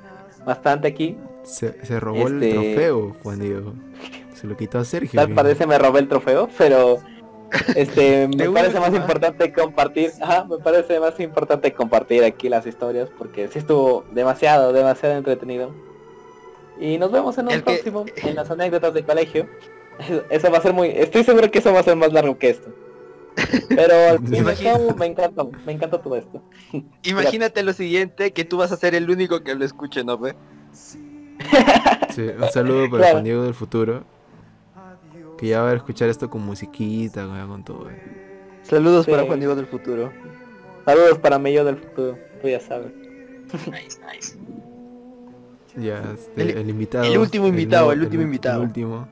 [0.45, 1.17] bastante aquí.
[1.43, 3.73] Se, se robó el Este- trofeo, Juan Diego.
[4.35, 5.19] Se lo quitó a Sergio.
[5.19, 6.99] Tal parece me robé el trofeo, pero
[7.75, 13.09] este me parece más importante compartir, ajá, me parece más importante compartir aquí las historias
[13.17, 15.73] porque sí estuvo demasiado, demasiado entretenido.
[16.79, 19.47] Y nos vemos en un El que- próximo, en las anécdotas de colegio.
[20.29, 22.49] Eso va a ser muy, estoy seguro que eso va a ser más largo que
[22.51, 22.69] esto.
[23.69, 23.93] Pero
[24.63, 26.41] cabo, me encantó, me encantó todo esto.
[27.03, 30.35] Imagínate lo siguiente, que tú vas a ser el único que lo escuche, ¿no, ve?
[30.71, 33.21] Sí, un saludo para Claro.
[33.21, 34.03] Diego del futuro.
[35.37, 37.89] Que ya va a escuchar esto con musiquita, con, con todo.
[37.89, 38.59] eh.
[38.63, 39.11] Saludos Sí.
[39.11, 40.11] para Juan Diego del futuro.
[40.85, 42.91] Saludos para yo del futuro, tú ya sabes.
[43.71, 44.37] Nice, nice.
[45.77, 47.03] Ya, este, El- el, invitado.
[47.05, 48.61] el último invitado, nuevo- el último invitado.
[48.63, 49.07] El último.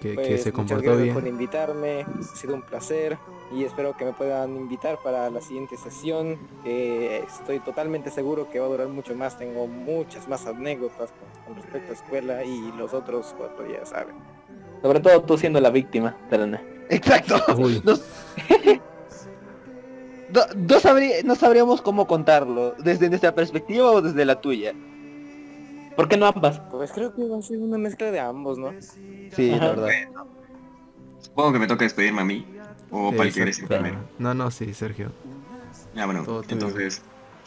[0.00, 1.14] Que, que Pues, se muchas comportó gracias bien.
[1.14, 3.16] por invitarme, ha sido un placer
[3.56, 6.38] y espero que me puedan invitar para la siguiente sesión.
[6.66, 11.62] estoy totalmente seguro que va a durar mucho más, tengo muchas más anécdotas con, con
[11.62, 14.16] respecto a escuela y los otros cuatro ya saben.
[14.84, 16.60] Sobre todo tú siendo la víctima, Telena.
[16.90, 17.36] Exacto.
[17.56, 17.80] Uy.
[17.82, 17.94] No,
[20.30, 24.74] no, no sabría- no sabríamos cómo contarlo, desde nuestra perspectiva o desde la tuya.
[25.96, 26.60] ¿Por qué no ambas?
[26.70, 28.72] Pues creo que va a ser una mezcla de ambos, ¿no?
[29.34, 29.68] Sí, la Ajá.
[29.70, 29.88] verdad.
[31.20, 32.46] Supongo que me toca despedirme a mí.
[32.90, 33.96] O para el que eres primero.
[34.18, 35.12] No, no, sí, Sergio.
[35.96, 37.00] Ah, bueno, Todo entonces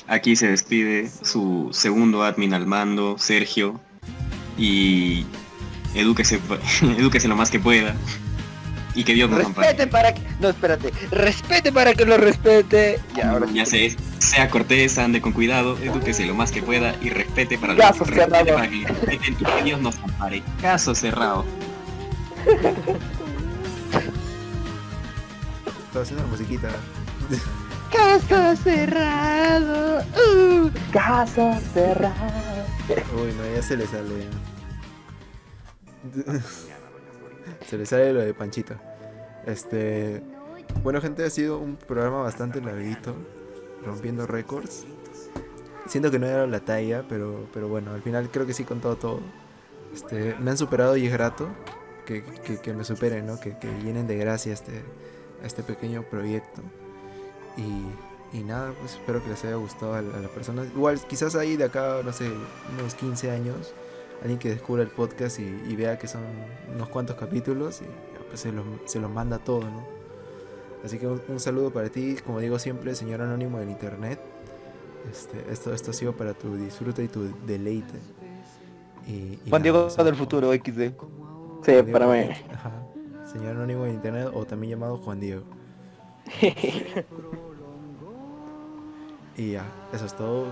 [0.08, 3.80] aquí se despide su segundo admin al mando, Sergio.
[4.58, 5.26] Y
[5.94, 6.40] edúquese,
[6.98, 7.96] edúquese lo más que pueda.
[8.96, 9.68] Y que Dios nos ampare.
[9.68, 10.22] Respete para que...
[10.40, 10.92] No, espérate.
[11.12, 13.00] Respete para que lo respete.
[13.16, 13.92] Ya, ahora Ya sí.
[13.92, 18.06] sé, sea cortés, ande con cuidado, edúquese lo más que pueda y respete para, Caso
[18.06, 18.56] respete cerrado.
[18.56, 20.42] para que, y que Dios nos ampare.
[20.62, 21.46] Caso cerrado.
[25.86, 26.70] Estaba haciendo la musiquita.
[27.92, 30.00] Casa cerrado.
[30.34, 30.70] Uh.
[30.92, 32.66] Casa cerrada.
[33.16, 34.28] Uy, no, ya se le sale.
[37.68, 38.76] Se le sale lo de Panchito.
[39.46, 40.22] Este.
[40.84, 43.16] Bueno, gente, ha sido un programa bastante larguito.
[43.86, 44.86] Rompiendo récords.
[45.88, 48.66] Siento que no era la talla, pero, pero bueno, al final creo que sí he
[48.66, 49.20] contado todo.
[49.94, 51.48] Este, me han superado y es grato
[52.06, 52.24] que,
[52.62, 53.40] que- me superen, ¿no?
[53.40, 54.82] Que, que llenen de gracia este,
[55.44, 56.62] este pequeño proyecto.
[57.56, 60.68] Y, y nada, pues espero que les haya gustado a, a las personas.
[60.76, 62.30] Igual, quizás ahí de acá, no sé,
[62.78, 63.74] unos 15 años,
[64.22, 66.22] alguien que descubra el podcast y, y vea que son
[66.74, 69.86] unos cuantos capítulos y ya, pues se los, se los manda todo, ¿no?
[70.84, 74.20] Así que un, un saludo para ti, como digo siempre, señor anónimo del internet.
[75.12, 77.98] Este, esto, esto ha sido para tu disfrute y tu deleite.
[79.08, 80.92] Y, y Juan nada, Diego del futuro, XD.
[81.64, 82.36] Sí, Juan para Diego, mí.
[82.54, 82.72] ajá,
[83.32, 85.44] Señor anónimo del internet o también llamado Juan Diego.
[89.38, 90.48] Y ya, eso es todo.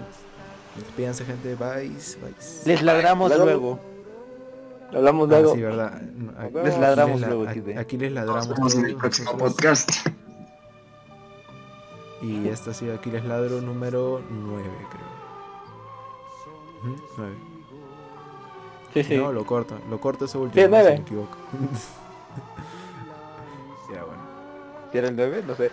[0.75, 2.33] Despídanse gente, bye, bye.
[2.65, 3.79] Les ladramos Luego- luego.
[4.93, 5.55] Hablamos Ah, luego.
[5.55, 6.01] sí, verdad.
[6.39, 7.73] Aquí- Les ladramos la- luego, aquí-.
[7.77, 8.47] Aquí les Nos ladramos.
[8.49, 9.89] vemos en el próximo podcast.
[12.21, 15.05] Y esto ha sido Aquí les ladro número 9, creo.
[16.93, 17.35] Ujú, 9.
[18.93, 19.17] Sí, Si sí.
[19.17, 19.77] No, lo corto.
[19.89, 20.97] Lo corto ese último, Sí, no, si nueve.
[20.97, 21.37] me equivoco.
[23.93, 24.23] ya, bueno.
[24.91, 25.43] ¿Si era el 9?
[25.45, 25.69] No sé.